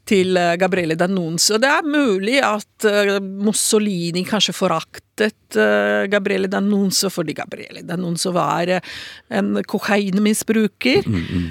til 0.09 0.39
Gabriele 0.57 0.95
Danunzio. 0.97 1.59
Det 1.61 1.69
er 1.69 1.85
mulig 1.85 2.39
at 2.41 2.87
eh, 2.89 3.19
Mussolini 3.21 4.23
kanskje 4.25 4.55
foraktet 4.57 5.05
eh, 5.27 6.07
Gabriele 6.11 6.49
D'Annunzio 6.49 7.11
fordi 7.11 7.33
Gabriele 7.35 7.83
D'Annunzio 7.83 8.33
var 8.33 8.69
eh, 8.69 8.81
en 9.31 9.63
kokainmisbruker. 9.67 11.03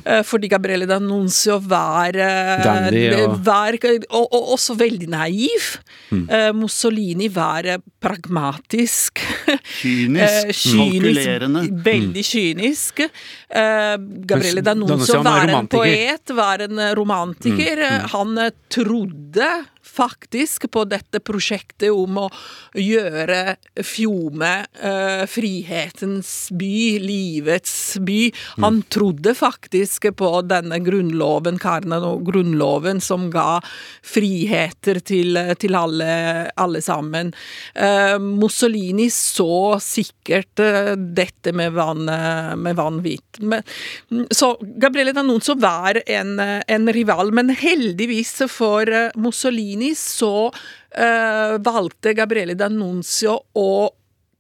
eh, 0.06 0.24
Fordi 0.24 0.48
Gabriele 0.48 0.86
D'Annunzio 0.86 1.60
var, 1.68 2.12
Dandy 2.14 3.04
og- 3.26 3.40
var 3.46 3.74
og, 4.10 4.28
og 4.34 4.54
også 4.58 4.76
veldig 4.80 5.10
naiv. 5.10 5.70
Eh, 6.12 6.52
Mussolini 6.54 7.28
var 7.30 7.64
pragmatisk. 8.02 9.20
Kynisk, 9.82 10.18
Eh, 10.28 10.52
kynisk, 10.54 11.02
kalkulerende. 11.02 11.62
Veldig 11.84 12.24
kynisk. 12.26 13.00
Eh, 13.00 13.98
Gabriele 14.28 14.62
D'Annunzio 14.62 15.22
var 15.24 15.48
var 15.48 15.54
en 15.62 15.68
poet, 15.68 16.34
var 16.36 16.60
en 16.66 16.80
romantiker. 16.96 17.84
Han 18.14 18.38
eh, 18.38 18.52
trodde 18.70 19.50
faktisk 19.98 20.70
på 20.72 20.86
dette 20.90 21.22
prosjektet 21.24 21.92
om 21.94 22.24
å 22.26 22.28
gjøre 22.78 23.58
Fjome 23.86 24.52
eh, 24.82 25.24
frihetens 25.30 26.50
by, 26.58 26.98
livets 27.02 27.98
by. 28.02 28.32
Han 28.64 28.82
trodde 28.94 29.34
faktisk 29.38 30.10
på 30.18 30.32
denne 30.48 30.80
grunnloven, 30.84 31.60
Karnano-grunnloven, 31.62 33.02
som 33.04 33.30
ga 33.34 33.60
friheter 34.06 35.02
til, 35.06 35.40
til 35.62 35.78
alle, 35.78 36.10
alle 36.58 36.82
sammen. 36.84 37.34
Eh, 37.76 38.18
Mussolini 38.22 39.10
så 39.14 39.78
sikkert 39.84 40.64
eh, 40.64 40.94
dette 40.98 41.54
med, 41.56 41.74
vann, 41.78 42.08
eh, 42.10 42.54
med 42.58 42.78
vanvitt. 42.78 43.40
Men, 43.40 43.64
så 44.32 44.54
Gabriele 44.82 45.14
D'Annunzio 45.16 45.58
var 45.62 46.02
en, 46.06 46.40
eh, 46.40 46.62
en 46.68 46.94
rival, 46.94 47.32
men 47.32 47.50
heldigvis 47.50 48.36
for 48.52 48.90
eh, 48.90 49.10
Mussolini 49.16 49.87
så 49.96 50.50
eh, 50.92 51.56
valgte 51.64 52.16
Gabriele 52.18 52.58
D'Annunzio 52.58 53.38
å 53.54 53.70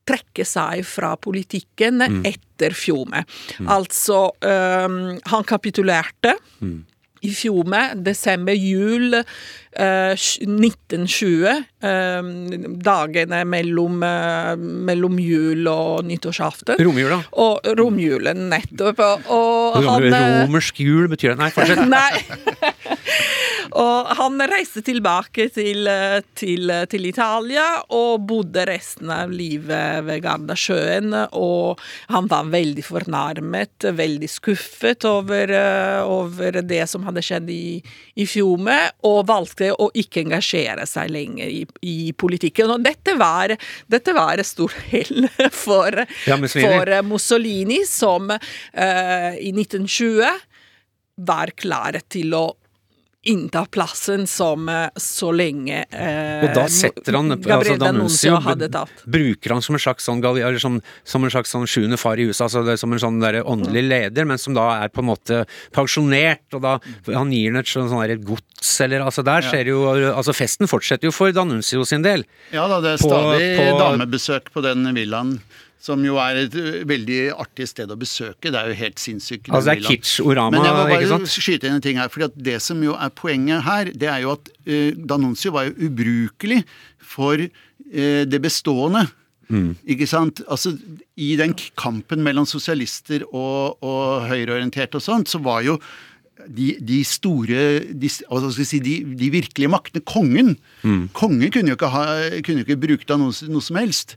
trekke 0.07 0.45
seg 0.47 0.85
fra 0.87 1.13
politikken 1.19 1.99
etter 2.25 2.75
Fjome. 2.77 3.23
Altså, 3.67 4.31
eh, 4.41 4.87
han 5.31 5.47
kapitulerte 5.47 6.37
i 7.27 7.33
Fjome, 7.35 7.83
desember, 8.05 8.55
jul 8.57 9.17
eh, 9.77 10.13
1920. 10.15 11.63
eh, 11.83 12.21
dagene 12.81 13.43
mellom, 13.45 14.03
eh, 14.03 14.55
mellom 14.57 15.19
jul 15.21 15.67
og 15.71 16.05
nyttårsaften. 16.07 16.79
Romjula? 16.81 17.21
Og 17.43 17.67
romjulen, 17.77 18.47
nettopp. 18.51 19.01
Og, 19.03 19.27
og 19.33 19.83
han 19.85 20.07
eh, 20.09 20.45
Romersk 20.45 20.81
jul 20.81 21.09
betyr 21.11 21.35
det 21.35 21.43
Nei, 21.43 21.51
fortsett. 21.53 21.83
Nei. 21.97 22.23
og 23.85 24.11
han 24.17 24.41
reiste 24.49 24.81
tilbake 24.85 25.49
til, 25.53 25.87
eh, 25.91 26.19
til, 26.37 26.71
til 26.89 27.09
Italia 27.09 27.67
og 27.93 28.25
bodde 28.27 28.65
resten 28.69 29.11
av 29.13 29.33
livet 29.33 30.05
ved 30.07 30.23
Gardasjøen. 30.25 31.13
Og 31.37 31.81
han 32.13 32.29
var 32.31 32.49
veldig 32.53 32.85
fornærmet, 32.87 33.89
veldig 33.97 34.31
skuffet 34.31 35.05
over, 35.07 35.53
eh, 35.53 36.01
over 36.01 36.61
det 36.65 36.83
som 36.89 37.05
hadde 37.07 37.16
skjedd 37.25 37.49
i, 37.53 37.79
i 38.21 38.25
Fjome, 38.29 38.77
og 39.07 39.23
valgte 39.29 39.71
å 39.73 39.89
ikke 39.97 40.23
engasjere 40.25 40.85
seg 40.89 41.11
lenger 41.13 41.47
i, 41.51 41.63
i 41.87 41.95
politikken. 42.17 42.71
Og 42.75 42.83
dette 42.85 43.15
var, 43.19 43.55
dette 43.87 44.15
var 44.17 44.41
et 44.41 44.49
stort 44.49 44.77
hell 44.91 45.27
for, 45.63 46.03
Ja, 46.27 46.37
Mussolini. 46.39 46.69
for 46.77 46.93
Mussolini, 47.07 47.81
som 47.89 48.29
uh, 48.31 49.33
i 49.37 49.51
1920 49.53 50.23
var 51.27 51.51
klar 51.57 51.97
til 52.09 52.33
å 52.37 52.45
innta 53.27 53.65
plassen 53.71 54.25
som 54.29 54.69
eh, 54.71 54.87
så 55.01 55.31
lenge 55.35 55.83
eh, 55.91 56.45
Og 56.45 56.53
da 56.55 56.65
setter 56.71 57.17
han 57.17 57.33
altså 57.35 57.49
Gabriel 57.49 58.71
tatt. 58.71 59.03
Bruker 59.05 59.53
han 59.55 59.63
som 59.65 59.77
en 59.77 59.83
slags 59.83 60.07
sånn, 60.07 60.23
eller 60.23 60.59
som, 60.63 60.79
som 61.07 61.23
en 61.27 61.33
slags 61.33 61.51
sånn 61.53 61.67
sjuende 61.69 61.99
far 61.99 62.19
i 62.19 62.27
huset, 62.29 62.45
altså 62.47 62.63
det, 62.67 62.77
som 62.81 62.93
en 62.95 63.01
sånn 63.03 63.19
der 63.23 63.41
åndelig 63.43 63.83
leder, 63.87 64.27
men 64.29 64.39
som 64.41 64.55
da 64.57 64.69
er 64.83 64.93
på 64.93 65.03
en 65.03 65.09
måte 65.11 65.43
pensjonert, 65.75 66.45
og 66.57 66.63
da 66.65 66.77
han 67.13 67.31
gir 67.35 67.51
han 67.51 67.61
et 67.61 67.69
sånn, 67.71 67.89
sånn 67.91 68.03
der 68.07 68.23
gods, 68.23 68.73
eller 68.85 69.05
altså 69.05 69.23
der 69.27 69.45
skjer 69.45 69.71
jo 69.73 69.83
Altså 70.07 70.33
festen 70.35 70.69
fortsetter 70.69 71.07
jo 71.09 71.13
for 71.15 71.31
Danuncio 71.35 71.83
sin 71.87 72.03
del. 72.05 72.23
Ja 72.53 72.65
da, 72.71 72.79
det 72.83 72.95
er 72.95 73.03
På- 73.03 73.11
stadig 73.11 73.47
på- 73.59 73.79
damebesøk 73.79 74.51
på 74.53 74.63
den 74.65 74.87
villaen. 74.95 75.37
Som 75.87 76.03
jo 76.03 76.17
er 76.19 76.41
et 76.43 76.55
veldig 76.89 77.19
artig 77.39 77.69
sted 77.71 77.91
å 77.93 77.97
besøke. 77.99 78.51
Det 78.51 78.59
er 78.59 78.73
jo 78.73 78.79
helt 78.81 78.99
sinnssykt. 78.99 79.47
Altså 79.47 79.71
det 79.71 79.77
er 79.77 79.85
kitsch-orama, 79.87 80.57
Men 80.57 80.67
jeg 80.67 80.75
må 80.75 80.87
bare 80.91 81.29
skyte 81.31 81.69
inn 81.69 81.77
en 81.77 81.85
ting 81.85 82.01
her. 82.01 82.11
For 82.11 82.27
Det 82.35 82.57
som 82.63 82.81
jo 82.83 82.97
er 82.97 83.13
poenget 83.15 83.63
her, 83.67 83.93
det 83.95 84.11
er 84.11 84.25
jo 84.25 84.33
at 84.35 84.51
uh, 84.67 84.91
Danuncio 85.07 85.53
var 85.55 85.69
jo 85.69 85.87
ubrukelig 85.87 86.63
for 86.99 87.39
uh, 87.39 88.23
det 88.27 88.41
bestående. 88.43 89.07
Mm. 89.47 89.71
Ikke 89.87 90.09
sant? 90.09 90.43
Altså, 90.51 90.75
I 91.15 91.35
den 91.39 91.55
kampen 91.79 92.23
mellom 92.25 92.47
sosialister 92.49 93.23
og, 93.29 93.79
og 93.79 94.27
høyreorienterte 94.27 94.99
og 94.99 95.05
sånt, 95.05 95.31
så 95.31 95.39
var 95.43 95.63
jo 95.63 95.77
de, 96.47 96.73
de 96.83 96.99
store 97.07 97.63
de, 97.97 98.09
skal 98.11 98.67
si, 98.67 98.79
de, 98.83 98.99
de 99.17 99.29
virkelige 99.33 99.71
maktene, 99.71 100.03
kongen 100.05 100.57
Mm. 100.85 101.07
Kongen 101.11 101.51
kunne 101.51 101.71
jo 101.71 101.75
ikke, 101.75 101.89
ha, 101.89 102.03
kunne 102.45 102.61
ikke 102.61 102.77
bruke 102.79 103.03
det 103.03 103.15
av 103.15 103.19
noe, 103.19 103.33
noe 103.49 103.63
som 103.65 103.79
helst. 103.79 104.13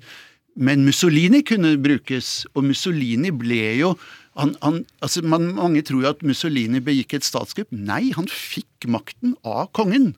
Men 0.61 0.85
Mussolini 0.85 1.41
kunne 1.47 1.75
brukes, 1.81 2.45
og 2.55 2.67
Mussolini 2.69 3.33
ble 3.33 3.63
jo 3.81 3.95
han, 4.39 4.55
han, 4.63 4.85
altså 5.03 5.25
man, 5.27 5.51
mange 5.57 5.83
tror 5.85 6.05
jo 6.05 6.11
at 6.13 6.23
Mussolini 6.25 6.81
begikk 6.85 7.17
et 7.19 7.27
statskupp. 7.27 7.69
Nei, 7.75 8.13
han 8.17 8.29
fikk 8.31 8.87
makten 8.89 9.35
av 9.45 9.67
kongen. 9.77 10.13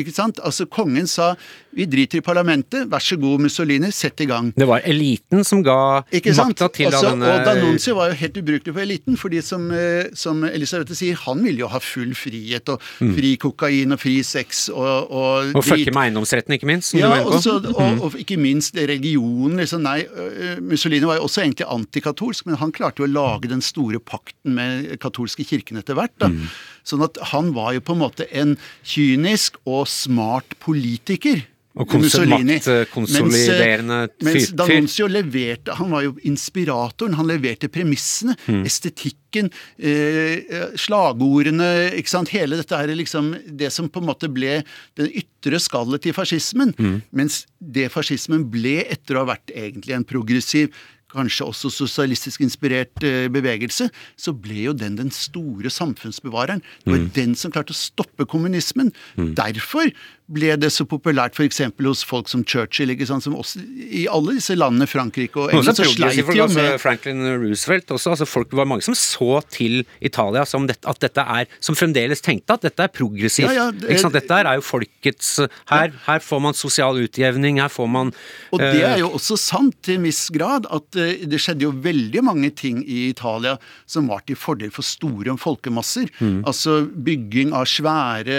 Ikke 0.00 0.14
sant? 0.14 0.40
Altså 0.44 0.66
Kongen 0.70 1.08
sa 1.10 1.34
vi 1.76 1.84
driter 1.86 2.18
i 2.18 2.24
parlamentet, 2.24 2.88
vær 2.90 3.02
så 3.02 3.14
god 3.20 3.44
Mussolini, 3.44 3.92
sett 3.94 4.20
i 4.24 4.26
gang. 4.26 4.50
Det 4.58 4.66
var 4.66 4.82
eliten 4.88 5.44
som 5.46 5.60
ga 5.62 6.02
makta 6.02 6.66
til 6.74 6.88
Også, 6.88 6.98
av 6.98 7.12
denne 7.12 7.28
Og 7.30 7.44
D'Annunzio 7.46 7.94
var 7.94 8.10
jo 8.10 8.16
helt 8.18 8.40
ubrukelig 8.40 8.74
for 8.74 8.82
eliten, 8.82 9.18
fordi 9.20 9.42
som, 9.44 9.68
eh, 9.70 10.10
som 10.18 10.42
Elisabeth 10.48 10.96
sier, 10.98 11.14
han 11.26 11.44
ville 11.44 11.62
jo 11.62 11.68
ha 11.70 11.78
full 11.78 12.10
frihet 12.18 12.68
og 12.74 12.82
fri 12.98 13.36
kokain 13.40 13.94
og 13.94 14.00
fri 14.02 14.16
sex 14.26 14.68
og, 14.68 15.10
og, 15.10 15.28
Mm. 15.50 15.56
Og 15.56 15.64
fucke 15.64 15.92
med 15.94 16.02
eiendomsretten, 16.10 16.54
ikke 16.54 16.68
minst. 16.68 16.94
Ja, 16.94 17.10
også, 17.24 17.58
og, 17.74 18.02
og 18.04 18.16
ikke 18.18 18.36
minst 18.40 18.76
religionen. 18.76 19.56
Liksom, 19.60 19.82
nei, 19.82 20.04
Mussolini 20.60 21.06
var 21.06 21.20
jo 21.20 21.26
også 21.28 21.44
egentlig 21.44 21.66
antikatolsk, 21.70 22.46
men 22.46 22.58
han 22.60 22.72
klarte 22.72 23.02
jo 23.02 23.08
å 23.08 23.10
lage 23.10 23.50
den 23.50 23.62
store 23.64 24.00
pakten 24.02 24.54
med 24.58 24.90
katolske 25.02 25.46
kirken 25.46 25.80
etter 25.80 25.98
hvert. 25.98 26.14
Da. 26.20 26.30
Mm. 26.32 26.50
Sånn 26.84 27.04
at 27.06 27.20
han 27.32 27.54
var 27.56 27.74
jo 27.76 27.84
på 27.84 27.96
en 27.96 28.04
måte 28.04 28.28
en 28.32 28.56
kynisk 28.82 29.60
og 29.66 29.86
smart 29.90 30.58
politiker. 30.62 31.46
Og 31.78 31.86
maktkonsoliderende 31.86 33.98
Mens, 34.10 34.26
eh, 34.26 34.26
mens 34.26 34.48
Danuncio 34.58 35.06
leverte 35.06 35.70
Han 35.78 35.92
var 35.94 36.02
jo 36.02 36.16
inspiratoren. 36.26 37.14
Han 37.14 37.28
leverte 37.28 37.68
premissene, 37.70 38.34
Mm. 38.48 38.64
estetikken, 38.66 39.50
eh, 39.78 40.42
slagordene 40.74 41.92
ikke 41.94 42.08
sant? 42.08 42.28
Hele 42.30 42.56
dette 42.56 42.72
er 42.72 42.88
liksom 42.88 43.38
det 43.56 43.72
som 43.72 43.88
på 43.88 44.00
en 44.00 44.06
måte 44.06 44.28
ble 44.32 44.64
det 44.96 45.12
ytre 45.14 45.60
skallet 45.60 46.02
til 46.02 46.12
fascismen. 46.12 46.74
Mm. 46.76 47.02
Mens 47.12 47.46
det 47.62 47.92
fascismen 47.92 48.50
ble 48.50 48.84
etter 48.90 49.14
å 49.14 49.18
ha 49.24 49.36
vært 49.36 49.46
egentlig 49.54 49.94
en 49.94 50.04
progressiv 50.04 50.72
Kanskje 51.12 51.46
også 51.48 51.70
sosialistisk 51.74 52.40
inspirert 52.44 53.02
eh, 53.02 53.26
bevegelse, 53.32 53.88
så 54.16 54.32
ble 54.36 54.66
jo 54.68 54.72
den 54.72 54.96
den 55.00 55.10
store 55.10 55.70
samfunnsbevareren. 55.70 56.62
Det 56.84 56.92
var 56.92 56.98
Mm. 57.00 57.10
den 57.14 57.34
som 57.34 57.50
klarte 57.50 57.72
å 57.72 57.78
stoppe 57.78 58.26
kommunismen. 58.28 58.92
Derfor 59.16 59.90
ble 60.30 60.52
det 60.56 60.68
så 60.70 60.84
populært 60.86 61.34
f.eks. 61.34 61.58
hos 61.82 62.04
folk 62.06 62.28
som 62.30 62.44
Churchill, 62.46 62.90
ikke 62.94 63.06
sant? 63.08 63.24
som 63.24 63.34
også 63.34 63.58
i 63.90 64.04
alle 64.06 64.36
disse 64.36 64.54
landene, 64.54 64.86
Frankrike 64.86 65.34
og 65.42 65.50
England, 65.50 65.74
så 65.74 65.86
sleit 65.90 66.20
jo 66.22 66.44
altså 66.44 66.54
med 66.60 66.76
Franklin 66.78 67.24
Roosevelt 67.42 67.90
også. 67.90 68.12
Altså 68.14 68.26
folk, 68.30 68.52
var 68.52 68.68
mange 68.70 68.82
som 68.86 68.94
så 68.94 69.40
til 69.50 69.80
Italia 70.00 70.44
som 70.46 70.68
det, 70.68 70.76
at 70.86 71.00
dette 71.02 71.18
er 71.24 71.46
Som 71.60 71.74
fremdeles 71.74 72.20
tenkte 72.22 72.54
at 72.54 72.62
dette 72.62 72.82
er 72.86 72.88
progressivt. 72.94 73.48
Ja, 73.50 73.66
ja, 73.66 73.70
det- 73.72 73.90
ikke 73.90 74.00
sant? 74.04 74.12
Dette 74.14 74.30
er 74.38 74.54
jo 74.54 74.60
folkets 74.62 75.40
her, 75.66 75.90
her 76.06 76.18
får 76.20 76.40
man 76.40 76.54
sosial 76.54 76.94
utjevning, 77.02 77.58
her 77.60 77.68
får 77.68 77.88
man 77.90 78.12
Og 78.52 78.58
det 78.60 78.82
eh, 78.84 78.92
er 78.94 78.98
jo 79.02 79.10
også 79.10 79.36
sant 79.38 79.74
til 79.82 79.96
en 79.96 80.02
viss 80.04 80.28
grad, 80.30 80.66
at 80.70 80.96
eh, 80.96 80.99
det 81.30 81.40
skjedde 81.42 81.66
jo 81.66 81.72
veldig 81.84 82.22
mange 82.26 82.50
ting 82.56 82.80
i 82.84 83.08
Italia 83.10 83.56
som 83.90 84.08
var 84.10 84.22
til 84.28 84.38
fordel 84.38 84.72
for 84.74 84.86
store 84.86 85.36
folkemasser. 85.40 86.10
Mm. 86.20 86.40
Altså 86.48 86.80
bygging 86.86 87.54
av 87.56 87.68
svære, 87.70 88.38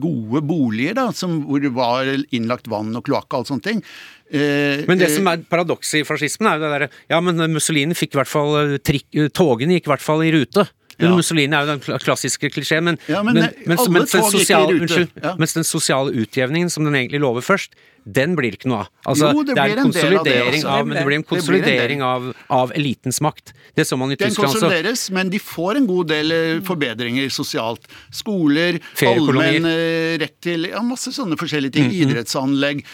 gode 0.00 0.42
boliger, 0.46 0.96
da, 0.98 1.08
som, 1.16 1.40
hvor 1.48 1.62
det 1.62 1.72
var 1.76 2.08
innlagt 2.34 2.70
vann 2.72 2.94
og 2.96 3.06
kloakk 3.08 3.28
og 3.32 3.40
alt 3.40 3.52
sånne 3.52 3.66
ting. 3.66 3.82
Eh, 4.30 4.82
Men 4.88 4.98
det 4.98 5.10
eh, 5.10 5.16
som 5.18 5.28
er 5.30 5.44
paradokset 5.46 6.00
i 6.00 6.06
fascismen, 6.06 6.48
er 6.50 6.58
jo 6.58 6.64
det 6.64 6.72
derre 6.72 6.88
Ja, 7.12 7.20
men 7.22 7.38
Mussolini 7.52 7.94
fikk 7.94 8.16
i 8.16 8.18
hvert 8.20 8.30
fall 8.30 8.56
eh, 8.58 8.78
trikk, 8.82 9.06
eh, 9.14 9.28
Togene 9.30 9.76
gikk 9.78 9.86
i 9.86 9.92
hvert 9.94 10.02
fall 10.02 10.24
i 10.26 10.32
rute. 10.34 10.66
Ja. 10.96 11.12
Mussolini 11.12 11.52
er 11.54 11.66
jo 11.66 11.74
den 11.76 12.00
klassiske 12.02 12.50
klisjeen, 12.50 12.86
men, 12.88 12.98
Ja, 13.06 13.22
men, 13.22 13.36
men, 13.36 13.50
eh, 13.50 13.68
mens, 13.68 13.84
mens, 13.92 14.14
den 14.16 14.24
sosiale, 14.32 14.72
unnskyld, 14.80 15.12
Ja. 15.22 15.34
mens 15.38 15.52
den 15.54 15.66
sosiale 15.68 16.14
utjevningen 16.24 16.70
som 16.72 16.84
den 16.88 16.94
egentlig 16.94 17.20
lover 17.20 17.44
først, 17.44 17.76
den 18.06 18.36
blir 18.38 18.54
ikke 18.54 18.68
noe 18.70 18.84
av. 18.84 18.90
Altså, 19.10 19.32
Jo, 19.34 19.42
det 19.42 19.56
er 19.56 19.66
blir 19.66 19.80
en 19.82 19.90
en 19.90 20.66
av 20.66 20.78
av, 20.78 20.86
men 20.86 20.96
det 20.96 21.04
blir 21.08 21.18
en 21.18 21.24
konsolidering 21.26 21.98
blir 21.98 22.06
en 22.06 22.06
av, 22.06 22.28
av 22.54 22.72
elitens 22.78 23.18
makt. 23.20 23.52
Det 23.74 23.86
så 23.86 23.98
man 23.98 24.12
i 24.12 24.16
Den 24.16 24.30
Tyskland 24.30 24.52
også. 24.52 24.60
konsolideres, 24.60 25.10
men 25.10 25.30
de 25.32 25.40
får 25.42 25.80
en 25.80 25.86
god 25.90 26.06
del 26.12 26.32
eh, 26.32 26.60
forbedringer 26.66 27.28
sosialt. 27.34 27.88
Skoler, 28.14 28.78
allmenn 29.02 29.66
eh, 29.66 30.14
rett 30.22 30.38
til 30.40 30.68
ja, 30.70 30.82
masse 30.86 31.10
sånne 31.12 31.38
forskjellige 31.40 31.72
ting. 31.78 31.90
Mm, 31.90 31.98
Idrettsanlegg. 32.06 32.84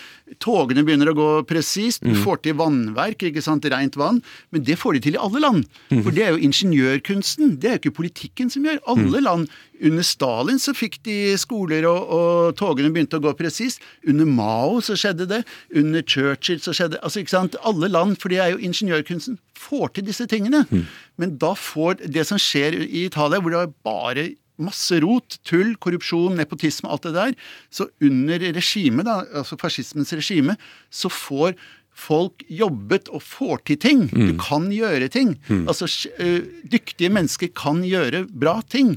Togene 0.41 0.85
begynner 0.85 1.11
å 1.13 1.15
gå 1.15 1.29
presist. 1.47 2.01
Du 2.03 2.11
Mm. 2.13 2.23
får 2.25 2.43
til 2.43 2.55
vannverk, 2.55 3.19
ikke 3.29 3.43
sant, 3.43 3.65
rent 3.65 3.97
vann. 3.97 4.23
Men 4.53 4.63
det 4.65 4.79
får 4.79 4.95
de 4.95 5.01
til 5.01 5.15
i 5.15 5.19
alle 5.19 5.41
land. 5.41 5.67
Mm. 5.91 6.03
For 6.05 6.11
det 6.11 6.23
er 6.23 6.31
jo 6.33 6.39
ingeniørkunsten. 6.49 7.59
Det 7.61 7.69
er 7.71 7.77
jo 7.79 7.83
ikke 7.91 7.97
politikken 8.03 8.51
som 8.51 8.65
gjør. 8.65 8.79
Alle 8.87 9.19
Mm. 9.19 9.25
land. 9.25 9.49
Under 9.83 10.03
Stalin 10.03 10.59
så 10.59 10.73
fikk 10.75 11.03
de 11.03 11.35
skoler, 11.37 11.85
og, 11.85 12.09
og 12.09 12.57
togene 12.57 12.93
begynte 12.93 13.19
å 13.19 13.23
gå 13.23 13.35
presist. 13.37 13.81
Under 14.07 14.25
Mao 14.25 14.79
så 14.81 14.95
skjedde 14.95 15.27
det. 15.27 15.45
Under 15.75 16.03
Churchill 16.03 16.59
så 16.61 16.73
skjedde 16.73 17.01
Altså, 17.03 17.21
ikke 17.23 17.31
sant. 17.31 17.57
Alle 17.65 17.89
land, 17.89 18.19
for 18.21 18.29
det 18.29 18.39
er 18.39 18.53
jo 18.53 18.59
ingeniørkunsten, 18.59 19.39
får 19.59 19.95
til 19.95 20.05
disse 20.05 20.27
tingene. 20.27 20.67
Men 21.19 21.37
da 21.39 21.55
får 21.55 21.99
det 22.11 22.27
som 22.27 22.39
skjer 22.39 22.75
i 22.89 23.07
Italia, 23.07 23.41
hvor 23.41 23.51
det 23.51 23.61
er 23.69 23.75
bare 23.85 24.29
masse 24.61 24.99
rot, 25.03 25.39
tull, 25.49 25.77
korrupsjon, 25.83 26.37
nepotisme, 26.39 26.91
alt 26.93 27.07
det 27.09 27.15
der. 27.17 27.37
Så 27.73 27.89
under 28.03 28.43
regimet, 28.53 29.07
da, 29.09 29.23
altså 29.43 29.59
fascismens 29.61 30.13
regime, 30.13 30.59
så 30.91 31.09
får 31.13 31.57
folk 31.93 32.41
jobbet 32.49 33.11
og 33.13 33.21
får 33.21 33.59
til 33.69 33.77
ting. 33.77 33.99
Du 34.09 34.33
kan 34.41 34.71
gjøre 34.73 35.11
ting. 35.13 35.35
Altså 35.69 35.85
Dyktige 36.73 37.11
mennesker 37.13 37.51
kan 37.53 37.83
gjøre 37.85 38.25
bra 38.33 38.63
ting. 38.65 38.95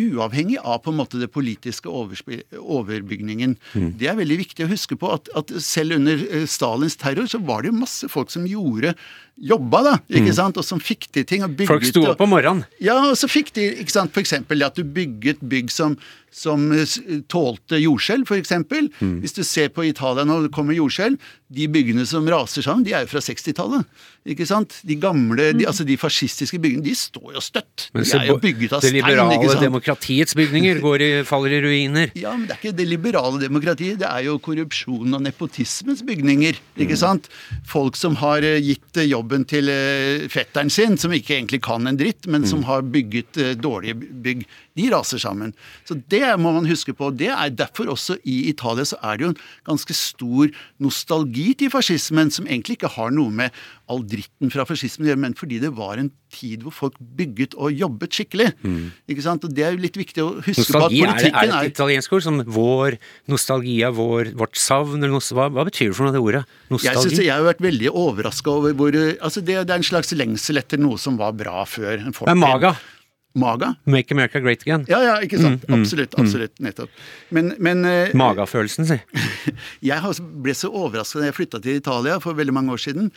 Uavhengig 0.00 0.56
av 0.64 0.80
på 0.80 0.94
en 0.94 1.00
måte 1.02 1.20
det 1.20 1.28
politiske 1.34 1.92
overbygningen. 1.92 3.58
Det 4.00 4.08
er 4.08 4.16
veldig 4.16 4.38
viktig 4.40 4.64
å 4.64 4.70
huske 4.72 4.96
på 4.96 5.12
at, 5.12 5.28
at 5.36 5.52
selv 5.60 5.98
under 6.00 6.46
Stalins 6.48 6.96
terror 6.96 7.28
så 7.28 7.42
var 7.44 7.60
det 7.60 7.74
jo 7.74 7.82
masse 7.82 8.08
folk 8.08 8.32
som 8.32 8.48
gjorde 8.48 8.94
jobba, 9.40 9.80
da. 9.86 9.92
ikke 10.12 10.34
sant? 10.36 10.58
Og 10.60 10.66
som 10.66 10.80
fikk 10.82 11.08
til 11.14 11.24
ting. 11.24 11.44
og 11.46 11.54
bygget 11.56 11.70
Folk 11.70 11.86
sto 11.88 12.02
opp 12.12 12.20
om 12.20 12.32
morgenen. 12.34 12.64
ja, 12.82 12.98
og 13.08 13.16
så 13.18 13.28
fikk 13.30 13.52
de 13.56 13.66
ikke 13.82 13.94
sant, 13.94 14.16
eksempel 14.20 14.62
at 14.66 14.76
du 14.76 14.84
bygget 14.84 15.40
bygg 15.40 15.72
som, 15.72 15.96
som 16.30 16.68
tålte 17.32 17.80
jordskjelv, 17.80 18.28
for 18.28 18.40
eksempel. 18.40 18.90
Hvis 19.00 19.36
du 19.36 19.42
ser 19.46 19.72
på 19.72 19.86
Italia 19.88 20.26
når 20.28 20.48
det 20.48 20.54
kommer 20.56 20.76
jordskjelv, 20.76 21.16
de 21.50 21.66
byggene 21.72 22.04
som 22.06 22.28
raser 22.30 22.62
sammen, 22.66 22.84
de 22.86 22.92
er 22.94 23.06
jo 23.06 23.12
fra 23.14 23.24
60-tallet. 23.24 23.88
Ikke 24.28 24.44
sant? 24.44 24.74
De 24.84 24.98
gamle, 25.00 25.46
de, 25.56 25.64
altså 25.64 25.84
de 25.88 25.94
fascistiske 25.96 26.58
bygningene, 26.60 26.84
de 26.84 26.92
står 26.98 27.38
jo 27.38 27.40
støtt. 27.40 27.86
De 27.94 28.02
er 28.04 28.26
jo 28.28 28.36
bygget 28.42 28.74
av 28.76 28.82
det 28.84 28.90
stein, 28.90 28.98
liberale 28.98 29.38
ikke 29.38 29.48
sant? 29.54 29.64
demokratiets 29.64 30.36
bygninger 30.36 30.80
går 30.84 31.04
i, 31.06 31.08
faller 31.24 31.54
i 31.56 31.60
ruiner. 31.64 32.12
Ja, 32.20 32.34
men 32.36 32.44
det 32.44 32.56
er 32.56 32.60
ikke 32.60 32.74
det 32.76 32.88
liberale 32.90 33.40
demokratiet, 33.40 33.96
det 34.02 34.10
er 34.10 34.26
jo 34.26 34.36
korrupsjonen 34.44 35.16
og 35.16 35.24
nepotismens 35.24 36.04
bygninger. 36.04 36.60
ikke 36.84 36.98
sant? 37.00 37.30
Folk 37.64 37.96
som 37.96 38.18
har 38.20 38.44
eh, 38.44 38.60
gitt 38.60 39.00
eh, 39.00 39.08
jobben 39.08 39.48
til 39.48 39.72
eh, 39.72 40.28
fetteren 40.28 40.68
sin, 40.68 41.00
som 41.00 41.16
ikke 41.16 41.38
egentlig 41.38 41.62
kan 41.64 41.88
en 41.88 42.00
dritt, 42.00 42.28
men 42.28 42.44
som 42.44 42.66
har 42.68 42.84
bygget 42.84 43.40
dårlige 43.64 43.96
bygg, 43.96 44.44
de 44.80 44.88
raser 44.94 45.20
sammen. 45.22 45.52
Så 45.88 45.98
det 46.10 46.24
må 46.40 46.54
man 46.56 46.68
huske 46.68 46.94
på. 46.96 47.12
Det 47.12 47.30
er 47.32 47.52
derfor 47.52 47.92
også 47.92 48.16
i 48.24 48.40
Italia 48.50 48.86
så 48.88 48.98
er 49.04 49.20
det 49.20 49.26
jo 49.26 49.32
en 49.34 49.42
ganske 49.68 49.96
stor 49.96 50.50
nostalgi 50.82 51.50
til 51.60 51.72
fascismen, 51.72 52.32
som 52.32 52.48
egentlig 52.48 52.78
ikke 52.80 52.94
har 52.96 53.12
noe 53.14 53.32
med 53.42 53.54
all 53.90 54.04
dritten 54.06 54.52
fra 54.52 54.64
fascismen 54.68 55.06
å 55.06 55.10
gjøre, 55.10 55.22
men 55.24 55.36
fordi 55.38 55.58
det 55.62 55.72
var 55.76 55.98
en 56.00 56.10
tid 56.30 56.62
hvor 56.62 56.74
folk 56.74 56.98
bygget 57.18 57.56
og 57.58 57.74
jobbet 57.74 58.14
skikkelig. 58.14 58.50
Ikke 59.10 59.24
sant? 59.24 59.44
Og 59.46 59.54
det 59.54 59.64
er 59.66 59.74
jo 59.74 59.82
litt 59.82 59.98
viktig 59.98 60.22
å 60.22 60.28
huske 60.38 60.62
Nostalgi, 60.62 61.00
på 61.02 61.08
at 61.08 61.16
politikken 61.16 61.40
er 61.40 61.40
Er 61.40 61.50
det 61.50 61.72
et 61.72 61.74
italiensk 61.74 62.14
ord? 62.14 62.26
Som 62.26 62.38
vår 62.46 62.98
nostalgia, 63.32 63.90
vår, 63.96 64.32
vårt 64.38 64.60
savn, 64.60 65.00
eller 65.00 65.16
noe, 65.16 65.26
hva, 65.34 65.48
hva 65.50 65.66
betyr 65.66 65.90
det 65.90 65.98
for 65.98 66.06
noe, 66.06 66.14
det 66.14 66.22
ordet? 66.22 66.44
Jeg, 66.70 66.94
synes, 67.02 67.18
jeg 67.18 67.34
har 67.34 67.46
vært 67.46 67.64
veldig 67.64 67.90
overraska 67.90 68.54
over 68.54 68.76
hvor 68.78 68.94
altså 68.94 69.42
det, 69.42 69.58
det 69.66 69.74
er 69.74 69.82
en 69.82 69.90
slags 69.90 70.14
lengsel 70.14 70.62
etter 70.62 70.80
noe 70.80 71.00
som 71.00 71.18
var 71.20 71.34
bra 71.36 71.64
før. 71.68 71.98
En 71.98 72.14
fortid. 72.14 72.32
er 72.36 72.40
maga. 72.40 72.74
Maga? 73.38 73.74
Make 73.84 74.10
America 74.14 74.40
Great 74.42 74.62
Again. 74.66 74.84
Ja, 74.90 74.98
ja, 75.04 75.18
ikke 75.22 75.38
sant. 75.38 75.62
Mm, 75.68 75.82
Absolutt. 75.84 76.16
absolutt, 76.18 76.56
Nettopp. 76.58 76.90
Men, 77.30 77.52
men 77.62 77.84
eh, 77.86 78.14
Magafølelsen, 78.18 78.88
si. 78.88 78.98
jeg 79.90 80.16
ble 80.42 80.54
så 80.58 80.72
overraska 80.72 81.22
da 81.22 81.28
jeg 81.30 81.38
flytta 81.38 81.62
til 81.62 81.78
Italia 81.78 82.18
for 82.22 82.38
veldig 82.38 82.56
mange 82.56 82.74
år 82.74 82.82
siden. 82.82 83.12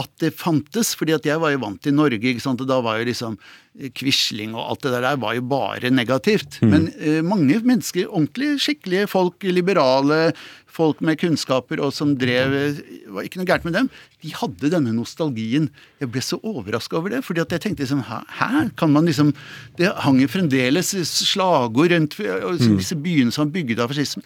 At 0.00 0.08
det 0.22 0.30
fantes, 0.40 0.94
fordi 0.96 1.12
at 1.12 1.26
jeg 1.28 1.36
var 1.36 1.52
jo 1.52 1.60
vant 1.60 1.82
til 1.84 1.92
Norge, 1.92 2.16
ikke 2.16 2.40
sant? 2.40 2.62
og 2.64 2.68
da 2.70 2.78
var 2.80 2.96
jo 2.96 3.08
liksom 3.10 3.34
eh, 3.76 3.90
Quisling 3.92 4.54
og 4.56 4.64
alt 4.64 4.86
det 4.86 4.92
der 4.94 5.18
var 5.20 5.34
jo 5.36 5.42
bare 5.44 5.90
negativt. 5.92 6.56
Men 6.64 6.86
uh, 6.96 7.20
mange 7.26 7.58
mennesker, 7.60 8.08
ordentlig 8.08 8.54
skikkelige 8.64 9.10
folk, 9.12 9.44
liberale 9.44 10.30
folk 10.72 11.02
med 11.04 11.18
kunnskaper 11.20 11.82
og 11.84 11.92
som 11.92 12.14
drev 12.16 12.54
Det 12.78 13.10
var 13.12 13.26
ikke 13.26 13.42
noe 13.42 13.48
gærent 13.50 13.66
med 13.68 13.76
dem. 13.76 13.90
De 14.24 14.32
hadde 14.32 14.70
denne 14.72 14.94
nostalgien. 14.96 15.68
Jeg 16.00 16.08
ble 16.14 16.22
så 16.24 16.38
overraska 16.40 16.96
over 16.96 17.12
det, 17.12 17.20
fordi 17.26 17.42
at 17.44 17.52
jeg 17.52 17.64
tenkte 17.66 17.84
liksom 17.84 18.00
Hæ? 18.08 18.70
Kan 18.80 18.94
man 18.94 19.04
liksom 19.04 19.34
Det 19.76 19.92
hang 20.06 20.22
jo 20.22 20.30
fremdeles 20.32 20.94
slagord 21.10 21.92
rundt 21.92 22.16
og 22.22 22.64
disse 22.64 22.96
byene 22.96 23.34
som 23.34 23.44
var 23.44 23.52
bygget 23.58 23.84
av 23.84 23.92
fascismen 23.92 24.24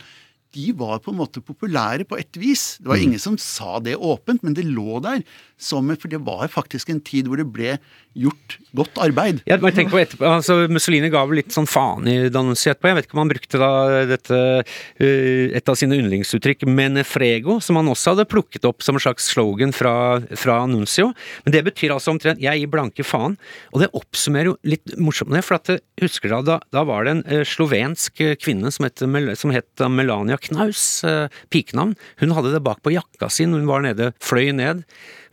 de 0.56 0.72
var 0.76 1.02
på 1.04 1.12
en 1.12 1.20
måte 1.20 1.42
populære 1.44 2.06
på 2.08 2.18
et 2.20 2.40
vis. 2.40 2.78
Det 2.80 2.88
var 2.90 3.02
ingen 3.02 3.22
som 3.22 3.36
sa 3.40 3.76
det 3.84 3.96
åpent, 3.96 4.42
men 4.46 4.56
det 4.56 4.64
lå 4.66 5.00
der. 5.04 5.22
Som, 5.60 5.92
for 6.00 6.12
det 6.12 6.22
var 6.24 6.48
faktisk 6.52 6.90
en 6.92 7.02
tid 7.04 7.28
hvor 7.28 7.40
det 7.40 7.48
ble 7.52 7.76
gjort 8.16 8.56
godt 8.76 8.98
arbeid. 9.00 9.40
Jeg 9.48 9.60
bare 9.62 9.74
tenk 9.76 9.90
på 9.92 10.00
etterpå, 10.00 10.26
altså 10.28 10.56
Mussolini 10.72 11.08
ga 11.12 11.22
vel 11.28 11.40
litt 11.40 11.54
sånn 11.54 11.68
faen 11.68 12.08
i 12.10 12.16
dannelse 12.32 12.72
etterpå. 12.72 12.90
Jeg 12.90 12.98
vet 12.98 13.08
ikke 13.08 13.16
om 13.16 13.22
han 13.22 13.32
brukte 13.32 13.60
da 13.60 13.70
dette 14.10 14.40
eh, 14.40 15.56
et 15.56 15.70
av 15.72 15.78
sine 15.78 15.98
yndlingsuttrykk, 16.00 16.66
menefrego, 16.68 17.58
som 17.64 17.78
han 17.80 17.90
også 17.92 18.14
hadde 18.14 18.28
plukket 18.32 18.68
opp 18.68 18.84
som 18.84 18.98
en 18.98 19.04
slags 19.04 19.28
slogan 19.32 19.74
fra, 19.76 19.94
fra 20.38 20.60
Annuncio. 20.64 21.10
Men 21.46 21.56
det 21.56 21.64
betyr 21.70 21.94
altså 21.96 22.14
omtrent 22.14 22.42
'jeg 22.42 22.62
gir 22.62 22.72
blanke 22.72 23.04
faen'. 23.06 23.36
Og 23.72 23.82
det 23.82 23.92
oppsummerer 23.96 24.52
jo 24.52 24.56
litt 24.64 24.96
morsomt 24.98 25.32
det, 25.32 25.44
for 25.44 25.60
at 25.60 25.70
eh, 25.70 25.82
husker 26.02 26.32
du 26.32 26.40
da, 26.52 26.60
da 26.72 26.84
var 26.84 27.04
det 27.04 27.16
en 27.16 27.24
eh, 27.26 27.44
slovensk 27.44 28.24
kvinne 28.40 28.72
som 28.72 28.88
het, 28.88 29.04
som 29.36 29.52
het 29.52 29.86
Melania 29.90 30.36
Knaus, 30.36 31.04
pikenavn. 31.52 31.94
Hun 32.20 32.34
hadde 32.36 32.52
det 32.52 32.64
bak 32.64 32.82
på 32.84 32.92
jakka 32.94 33.28
si 33.32 33.46
når 33.46 33.62
hun 33.62 33.70
var 33.70 33.84
nede, 33.84 34.12
fløy 34.20 34.52
ned 34.56 34.84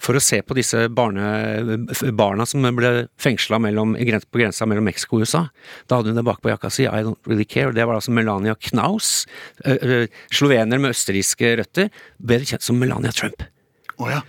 for 0.04 0.20
å 0.20 0.22
se 0.24 0.42
på 0.44 0.56
disse 0.58 0.90
barne, 0.92 1.80
barna 2.12 2.46
som 2.50 2.66
ble 2.76 3.08
fengsla 3.22 3.60
på 3.64 4.42
grensa 4.42 4.68
mellom 4.68 4.84
Mexico 4.90 5.18
og 5.18 5.24
USA. 5.24 5.46
Da 5.88 6.00
hadde 6.00 6.12
hun 6.12 6.20
det 6.20 6.26
bakpå 6.28 6.52
jakka 6.52 6.72
si, 6.74 6.84
I 6.84 7.06
don't 7.06 7.30
really 7.30 7.48
care. 7.48 7.72
Det 7.72 7.88
var 7.88 7.96
altså 7.96 8.12
Melania 8.12 8.56
Knaus, 8.60 9.26
slovener 10.34 10.82
med 10.84 10.92
østerrikske 10.92 11.56
røtter, 11.62 11.90
bedre 12.20 12.52
kjent 12.52 12.68
som 12.68 12.80
Melania 12.82 13.16
Trump. 13.16 13.48
Oh, 13.96 14.10
ja. 14.12 14.20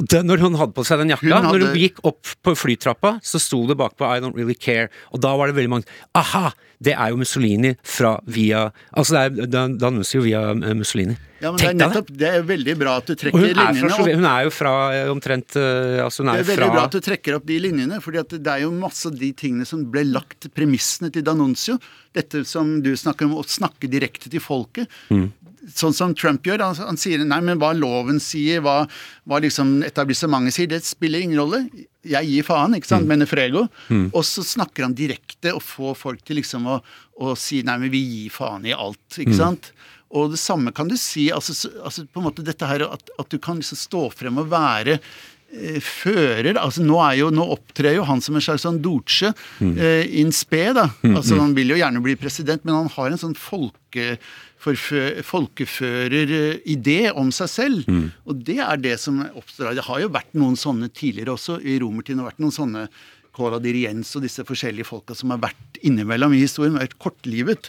Det, 0.00 0.22
når 0.24 0.42
hun 0.44 0.56
hadde 0.60 0.76
på 0.76 0.84
seg 0.86 1.02
den 1.02 1.12
jakka, 1.12 1.28
hun 1.28 1.36
hadde... 1.36 1.52
når 1.52 1.66
hun 1.68 1.78
gikk 1.80 2.00
opp 2.08 2.34
på 2.44 2.56
flytrappa, 2.56 3.18
så 3.24 3.40
sto 3.42 3.62
det 3.68 3.76
bakpå 3.80 4.08
I 4.08 4.22
don't 4.24 4.36
really 4.38 4.56
care, 4.56 4.88
og 5.12 5.22
da 5.24 5.34
var 5.36 5.50
det 5.50 5.58
veldig 5.58 5.72
mange 5.78 6.00
Aha! 6.18 6.50
Det 6.80 6.94
er 6.96 7.10
jo 7.12 7.18
Mussolini 7.20 7.74
fra 7.84 8.14
via 8.24 8.70
Altså 8.96 9.12
det 9.12 9.50
er 9.52 9.74
Danuncio 9.76 10.22
via 10.24 10.46
eh, 10.54 10.72
Mussolini. 10.72 11.12
Ja, 11.40 11.50
men 11.52 11.60
det 11.60 11.68
er, 11.68 11.76
nettopp, 11.76 12.08
det 12.20 12.30
er 12.30 12.46
veldig 12.48 12.74
bra 12.80 12.94
at 13.00 13.08
du 13.08 13.14
trekker 13.20 13.44
linjene 13.44 13.90
opp. 13.92 14.08
Hun 14.08 14.28
er 14.28 14.46
jo 14.46 14.52
fra 14.52 14.72
eh, 14.96 15.10
omtrent 15.12 15.56
uh, 15.56 16.00
altså 16.04 16.24
Det 16.24 16.32
er, 16.32 16.40
er 16.40 16.48
veldig 16.50 16.64
fra... 16.64 16.70
bra 16.72 16.84
at 16.88 16.96
du 16.96 17.04
trekker 17.04 17.36
opp 17.36 17.46
de 17.48 17.58
linjene, 17.64 18.00
for 18.04 18.16
det 18.16 18.40
er 18.40 18.64
jo 18.64 18.72
masse 18.76 19.08
av 19.08 19.16
de 19.20 19.30
tingene 19.36 19.68
som 19.68 19.84
ble 19.92 20.06
lagt 20.08 20.48
premissene 20.56 21.12
til 21.12 21.24
Danuncio. 21.24 21.76
Dette 22.16 22.42
som 22.48 22.78
du 22.84 22.92
snakker 22.96 23.28
om, 23.28 23.36
å 23.40 23.44
snakke 23.44 23.88
direkte 23.92 24.32
til 24.32 24.44
folket. 24.44 24.88
Mm 25.12 25.28
sånn 25.76 25.94
som 25.96 26.14
Trump 26.16 26.46
gjør. 26.46 26.64
Han, 26.64 26.78
han, 26.90 27.00
sier 27.00 27.22
nei, 27.24 27.40
men 27.44 27.60
hva 27.60 27.72
loven 27.76 28.20
sier, 28.22 28.62
hva, 28.64 28.82
hva 29.28 29.40
liksom 29.42 29.80
etablissementet 29.86 30.56
sier, 30.56 30.70
det 30.70 30.82
spiller 30.86 31.24
ingen 31.24 31.40
rolle. 31.42 31.62
Jeg 32.06 32.30
gir 32.30 32.46
faen, 32.46 32.76
ikke 32.78 32.90
sant, 32.90 33.06
mm. 33.06 33.14
mener 33.14 33.30
Frego. 33.30 33.66
Mm. 33.88 34.08
Og 34.10 34.24
så 34.26 34.44
snakker 34.46 34.86
han 34.86 34.96
direkte 34.98 35.54
og 35.56 35.64
får 35.64 35.96
folk 36.00 36.24
til 36.26 36.40
liksom 36.40 36.68
å, 36.70 36.80
å, 37.20 37.34
si 37.38 37.62
nei, 37.66 37.78
men 37.82 37.92
vi 37.92 38.02
gir 38.04 38.34
faen 38.34 38.68
i 38.68 38.76
alt, 38.76 39.02
ikke 39.16 39.36
mm. 39.36 39.40
sant. 39.40 39.72
Og 40.10 40.32
det 40.32 40.40
samme 40.42 40.72
kan 40.74 40.88
du 40.90 40.96
si, 40.98 41.28
altså, 41.30 41.54
altså 41.84 42.06
på 42.06 42.20
en 42.20 42.26
måte 42.26 42.46
dette 42.46 42.66
her 42.66 42.82
at, 42.88 43.12
at 43.20 43.28
du 43.30 43.38
kan 43.42 43.60
liksom 43.60 43.78
stå 43.78 44.08
frem 44.10 44.40
og 44.42 44.48
være 44.50 44.96
eh, 44.98 45.78
fører 45.84 46.58
altså 46.58 46.82
nå, 46.82 46.98
jo, 47.20 47.28
nå, 47.34 47.46
opptrer 47.54 47.94
jo 47.94 48.06
han 48.08 48.22
som 48.24 48.34
en 48.34 48.42
slags 48.42 48.66
sånn 48.66 48.80
Doce 48.82 49.30
mm. 49.60 49.76
eh, 49.78 50.02
in 50.18 50.34
spe. 50.34 50.64
da, 50.74 50.88
mm, 50.90 51.14
altså 51.14 51.36
mm. 51.36 51.42
Han 51.44 51.54
vil 51.54 51.74
jo 51.74 51.78
gjerne 51.78 52.02
bli 52.02 52.16
president, 52.18 52.66
men 52.66 52.80
han 52.80 52.90
har 52.96 53.12
en 53.12 53.22
sånn 53.22 53.38
folke 53.38 54.16
folkeføreridé 54.60 56.98
om 57.16 57.32
seg 57.34 57.48
selv. 57.50 57.88
Mm. 57.88 58.10
Og 58.28 58.34
det 58.46 58.58
er 58.64 58.76
det 58.82 58.96
som 59.00 59.22
oppstår. 59.30 59.74
Det 59.78 59.86
har 59.86 59.98
jo 60.02 60.08
vært 60.12 60.34
noen 60.38 60.56
sånne 60.60 60.88
tidligere 60.92 61.32
også. 61.36 61.54
I 61.64 61.78
romertiden 61.82 62.18
har 62.20 62.26
det 62.28 62.32
vært 62.34 62.44
noen 62.44 62.58
sånne 62.58 62.82
Cola 63.36 63.58
Diriens 63.62 64.16
og 64.18 64.22
disse 64.26 64.42
forskjellige 64.46 64.88
folka 64.88 65.12
som 65.16 65.30
har 65.34 65.40
vært 65.42 65.72
innimellom 65.86 66.32
i 66.36 66.42
historien, 66.42 66.78
vært 66.78 66.98
kortlivet. 67.02 67.62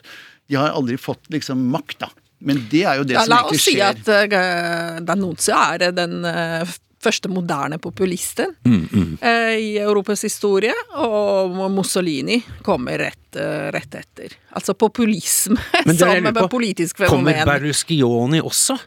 De 0.50 0.54
har 0.60 0.76
aldri 0.76 0.98
fått 1.00 1.26
liksom 1.34 1.58
makt, 1.72 1.98
da. 2.04 2.10
Men 2.42 2.56
det 2.72 2.84
er 2.90 2.96
jo 2.98 3.04
det 3.06 3.16
ja, 3.16 3.22
som 3.24 3.32
egentlig 3.38 3.62
skjer. 3.62 3.78
La 3.78 3.90
oss 3.94 4.02
si 4.02 4.06
at 4.10 4.10
uh, 4.34 5.00
Danuncia 5.06 5.58
er 5.76 5.80
den 5.94 6.14
uh, 6.26 6.66
første 7.02 7.32
moderne 7.32 7.80
populisten 7.82 8.54
mm, 8.66 8.84
mm. 8.92 9.12
Eh, 9.22 9.56
i 9.62 9.72
Europas 9.82 10.24
historie, 10.26 10.74
og 10.98 11.58
Mussolini 11.74 12.40
kommer 12.66 13.02
rett, 13.02 13.36
eh, 13.36 13.68
rett 13.74 14.00
etter. 14.00 14.38
Altså 14.58 14.76
populisme 14.78 15.60
som 15.98 16.42
politisk 16.52 17.04
fenomen. 17.04 17.34
Kommer 17.34 17.54
Berlusconi 17.54 18.42
også? 18.42 18.78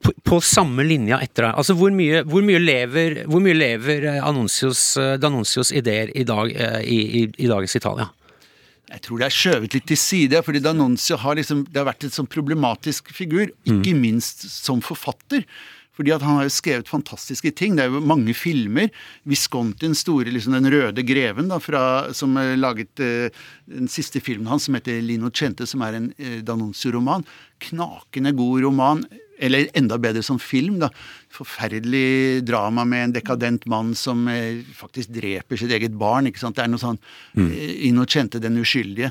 På, 0.00 0.14
på, 0.24 0.38
samme 0.40 0.80
linja 0.88 1.18
etter 1.20 1.44
deg. 1.44 1.58
Altså, 1.60 1.74
hvor 1.76 1.92
mye, 1.92 2.22
hvor 2.24 2.40
mye 2.44 2.60
lever, 2.62 3.18
hvor 3.28 3.42
mye 3.44 3.56
lever 3.58 4.06
eh, 4.14 4.30
D'Annunzios 5.20 5.74
ideer 5.76 6.14
i, 6.16 6.24
dag, 6.24 6.54
i, 6.80 7.02
i, 7.20 7.26
i 7.36 7.50
dagens 7.50 7.76
Italia? 7.76 8.08
Jeg 8.90 9.04
tror 9.04 9.20
det 9.20 9.26
er 9.28 9.34
skjøvet 9.34 9.74
litt 9.76 9.84
til 9.86 9.98
side, 10.00 10.40
fordi 10.42 10.62
D'Annunzio 10.64 11.18
har 11.22 11.36
liksom, 11.38 11.62
det 11.68 11.78
har 11.78 11.86
vært 11.86 12.08
en 12.08 12.14
sånn 12.14 12.30
problematisk 12.30 13.12
figur, 13.14 13.52
ikke 13.68 13.92
mm. 13.94 14.00
minst 14.00 14.48
som 14.50 14.80
forfatter. 14.82 15.44
Fordi 15.96 16.12
at 16.14 16.24
han 16.24 16.38
har 16.38 16.46
jo 16.46 16.54
skrevet 16.54 16.90
fantastiske 16.90 17.50
ting. 17.58 17.74
Det 17.76 17.84
er 17.84 17.92
jo 17.92 18.02
mange 18.04 18.34
filmer. 18.36 18.90
Viscontins 19.28 20.04
store, 20.04 20.30
liksom 20.32 20.54
den 20.56 20.70
røde 20.72 21.04
greven, 21.06 21.50
da, 21.50 21.58
fra, 21.62 21.82
som 22.16 22.38
laget 22.56 23.02
uh, 23.02 23.42
den 23.70 23.90
siste 23.90 24.22
filmen 24.24 24.48
hans, 24.50 24.68
som 24.68 24.78
heter 24.78 25.02
Linocente, 25.04 25.66
som 25.68 25.82
er 25.84 25.98
en 25.98 26.12
uh, 26.14 26.38
Danunzio-roman. 26.46 27.26
Knakende 27.66 28.32
god 28.38 28.64
roman. 28.68 29.04
Eller 29.40 29.70
enda 29.76 29.96
bedre 30.00 30.22
som 30.24 30.38
film. 30.40 30.78
da. 30.80 30.92
Forferdelig 31.32 32.46
drama 32.48 32.84
med 32.88 33.04
en 33.04 33.14
dekadent 33.18 33.66
mann 33.68 33.92
som 33.98 34.24
uh, 34.30 34.62
faktisk 34.76 35.12
dreper 35.16 35.60
sitt 35.60 35.74
eget 35.74 35.98
barn. 35.98 36.30
ikke 36.30 36.44
sant? 36.44 36.56
Det 36.56 36.64
er 36.64 36.72
noe 36.72 36.80
sånn 36.80 37.00
mm. 37.34 37.52
Innocente, 37.90 38.40
den 38.40 38.60
uskyldige. 38.62 39.10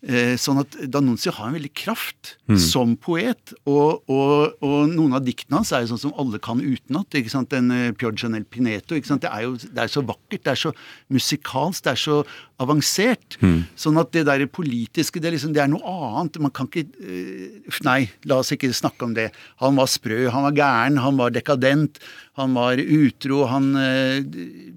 Eh, 0.00 0.32
sånn 0.40 0.62
at 0.62 0.78
Danunzio 0.88 1.28
har 1.36 1.50
en 1.50 1.56
veldig 1.58 1.70
kraft 1.76 2.34
mm. 2.48 2.56
som 2.62 2.94
poet. 2.96 3.52
Og, 3.68 4.00
og, 4.08 4.54
og, 4.64 4.78
noen 4.88 5.18
av 5.18 5.26
diktene 5.26 5.58
hans 5.58 5.74
er 5.76 5.84
jo 5.84 5.90
sånn 5.92 6.04
som 6.06 6.14
alle 6.20 6.40
kan 6.40 6.62
utenat. 6.62 7.12
Den 7.50 7.68
uh, 7.68 7.90
Pioggia 7.92 8.30
nel 8.32 8.46
Pineto. 8.48 8.96
Det 8.96 9.28
er 9.28 9.44
jo 9.44 9.58
det 9.60 9.84
er 9.84 9.92
så 9.92 10.00
vakkert, 10.06 10.44
det 10.46 10.54
er 10.54 10.62
så 10.62 10.72
musikalsk, 11.12 11.84
det 11.84 11.92
er 11.92 12.00
så 12.00 12.16
avansert. 12.60 13.36
Mm. 13.44 13.66
Sånn 13.76 14.00
at 14.00 14.12
det 14.16 14.24
der 14.28 14.46
politiske, 14.48 15.20
det 15.20 15.28
er, 15.28 15.36
liksom, 15.36 15.52
det 15.56 15.66
er 15.66 15.70
noe 15.72 15.84
annet. 15.84 16.40
Man 16.48 16.56
kan 16.56 16.70
ikke 16.70 16.88
uh, 16.96 17.76
Nei, 17.84 18.00
la 18.28 18.40
oss 18.40 18.54
ikke 18.56 18.72
snakke 18.76 19.04
om 19.04 19.12
det. 19.16 19.30
Han 19.60 19.76
var 19.76 19.88
sprø, 19.88 20.24
han 20.32 20.48
var 20.48 20.56
gæren, 20.56 21.00
han 21.04 21.20
var 21.20 21.36
dekadent. 21.36 22.00
Han 22.40 22.56
var 22.56 22.80
utro, 22.80 23.44
han 23.50 23.70
eh, 23.78 24.24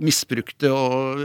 misbrukte 0.03 0.71
og 0.73 1.23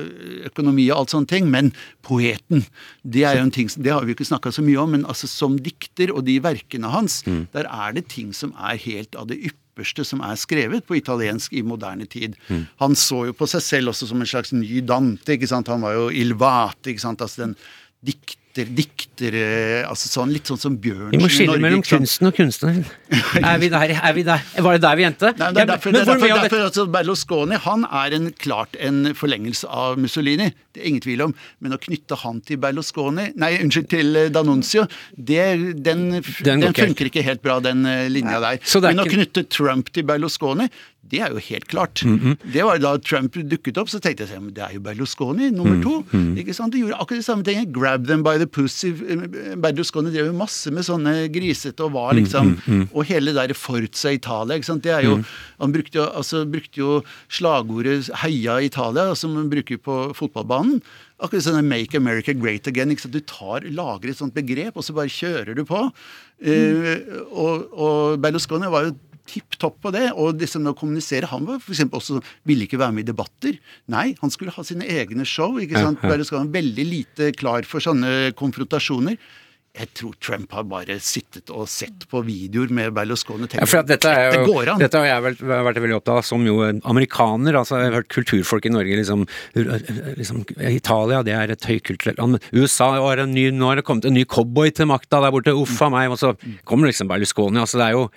økonomi 0.49 0.89
og 0.91 1.03
alt 1.03 1.15
sånne 1.15 1.31
ting. 1.31 1.49
Men 1.53 1.73
poeten, 2.07 2.65
det 3.03 3.25
er 3.29 3.39
jo 3.39 3.47
en 3.47 3.55
ting, 3.55 3.71
det 3.77 3.95
har 3.95 4.07
vi 4.07 4.17
ikke 4.17 4.29
snakka 4.29 4.53
så 4.55 4.65
mye 4.65 4.81
om, 4.83 4.95
men 4.97 5.07
altså 5.09 5.31
som 5.31 5.59
dikter 5.63 6.13
og 6.15 6.25
de 6.29 6.39
verkene 6.45 6.91
hans, 6.93 7.21
mm. 7.27 7.49
der 7.57 7.69
er 7.69 7.97
det 7.97 8.09
ting 8.13 8.35
som 8.37 8.55
er 8.57 8.81
helt 8.85 9.19
av 9.19 9.29
det 9.33 9.41
ypperste 9.51 10.07
som 10.07 10.23
er 10.27 10.39
skrevet 10.41 10.87
på 10.89 10.99
italiensk 10.99 11.55
i 11.59 11.65
moderne 11.67 12.09
tid. 12.11 12.39
Mm. 12.49 12.65
Han 12.83 12.99
så 12.99 13.27
jo 13.29 13.37
på 13.37 13.47
seg 13.51 13.65
selv 13.65 13.95
også 13.95 14.11
som 14.11 14.23
en 14.23 14.31
slags 14.31 14.55
ny 14.57 14.81
Dante. 14.87 15.37
ikke 15.37 15.51
sant? 15.51 15.71
Han 15.71 15.85
var 15.87 15.99
jo 15.99 16.09
ilvate, 16.11 16.93
ikke 16.93 17.07
sant? 17.07 17.23
altså 17.23 17.47
den 17.47 17.59
dikt 18.07 18.39
dikter, 18.67 19.09
diktere 19.19 19.85
altså 19.89 20.09
sånn, 20.11 20.33
Litt 20.33 20.49
sånn 20.49 20.61
som 20.61 20.77
Bjørnsen 20.79 21.15
Vi 21.15 21.21
må 21.23 21.31
skille 21.33 21.59
mellom 21.63 21.83
kunsten 21.87 22.29
og 22.29 22.37
kunstneren. 22.37 22.85
er 23.51 23.59
vi 23.61 23.71
der? 23.73 23.95
Er 23.97 24.15
vi 24.17 24.25
der? 24.27 24.43
Var 24.65 24.79
det 24.79 24.83
der 24.85 24.99
vi 24.99 25.07
endte? 25.09 25.33
Nei, 25.39 25.51
det 25.55 25.63
er 25.63 25.71
derfor, 25.73 25.95
det 25.95 26.03
er 26.03 26.11
derfor, 26.13 26.35
derfor 26.35 26.65
altså, 26.67 26.87
Berlusconi 26.93 27.59
han 27.65 27.87
er 27.89 28.17
en, 28.19 28.31
klart 28.39 28.77
en 28.81 29.13
forlengelse 29.19 29.69
av 29.69 29.99
Mussolini. 30.01 30.51
Det 30.75 30.83
er 30.83 30.91
ingen 30.91 31.05
tvil 31.05 31.25
om. 31.29 31.35
Men 31.65 31.77
å 31.77 31.81
knytte 31.83 32.19
han 32.23 32.43
til 32.47 32.61
Berlusconi 32.63 33.31
Nei, 33.39 33.55
unnskyld, 33.63 33.89
til 33.91 34.21
Danuncio, 34.35 34.87
det, 35.15 35.43
den, 35.85 36.07
den, 36.45 36.67
den 36.67 36.77
funker 36.77 37.11
ikke 37.11 37.25
helt 37.27 37.43
bra, 37.45 37.59
den 37.65 37.87
eh, 37.89 38.07
linja 38.13 38.41
der. 38.45 38.63
Men 38.89 39.05
å 39.05 39.09
knytte 39.09 39.47
Trump 39.51 39.91
til 39.95 40.07
Berlusconi, 40.09 40.69
det 41.11 41.21
er 41.25 41.33
jo 41.33 41.41
helt 41.49 41.69
klart. 41.69 42.03
Mm 42.05 42.19
-hmm. 42.19 42.53
Det 42.53 42.65
var 42.65 42.79
Da 42.79 42.97
Trump 42.99 43.35
dukket 43.35 43.79
opp, 43.79 43.89
så 43.89 43.99
tenkte 43.99 44.25
jeg 44.25 44.37
at 44.37 44.55
det 44.55 44.63
er 44.63 44.75
jo 44.75 44.81
Berlusconi 44.81 45.51
nummer 45.51 45.77
mm, 45.77 45.83
to. 45.83 46.05
Mm 46.13 46.35
-hmm. 46.35 46.39
ikke 46.39 46.55
sant? 46.55 46.73
De 46.73 46.79
gjorde 46.79 46.95
akkurat 46.95 47.19
det 47.19 47.25
samme 47.25 47.45
tingene. 47.45 47.73
Grab 47.73 48.07
them 48.07 48.23
by 48.23 48.37
the 48.39 48.47
pussy. 48.47 48.93
Berlusconi 49.57 50.11
drev 50.11 50.27
jo 50.27 50.33
masse 50.33 50.71
med 50.71 50.83
sånne 50.85 51.29
grisete 51.33 51.81
og 51.85 51.93
var 51.93 52.13
liksom 52.15 52.59
mm, 52.67 52.89
Og 52.93 53.05
hele 53.05 53.33
det 53.33 53.49
der 53.49 53.55
Forza 53.55 54.11
Italia. 54.11 54.55
ikke 54.55 54.67
sant? 54.67 54.85
Det 54.85 54.93
er 54.93 55.03
jo, 55.03 55.25
Han 55.61 55.73
brukte 55.73 55.99
jo, 55.99 56.05
altså, 56.05 56.45
brukte 56.45 56.79
jo 56.79 57.03
slagordet 57.29 58.11
'Heia 58.15 58.61
Italia', 58.61 59.15
som 59.15 59.35
man 59.35 59.51
bruker 59.51 59.77
på 59.77 60.15
fotballbanen. 60.15 60.83
Akkurat 61.21 61.43
sånn 61.43 61.65
'Make 61.65 61.97
America 61.97 62.33
Great 62.33 62.67
Again'. 62.67 62.91
ikke 62.91 63.01
sant? 63.01 63.15
Du 63.15 63.21
tar, 63.21 63.61
lager 63.61 64.09
et 64.09 64.17
sånt 64.17 64.35
begrep, 64.35 64.77
og 64.77 64.85
så 64.85 64.95
bare 64.95 65.09
kjører 65.09 65.55
du 65.55 65.65
på. 65.65 65.91
Uh, 66.39 66.97
og, 67.33 67.67
og 67.75 68.21
Berlusconi 68.23 68.71
var 68.71 68.85
jo 68.85 68.95
tipp 69.29 69.59
topp 69.61 69.79
på 69.85 69.93
det. 69.95 70.07
Og 70.17 70.39
liksom 70.41 70.67
å 70.71 70.75
kommunisere 70.79 71.29
Han 71.31 71.47
var 71.49 71.61
for 71.65 71.75
også 71.99 72.21
ville 72.49 72.67
ikke 72.67 72.81
være 72.81 72.97
med 72.97 73.07
i 73.07 73.13
debatter. 73.13 73.59
Nei, 73.93 74.07
han 74.21 74.33
skulle 74.35 74.55
ha 74.57 74.65
sine 74.67 74.87
egne 74.89 75.27
show. 75.29 75.59
ikke 75.61 75.79
sant? 75.81 76.01
Bare 76.03 76.25
skal 76.27 76.45
han 76.45 76.55
veldig 76.55 76.89
lite 76.89 77.33
klar 77.37 77.67
for 77.69 77.85
sånne 77.85 78.33
konfrontasjoner. 78.39 79.19
jeg 79.79 79.91
tror 79.95 80.15
Trump 80.19 80.51
har 80.57 80.65
bare 80.67 80.97
sittet 80.99 81.51
og 81.55 81.69
sett 81.71 82.07
på 82.11 82.23
videoer 82.27 82.73
med 82.75 82.91
Berlusconi 82.97 83.45
og 83.47 83.51
tenkt 83.53 83.61
Ja, 83.63 83.67
for 83.69 83.79
at 83.85 83.87
dette, 83.87 84.11
det 84.11 84.41
jo, 84.41 84.47
går 84.57 84.71
an. 84.73 84.81
dette 84.83 84.99
har 84.99 85.07
jeg 85.07 85.23
vært, 85.23 85.43
vært 85.69 85.79
veldig 85.85 85.97
opptatt 86.01 86.19
av 86.19 86.27
som 86.27 86.43
jo 86.49 86.57
amerikaner. 86.89 87.55
altså 87.61 87.79
Jeg 87.79 87.93
har 87.93 87.99
hørt 88.01 88.09
kulturfolk 88.11 88.67
i 88.67 88.73
Norge 88.75 88.97
liksom, 88.99 89.23
liksom 90.19 90.43
Italia 90.73 91.23
det 91.23 91.37
er 91.37 91.55
et 91.55 91.69
høykulturelt 91.71 92.19
land. 92.19 92.41
USA 92.51 92.91
er 93.13 93.23
en 93.23 93.35
ny, 93.37 93.51
nå 93.55 93.71
har 93.71 93.79
det 93.79 93.87
kommet 93.87 94.09
en 94.09 94.17
ny 94.19 94.25
cowboy 94.27 94.73
til 94.75 94.91
makta 94.91 95.21
der 95.23 95.35
borte. 95.37 95.55
Uff 95.55 95.79
a 95.85 95.93
meg. 95.95 96.11
Og 96.11 96.19
så 96.19 96.35
kommer 96.67 96.91
liksom 96.91 97.07
Berlusconi. 97.13 97.61
altså 97.63 97.79
det 97.79 97.87
er 97.93 97.99
jo 98.01 98.09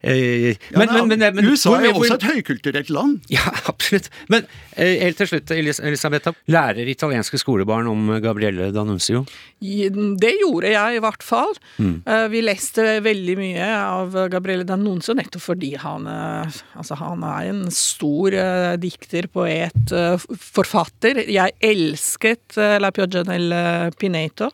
eh, 0.00 0.56
Ja, 0.72 0.82
men, 0.82 1.18
men- 1.18 1.44
USA 1.46 1.76
er 1.78 1.88
jo 1.90 2.00
også 2.00 2.18
et 2.18 2.28
høykulturelt 2.30 2.90
land. 2.90 3.20
Ja, 3.32 3.44
absolutt. 3.72 4.10
Men 4.32 4.46
eh, 4.76 4.98
helt 5.02 5.18
til 5.20 5.30
slutt, 5.30 5.50
Elis 5.54 5.80
Elisabetta. 5.80 6.34
Lærer 6.52 6.88
italienske 6.88 7.38
skolebarn 7.40 7.88
om 7.90 8.10
Gabrielle 8.22 8.70
Danunzio? 8.74 9.24
Det 9.60 10.32
gjorde 10.40 10.70
jeg 10.74 10.98
i 10.98 11.02
hvert 11.02 11.22
fall. 11.24 11.54
Mm. 11.80 12.02
Eh, 12.06 12.26
Vi 12.32 12.42
leste 12.44 12.84
veldig 13.04 13.36
mye 13.38 13.68
av 13.76 14.16
Gabrielle 14.32 14.66
Danunzio 14.68 15.14
nettopp 15.16 15.44
fordi 15.46 15.72
han, 15.80 16.06
eh, 16.10 16.58
altså 16.76 16.98
han 17.00 17.22
er 17.26 17.50
en 17.50 17.62
stor 17.72 18.34
uh, 18.34 18.74
dikter, 18.80 19.28
poet, 19.32 19.92
uh, 19.92 20.16
forfatter. 20.36 21.22
Jeg 21.30 21.54
elsket 21.64 22.56
uh, 22.58 22.76
La 22.82 22.90
Pioggia 22.94 23.22
del 23.26 23.54
Pineto. 23.98 24.50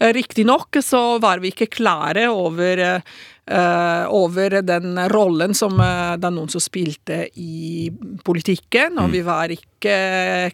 Riktignok 0.00 0.78
så 0.84 1.18
var 1.22 1.42
vi 1.42 1.50
ikke 1.52 1.68
klare 1.72 2.28
over 2.32 3.02
over 3.50 4.60
den 4.62 4.98
rollen 5.10 5.54
som 5.58 5.80
uh, 5.80 6.14
som 6.48 6.62
spilte 6.62 7.24
i 7.34 7.90
politikken, 8.24 8.98
og 9.02 9.10
vi 9.10 9.22
var 9.26 9.50
ikke 9.50 9.96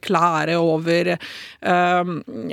klare 0.05 0.57
over 0.57 1.13
eh, 1.17 2.05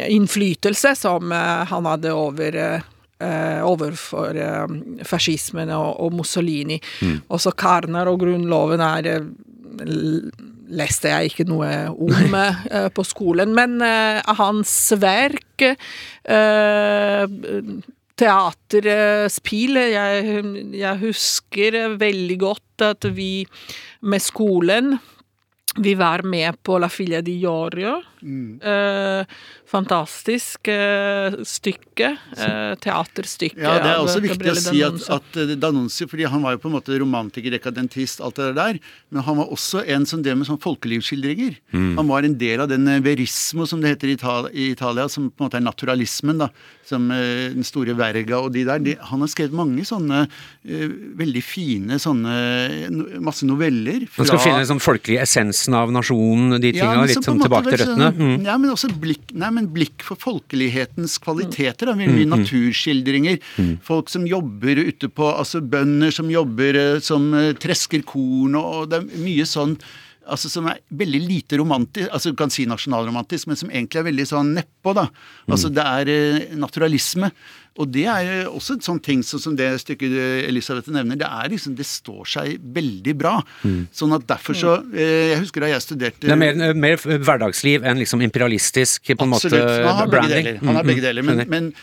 innflytelse 0.07 0.95
som 0.95 1.31
eh, 1.31 1.65
han 1.69 1.85
hadde 1.85 2.13
over 2.13 2.57
eh, 2.57 3.59
overfor 3.63 4.39
eh, 4.39 4.67
fascismen 5.07 5.71
og, 5.75 6.13
Mussolini. 6.13 6.79
Mussolini. 7.01 7.21
Også 7.33 7.53
Karner 7.57 8.09
og 8.11 8.19
Grunnloven 8.23 8.83
er 8.83 9.11
eh, 9.15 9.29
leste 10.73 11.11
jeg 11.11 11.31
ikke 11.31 11.47
noe 11.49 11.69
om 11.91 12.37
eh, 12.43 12.89
på 12.93 13.05
skolen, 13.07 13.53
men 13.55 13.79
eh, 13.85 14.21
hans 14.39 14.73
verk 14.99 15.67
Teaterspill. 18.19 19.79
Jeg, 19.93 20.43
jeg 20.77 21.01
husker 21.01 21.79
veldig 22.01 22.37
godt 22.43 22.85
at 22.91 23.09
vi 23.15 23.31
med 24.03 24.23
skolen 24.23 24.97
vi 25.75 25.95
var 25.97 26.21
med 26.21 26.63
på 26.63 26.77
La 26.77 26.89
Figlia 26.89 27.21
di 27.21 27.39
Iorio. 27.41 27.95
Eh, 28.61 29.25
fantastisk 29.73 30.69
eh, 30.71 31.35
stykke. 31.47 32.11
Eh, 32.37 32.73
teaterstykke. 32.83 33.57
Ja, 33.61 33.73
Det 33.81 33.89
er 33.89 33.97
av 33.97 34.05
også 34.07 34.21
viktig 34.23 34.51
å 34.51 34.55
si 34.59 34.81
at, 34.85 34.99
D'Annunzio. 35.57 36.05
at 36.05 36.05
eh, 36.05 36.11
fordi 36.13 36.27
han 36.29 36.43
var 36.45 36.55
jo 36.55 36.61
på 36.63 36.69
en 36.71 36.75
måte 36.77 36.97
romantiker, 37.01 37.53
dekadentist, 37.57 38.21
alt 38.23 38.37
det 38.39 38.51
der, 38.57 38.79
men 39.13 39.25
han 39.25 39.39
var 39.41 39.51
også 39.53 39.83
en 39.95 40.05
som 40.09 40.21
drev 40.25 40.37
med 40.39 40.47
sånn 40.49 40.61
folkelivsskildringer. 40.63 41.57
Han 41.73 42.07
var 42.09 42.25
en 42.27 42.37
del 42.39 42.63
av 42.63 42.69
den 42.71 42.87
eh, 42.87 43.01
verismo, 43.03 43.65
som 43.69 43.81
det 43.83 43.95
heter 43.95 44.13
i 44.13 44.17
Italia, 44.19 44.53
i 44.53 44.69
Italia 44.75 45.07
som 45.09 45.29
på 45.31 45.43
en 45.43 45.49
måte 45.49 45.59
er 45.59 45.65
naturalismen, 45.65 46.37
da, 46.45 46.49
som 46.85 47.09
eh, 47.13 47.49
den 47.53 47.65
store 47.67 47.95
Verga 47.97 48.39
og 48.43 48.51
de 48.53 48.65
der. 48.67 48.81
De, 48.83 48.95
han 49.09 49.23
har 49.25 49.31
skrevet 49.31 49.55
mange 49.57 49.85
sånne 49.87 50.25
eh, 50.27 50.87
veldig 51.19 51.43
fine 51.45 51.99
sånne 52.01 52.33
no- 52.93 53.09
masse 53.29 53.45
noveller. 53.47 54.07
Man 54.17 54.29
skal 54.29 54.41
finne 54.43 54.61
den 54.63 54.71
sånn 54.75 54.83
folkelige 54.83 55.23
essensen 55.25 55.75
av 55.77 55.91
nasjonen, 55.93 56.57
de 56.59 56.73
tingene, 56.75 57.03
ja, 57.03 57.07
litt 57.09 57.23
sånn 57.25 57.41
tilbake 57.41 57.73
til 57.73 57.85
sånn- 57.85 58.01
røttene. 58.03 58.37
Mm. 58.39 58.45
Ja, 58.49 58.57
men 58.61 58.73
også 58.73 58.89
blikk, 59.03 59.31
nei, 59.33 59.49
men 59.55 59.62
blikk 59.73 60.03
for 60.05 60.19
folkelighetens 60.19 61.17
kvaliteter. 61.23 61.89
Da. 61.89 61.95
Mye 61.97 62.27
naturskildringer. 62.29 63.39
Folk 63.85 64.11
som 64.13 64.27
jobber 64.29 64.81
ute 64.83 65.09
på 65.09 65.29
Altså 65.33 65.61
bønder 65.61 66.11
som 66.13 66.29
jobber 66.31 66.77
eh, 66.79 66.99
som 67.03 67.29
eh, 67.37 67.53
tresker 67.59 68.03
korn, 68.07 68.57
og, 68.59 68.65
og 68.83 68.89
det 68.91 68.99
er 69.01 69.23
mye 69.23 69.45
sånn 69.49 69.77
Altså 70.23 70.47
Som 70.47 70.69
er 70.71 70.77
veldig 70.95 71.19
lite 71.19 71.57
romantisk, 71.59 72.07
altså 72.07 72.31
du 72.31 72.37
kan 72.39 72.51
si 72.53 72.63
nasjonalromantisk, 72.69 73.49
men 73.49 73.59
som 73.59 73.71
egentlig 73.73 73.99
er 73.99 74.05
veldig 74.07 74.25
sånn 74.29 74.53
nedpå. 74.55 74.93
da. 74.95 75.09
Altså 75.51 75.67
Det 75.73 75.83
er 75.83 76.11
eh, 76.13 76.53
naturalisme. 76.55 77.27
Og 77.81 77.87
det 77.89 78.03
er 78.05 78.27
eh, 78.43 78.49
også 78.49 78.75
en 78.77 78.83
sånn 78.85 78.99
ting 79.01 79.23
sånn 79.25 79.41
som 79.41 79.55
det 79.57 79.65
stykket 79.81 80.11
eh, 80.13 80.43
Elisabeth 80.49 80.91
nevner. 80.93 81.17
Det 81.17 81.25
er 81.25 81.49
liksom, 81.49 81.73
det 81.79 81.87
står 81.89 82.27
seg 82.29 82.59
veldig 82.75 83.15
bra. 83.17 83.31
Sånn 83.95 84.13
at 84.13 84.27
derfor 84.29 84.53
så 84.57 84.75
eh, 84.93 85.31
Jeg 85.33 85.39
husker 85.41 85.65
da 85.65 85.71
jeg 85.71 85.81
studerte 85.81 86.27
Det 86.27 86.35
er 86.35 86.37
mer, 86.37 86.73
mer 86.77 87.01
hverdagsliv 87.01 87.81
enn 87.89 87.97
liksom 88.03 88.21
imperialistisk 88.21 89.09
på 89.17 89.25
en 89.25 89.33
Absolutt. 89.33 89.57
måte 89.63 89.87
Han 89.87 89.95
har 89.97 90.05
begge 90.05 90.11
branding. 90.13 90.45
deler. 90.51 90.59
Han 90.67 90.75
har 90.75 90.83
Mm, 90.83 90.87
begge 90.91 91.01
mm, 91.01 91.07
deler. 91.07 91.23
Men, 91.23 91.43
men 91.49 91.73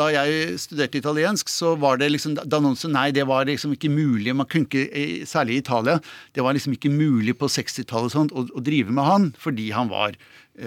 da 0.00 0.08
jeg 0.14 0.56
studerte 0.58 0.98
italiensk, 0.98 1.48
så 1.52 1.74
var 1.78 1.98
det 2.00 2.08
liksom 2.14 2.34
D'Annonso 2.42 2.88
Nei, 2.90 3.10
det 3.12 3.26
var 3.28 3.44
liksom 3.46 3.74
ikke 3.76 3.90
mulig. 3.92 4.34
Man 4.34 4.46
kunne 4.50 4.64
ikke, 4.66 4.88
eh, 4.96 5.24
særlig 5.28 5.58
i 5.58 5.62
Italia, 5.62 6.00
det 6.34 6.42
var 6.42 6.54
liksom 6.56 6.72
ikke 6.74 6.90
mulig 6.90 7.36
på 7.38 7.46
60-tallet 7.52 8.10
sånt 8.16 8.32
å, 8.32 8.46
å 8.50 8.62
drive 8.64 8.90
med 8.90 9.04
han 9.04 9.30
fordi 9.38 9.70
han 9.76 9.90
var 9.92 10.16
eh, 10.16 10.16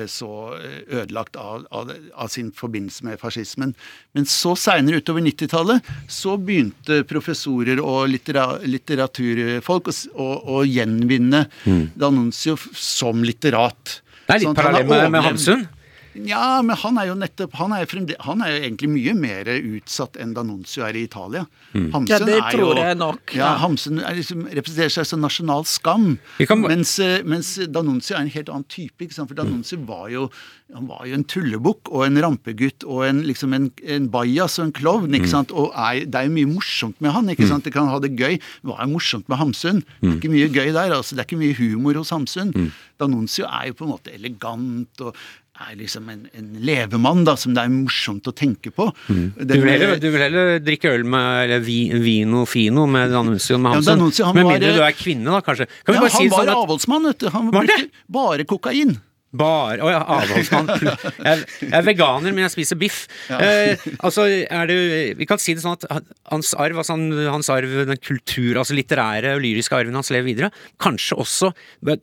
så 0.09 0.29
eh, 0.57 0.81
ødelagt 1.01 1.35
av, 1.39 1.65
av, 1.71 1.91
av 2.13 2.27
sin 2.29 2.51
forbindelse 2.55 3.05
med 3.07 3.19
fascismen. 3.21 3.73
Men 4.17 4.27
så 4.29 4.55
seinere 4.59 4.99
utover 5.01 5.23
90-tallet 5.25 5.89
så 6.11 6.35
begynte 6.37 7.01
professorer 7.09 7.81
og 7.81 8.07
littera, 8.11 8.59
litteraturfolk 8.63 9.89
å, 9.89 9.95
å, 10.13 10.29
å 10.59 10.61
gjenvinne 10.67 11.45
D'Annunzio 11.65 12.53
f- 12.59 12.69
som 12.79 13.23
litterat. 13.25 13.99
Mm. 13.99 14.23
Det 14.29 14.33
er 14.35 14.39
litt 14.43 14.49
sånn 14.51 14.57
parallell 14.59 14.89
med, 14.89 15.11
med 15.17 15.25
Hamsun. 15.25 15.67
Ja, 16.15 16.61
men 16.65 16.75
han 16.75 16.97
er 16.97 17.07
jo 17.11 17.15
nettopp 17.19 17.53
Han 17.59 17.71
er 17.75 17.85
han 18.25 18.41
er 18.41 18.49
jo 18.55 18.59
egentlig 18.63 18.89
mye 18.89 19.13
mer 19.15 19.49
utsatt 19.55 20.17
enn 20.19 20.33
Danuncio 20.33 20.83
er 20.85 20.95
i 20.97 21.03
Italia. 21.05 21.45
Hamsun 21.73 22.07
Ja, 22.09 22.19
det 22.25 22.37
er 22.39 22.51
tror 22.51 22.75
jo, 22.75 22.81
jeg 22.81 22.97
nok, 22.97 23.33
Ja, 23.35 23.43
ja. 23.53 23.57
Hamsun 23.61 23.99
er 23.99 24.15
liksom, 24.17 24.45
representerer 24.49 24.89
seg 24.89 25.05
som 25.05 25.21
nasjonal 25.21 25.65
skam. 25.69 26.17
Kan- 26.45 26.61
Mens, 26.65 26.97
eh, 26.99 27.21
mens 27.23 27.55
Danuncio 27.69 28.15
er 28.17 28.21
en 28.21 28.29
helt 28.33 28.49
annen 28.49 28.65
type. 28.67 28.97
Ikke 29.05 29.13
sant? 29.13 29.29
For 29.29 29.35
D'Annunzio 29.35 29.77
var 29.85 30.09
jo 30.09 30.29
han 30.73 30.85
var 30.85 31.01
jo 31.09 31.15
en 31.17 31.23
tullebukk 31.25 31.89
og 31.89 32.03
en 32.05 32.17
rampegutt 32.21 32.83
og 32.85 32.99
en, 33.07 33.23
liksom 33.25 33.53
en, 33.57 33.71
en 33.89 34.07
bajas 34.13 34.59
og 34.59 34.67
en 34.67 34.71
klovn. 34.71 35.15
ikke 35.17 35.27
sant? 35.31 35.49
Og 35.51 35.71
er, 35.73 36.05
det 36.05 36.13
er 36.15 36.27
jo 36.27 36.33
mye 36.35 36.45
morsomt 36.51 36.99
med 37.01 37.11
han. 37.11 37.29
ikke 37.29 37.47
sant? 37.49 37.63
Det 37.65 37.73
kan 37.73 37.87
ha 37.89 37.97
det 37.99 38.11
gøy. 38.19 38.37
Hva 38.63 38.77
er 38.83 38.85
morsomt 38.91 39.27
med 39.29 39.39
Hamsun? 39.41 39.81
Det 40.01 40.11
er 40.11 40.17
ikke 40.19 40.29
mye 40.35 40.49
gøy 40.53 40.69
der. 40.73 40.93
altså. 40.93 41.15
Det 41.17 41.23
er 41.23 41.29
ikke 41.29 41.41
mye 41.41 41.57
humor 41.57 41.97
hos 41.97 42.11
Hamsun. 42.13 42.53
D'Annunzio 42.99 43.45
er 43.49 43.69
jo 43.71 43.73
på 43.79 43.87
en 43.87 43.93
måte 43.95 44.13
elegant 44.13 45.01
og 45.01 45.15
er 45.59 45.75
liksom 45.79 46.07
en, 46.11 46.21
en 46.37 46.47
levemann 46.63 47.25
da, 47.27 47.35
som 47.39 47.55
det 47.55 47.65
er 47.65 47.73
morsomt 47.73 48.27
å 48.29 48.33
tenke 48.35 48.71
på. 48.75 48.87
Du 49.09 49.53
vil, 49.55 49.67
heller, 49.67 49.97
du 49.99 50.07
vil 50.13 50.23
heller 50.23 50.55
drikke 50.63 50.93
øl 50.95 51.03
med 51.09 51.43
eller 51.45 51.65
vi, 51.65 51.81
vino 51.99 52.45
fino 52.49 52.85
med 52.89 53.11
Danuncio 53.13 53.57
enn 53.57 53.65
med 53.65 53.75
Ja, 53.75 53.81
Hamsun? 53.95 54.25
Han 54.29 54.39
med 54.39 54.49
mindre 54.53 54.73
du 54.77 54.81
er 54.85 54.95
kvinne, 54.95 55.27
da, 55.27 55.43
kanskje. 55.45 55.69
Kan 55.83 55.97
vi 55.97 55.99
ja, 55.99 56.09
si 56.13 56.23
han 56.23 56.29
det 56.29 56.33
var 56.33 56.41
sånn 56.45 56.55
at 56.55 56.63
avholdsmann, 56.63 57.11
vet 57.11 57.21
du. 57.21 57.29
Han 57.35 57.53
brukte 57.53 57.85
bare 58.19 58.47
kokain. 58.49 58.97
Bare 59.29 59.83
Å 59.85 59.89
ja, 59.91 59.99
avholdsmann. 60.15 60.69
Jeg, 61.29 61.43
jeg 61.61 61.73
er 61.77 61.83
veganer, 61.85 62.33
men 62.33 62.47
jeg 62.47 62.53
spiser 62.55 62.79
biff. 62.81 63.03
Eh, 63.29 63.77
altså, 64.01 64.25
er 64.25 64.69
det 64.69 64.77
Vi 65.19 65.27
kan 65.29 65.41
si 65.41 65.53
det 65.53 65.61
sånn 65.61 65.75
at 65.77 65.85
hans 66.31 66.55
arv, 66.57 66.79
altså 66.81 66.95
hans 67.29 67.51
arv, 67.53 67.75
den 67.91 68.01
kultur, 68.01 68.57
altså 68.57 68.73
litterære 68.77 69.35
og 69.37 69.43
lyriske 69.43 69.77
arven 69.77 69.99
hans 69.99 70.09
lever 70.15 70.31
videre. 70.31 70.49
Kanskje 70.81 71.19
også 71.21 71.51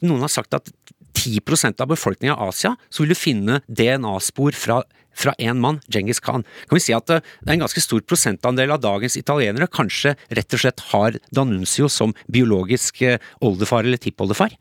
Noen 0.06 0.22
har 0.22 0.30
sagt 0.30 0.54
at 0.54 0.70
10% 1.26 1.82
av 1.82 1.90
befolkningen 1.90 2.36
av 2.36 2.52
Asia, 2.52 2.76
så 2.90 3.02
vil 3.02 3.12
du 3.14 3.18
finne 3.18 3.60
DNA-spor 3.66 4.56
fra 4.56 4.82
fra 5.16 5.32
én 5.40 5.56
mann, 5.56 5.78
Djengis 5.88 6.20
Khan. 6.20 6.42
Kan 6.68 6.76
vi 6.76 6.82
si 6.84 6.92
at 6.92 7.08
eh, 7.08 7.22
det 7.40 7.48
er 7.48 7.54
en 7.56 7.62
ganske 7.64 7.80
stor 7.80 8.02
prosentandel 8.04 8.74
av 8.74 8.82
dagens 8.84 9.16
italienere 9.16 9.64
kanskje 9.72 10.12
rett 10.36 10.52
og 10.52 10.60
slett 10.60 10.82
har 10.90 11.16
Danuncio 11.32 11.88
som 11.88 12.12
biologisk 12.28 13.00
eh, 13.00 13.16
oldefar 13.40 13.88
eller 13.88 13.96
tippoldefar? 14.02 14.52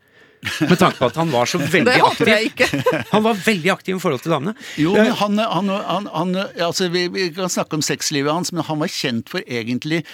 Med 0.60 0.78
tanke 0.78 0.96
på 1.00 1.08
at 1.10 1.18
han 1.20 1.28
var 1.32 1.48
så 1.50 1.60
veldig 1.74 1.90
Det 1.90 2.00
håper 2.00 2.30
jeg 2.32 2.48
aktiv. 2.54 2.78
ikke. 2.80 3.02
Han 3.10 3.26
var 3.26 3.42
veldig 3.44 3.72
aktiv 3.74 3.98
i 3.98 4.00
forhold 4.00 4.24
til 4.24 4.32
damene. 4.32 4.56
Jo, 4.80 4.94
Eh, 4.96 5.04
men 5.04 5.12
han, 5.20 5.44
han, 5.44 5.70
han, 5.90 6.08
han 6.14 6.34
altså 6.70 6.88
vi, 6.94 7.04
vi 7.12 7.28
kan 7.36 7.52
snakke 7.52 7.76
om 7.76 7.84
sexlivet 7.84 8.32
hans, 8.32 8.54
men 8.56 8.64
han 8.64 8.80
var 8.80 8.92
kjent 8.92 9.28
for 9.32 9.44
egentlig 9.44 10.06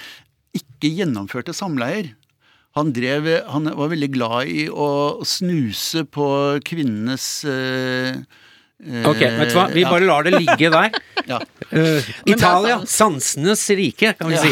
ikke 0.59 0.91
gjennomførte 0.91 1.55
samleier. 1.57 2.11
Han, 2.79 2.93
drev, 2.97 3.27
han 3.53 3.69
var 3.77 3.91
veldig 3.93 4.09
glad 4.15 4.49
i 4.49 4.63
å 4.73 5.21
snuse 5.29 6.07
på 6.09 6.27
kvinnenes 6.65 7.27
eh, 7.45 8.23
Ok, 8.83 9.21
vet 9.23 9.53
du 9.53 9.57
hva, 9.57 9.69
vi 9.71 9.85
ja, 9.85 9.91
bare 9.93 10.07
lar 10.09 10.27
det 10.27 10.35
ligge 10.35 10.71
der. 10.75 10.97
ja. 11.31 11.39
Eh, 11.71 12.03
er 12.03 12.35
Italia, 12.35 12.81
sansenes 12.89 13.63
rike, 13.79 14.15
kan 14.19 14.33
vi 14.33 14.41
si. 14.43 14.51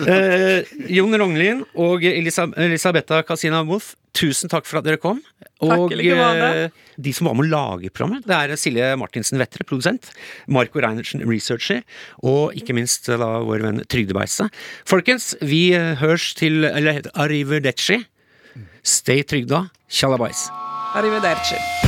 Uh, 0.00 0.88
Jon 0.88 1.16
Rognlien 1.20 1.60
og 1.76 2.06
Elisa, 2.08 2.48
Elisabetta 2.56 3.20
Casina 3.28 3.60
Wolff, 3.68 3.92
tusen 4.16 4.50
takk 4.50 4.66
for 4.68 4.80
at 4.80 4.88
dere 4.88 5.00
kom. 5.02 5.20
Og 5.64 5.92
eh, 5.94 6.68
de 6.96 7.12
som 7.14 7.28
var 7.28 7.36
med 7.38 7.48
å 7.48 7.50
lage 7.50 7.90
programmet, 7.90 8.26
det 8.28 8.36
er 8.36 8.60
Silje 8.60 8.92
Martinsen 9.00 9.40
Vettre, 9.42 9.66
produsent. 9.66 10.10
Marco 10.46 10.82
Reinertsen, 10.82 11.24
researcher. 11.26 11.82
Og 12.22 12.54
ikke 12.58 12.76
minst 12.78 13.10
eh, 13.10 13.18
da 13.18 13.40
vår 13.46 13.66
venn 13.66 13.82
Trygdebeise. 13.90 14.48
Folkens, 14.88 15.32
vi 15.42 15.68
eh, 15.76 15.96
hørs 16.02 16.30
til 16.38 16.62
Eller 16.70 17.02
arrivederci. 17.18 18.00
Stay 18.86 19.26
trygda. 19.26 19.66
Tjalabais. 19.90 20.46
Arrivederci. 20.98 21.87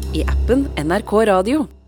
i 0.13 0.23
appen 0.27 0.67
NRK 0.75 1.25
Radio. 1.25 1.80